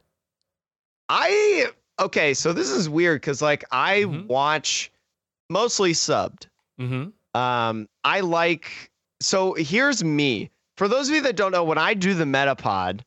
I 1.10 1.68
okay, 2.00 2.34
so 2.34 2.54
this 2.54 2.70
is 2.70 2.90
weird 2.90 3.22
because 3.22 3.42
like 3.42 3.64
I 3.72 4.02
Mhm. 4.02 4.28
watch 4.28 4.92
mostly 5.50 5.94
subbed. 5.94 6.48
Mm-hmm. 6.80 7.40
Um, 7.40 7.88
I 8.04 8.20
like 8.22 8.92
so 9.20 9.54
here's 9.54 10.04
me. 10.04 10.50
For 10.76 10.88
those 10.88 11.10
of 11.10 11.16
you 11.16 11.22
that 11.24 11.36
don't 11.36 11.52
know, 11.52 11.64
when 11.64 11.78
I 11.80 11.94
do 11.96 12.14
the 12.14 12.24
Metapod, 12.26 13.02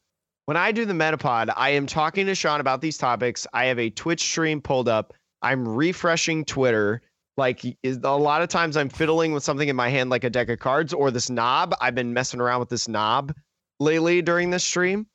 when 0.51 0.57
I 0.57 0.73
do 0.73 0.85
the 0.85 0.95
Metapod, 0.95 1.55
I 1.57 1.71
am 1.71 1.87
talking 1.87 2.27
to 2.27 2.35
Sean 2.35 2.59
about 2.59 2.81
these 2.81 2.99
topics. 2.99 3.47
I 3.53 3.67
have 3.67 3.79
a 3.79 3.89
Twitch 3.89 4.21
stream 4.21 4.61
pulled 4.61 4.89
up. 4.89 5.15
I'm 5.43 5.65
refreshing 5.77 6.45
Twitter. 6.45 7.03
Like 7.37 7.63
is, 7.85 8.01
a 8.03 8.17
lot 8.17 8.43
of 8.43 8.49
times 8.49 8.77
I'm 8.77 8.89
fiddling 8.89 9.31
with 9.31 9.45
something 9.45 9.69
in 9.69 9.77
my 9.77 9.89
hand, 9.91 10.11
like 10.11 10.25
a 10.25 10.29
deck 10.29 10.49
of 10.49 10.59
cards 10.59 10.93
or 10.93 11.13
this 11.13 11.31
knob. 11.31 11.73
I've 11.81 11.95
been 11.95 12.13
messing 12.13 12.41
around 12.41 12.59
with 12.59 12.69
this 12.69 12.89
knob 12.89 13.33
lately 13.79 14.23
during 14.23 14.51
this 14.51 14.65
stream. 14.65 15.07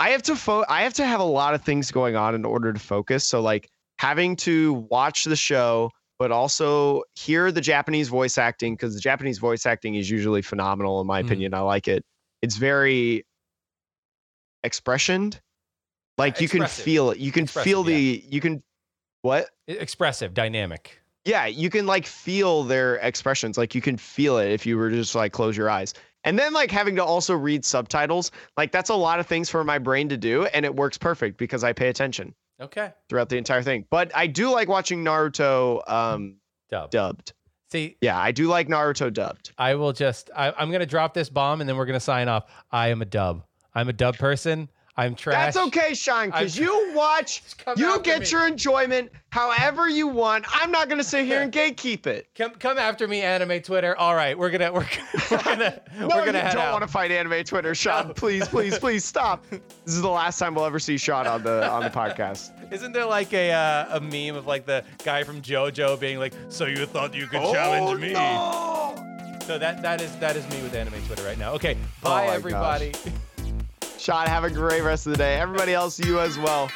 I 0.00 0.08
have 0.10 0.24
to 0.24 0.34
fo- 0.34 0.64
I 0.68 0.82
have 0.82 0.94
to 0.94 1.06
have 1.06 1.20
a 1.20 1.24
lot 1.24 1.54
of 1.54 1.62
things 1.62 1.92
going 1.92 2.16
on 2.16 2.34
in 2.34 2.44
order 2.44 2.72
to 2.72 2.80
focus. 2.80 3.24
So 3.24 3.40
like 3.40 3.68
having 4.00 4.34
to 4.38 4.72
watch 4.90 5.22
the 5.22 5.36
show, 5.36 5.92
but 6.18 6.32
also 6.32 7.04
hear 7.14 7.52
the 7.52 7.60
Japanese 7.60 8.08
voice 8.08 8.38
acting 8.38 8.74
because 8.74 8.96
the 8.96 9.00
Japanese 9.00 9.38
voice 9.38 9.66
acting 9.66 9.94
is 9.94 10.10
usually 10.10 10.42
phenomenal 10.42 11.00
in 11.00 11.06
my 11.06 11.22
Mhm. 11.22 11.26
opinion. 11.26 11.54
I 11.54 11.60
like 11.60 11.86
it. 11.86 12.02
It's 12.42 12.56
very 12.56 13.24
expressioned. 14.64 15.40
Like 16.18 16.40
you 16.40 16.48
can 16.48 16.66
feel 16.66 17.10
it. 17.10 17.18
You 17.18 17.32
can 17.32 17.44
Expressive, 17.44 17.64
feel 17.70 17.82
the 17.82 18.24
you 18.28 18.40
can 18.40 18.62
what? 19.22 19.48
Expressive, 19.68 20.34
dynamic. 20.34 20.98
Yeah, 21.24 21.46
you 21.46 21.70
can 21.70 21.86
like 21.86 22.06
feel 22.06 22.62
their 22.64 22.96
expressions. 22.96 23.56
Like 23.58 23.74
you 23.74 23.80
can 23.80 23.96
feel 23.96 24.38
it 24.38 24.50
if 24.50 24.66
you 24.66 24.76
were 24.76 24.90
just 24.90 25.14
like 25.14 25.32
close 25.32 25.56
your 25.56 25.70
eyes. 25.70 25.94
And 26.24 26.38
then 26.38 26.52
like 26.52 26.70
having 26.70 26.96
to 26.96 27.04
also 27.04 27.34
read 27.34 27.64
subtitles, 27.64 28.30
like 28.58 28.72
that's 28.72 28.90
a 28.90 28.94
lot 28.94 29.20
of 29.20 29.26
things 29.26 29.48
for 29.48 29.64
my 29.64 29.78
brain 29.78 30.08
to 30.10 30.16
do 30.18 30.44
and 30.46 30.64
it 30.66 30.74
works 30.74 30.98
perfect 30.98 31.38
because 31.38 31.64
I 31.64 31.72
pay 31.72 31.88
attention 31.88 32.34
Okay. 32.60 32.92
throughout 33.08 33.30
the 33.30 33.38
entire 33.38 33.62
thing. 33.62 33.86
But 33.90 34.14
I 34.14 34.26
do 34.26 34.50
like 34.50 34.68
watching 34.68 35.02
Naruto 35.04 35.88
um 35.90 36.36
Dubbed. 36.70 36.92
dubbed. 36.92 37.32
See, 37.72 37.96
Yeah, 38.00 38.18
I 38.18 38.32
do 38.32 38.46
like 38.48 38.68
Naruto 38.68 39.12
dubbed. 39.12 39.52
I 39.56 39.74
will 39.76 39.92
just. 39.92 40.28
I, 40.36 40.52
I'm 40.58 40.70
gonna 40.70 40.84
drop 40.86 41.14
this 41.14 41.28
bomb 41.30 41.60
and 41.60 41.68
then 41.68 41.76
we're 41.76 41.86
gonna 41.86 42.00
sign 42.00 42.28
off. 42.28 42.44
I 42.70 42.88
am 42.88 43.00
a 43.00 43.06
dub. 43.06 43.44
I'm 43.74 43.88
a 43.88 43.92
dub 43.92 44.16
person. 44.16 44.68
I'm 44.96 45.14
trash. 45.14 45.54
That's 45.54 45.66
okay, 45.68 45.94
Sean, 45.94 46.26
because 46.26 46.58
you 46.58 46.92
watch, 46.94 47.42
you 47.76 48.00
get 48.02 48.30
your 48.30 48.46
enjoyment 48.46 49.10
however 49.30 49.88
you 49.88 50.08
want. 50.08 50.44
I'm 50.50 50.70
not 50.70 50.90
gonna 50.90 51.04
sit 51.04 51.24
here 51.24 51.40
and 51.40 51.50
gatekeep 51.52 52.06
it. 52.06 52.28
Come, 52.34 52.50
come 52.50 52.76
after 52.76 53.08
me, 53.08 53.22
anime 53.22 53.62
Twitter. 53.62 53.96
All 53.96 54.14
right, 54.14 54.36
we're 54.36 54.50
gonna, 54.50 54.70
we're, 54.70 54.86
we're 55.30 55.42
gonna, 55.42 55.80
No, 56.00 56.08
we're 56.08 56.26
gonna 56.26 56.40
head 56.40 56.52
don't 56.52 56.72
want 56.72 56.82
to 56.82 56.88
fight 56.88 57.10
anime 57.12 57.44
Twitter, 57.44 57.74
Sean. 57.74 58.08
No. 58.08 58.14
Please, 58.14 58.46
please, 58.48 58.78
please 58.80 59.04
stop. 59.04 59.46
This 59.48 59.60
is 59.94 60.02
the 60.02 60.08
last 60.10 60.38
time 60.38 60.54
we'll 60.54 60.66
ever 60.66 60.78
see 60.78 60.98
Sean 60.98 61.26
on 61.26 61.44
the 61.44 61.66
on 61.70 61.82
the 61.82 61.90
podcast. 61.90 62.50
Isn't 62.70 62.92
there 62.92 63.06
like 63.06 63.32
a 63.32 63.52
uh, 63.52 63.96
a 63.96 64.00
meme 64.02 64.36
of 64.36 64.46
like 64.46 64.66
the 64.66 64.84
guy 65.04 65.22
from 65.22 65.40
JoJo 65.40 65.98
being 65.98 66.18
like, 66.18 66.34
"So 66.50 66.66
you 66.66 66.84
thought 66.84 67.14
you 67.14 67.26
could 67.26 67.40
challenge 67.52 68.00
me?" 68.00 68.12
Oh, 68.16 68.94
no! 68.96 69.38
So 69.46 69.58
that 69.58 69.80
that 69.80 70.02
is 70.02 70.14
that 70.16 70.36
is 70.36 70.46
me 70.50 70.62
with 70.62 70.74
anime 70.74 71.00
Twitter 71.06 71.22
right 71.24 71.38
now. 71.38 71.52
Okay, 71.54 71.76
Oh 72.02 72.10
bye 72.10 72.26
my 72.26 72.34
everybody. 72.34 72.92
Sean, 74.00 74.26
have 74.26 74.44
a 74.44 74.50
great 74.50 74.80
rest 74.80 75.06
of 75.06 75.12
the 75.12 75.18
day. 75.18 75.38
Everybody 75.38 75.74
else, 75.74 75.98
you 75.98 76.20
as 76.20 76.38
well. 76.38 76.70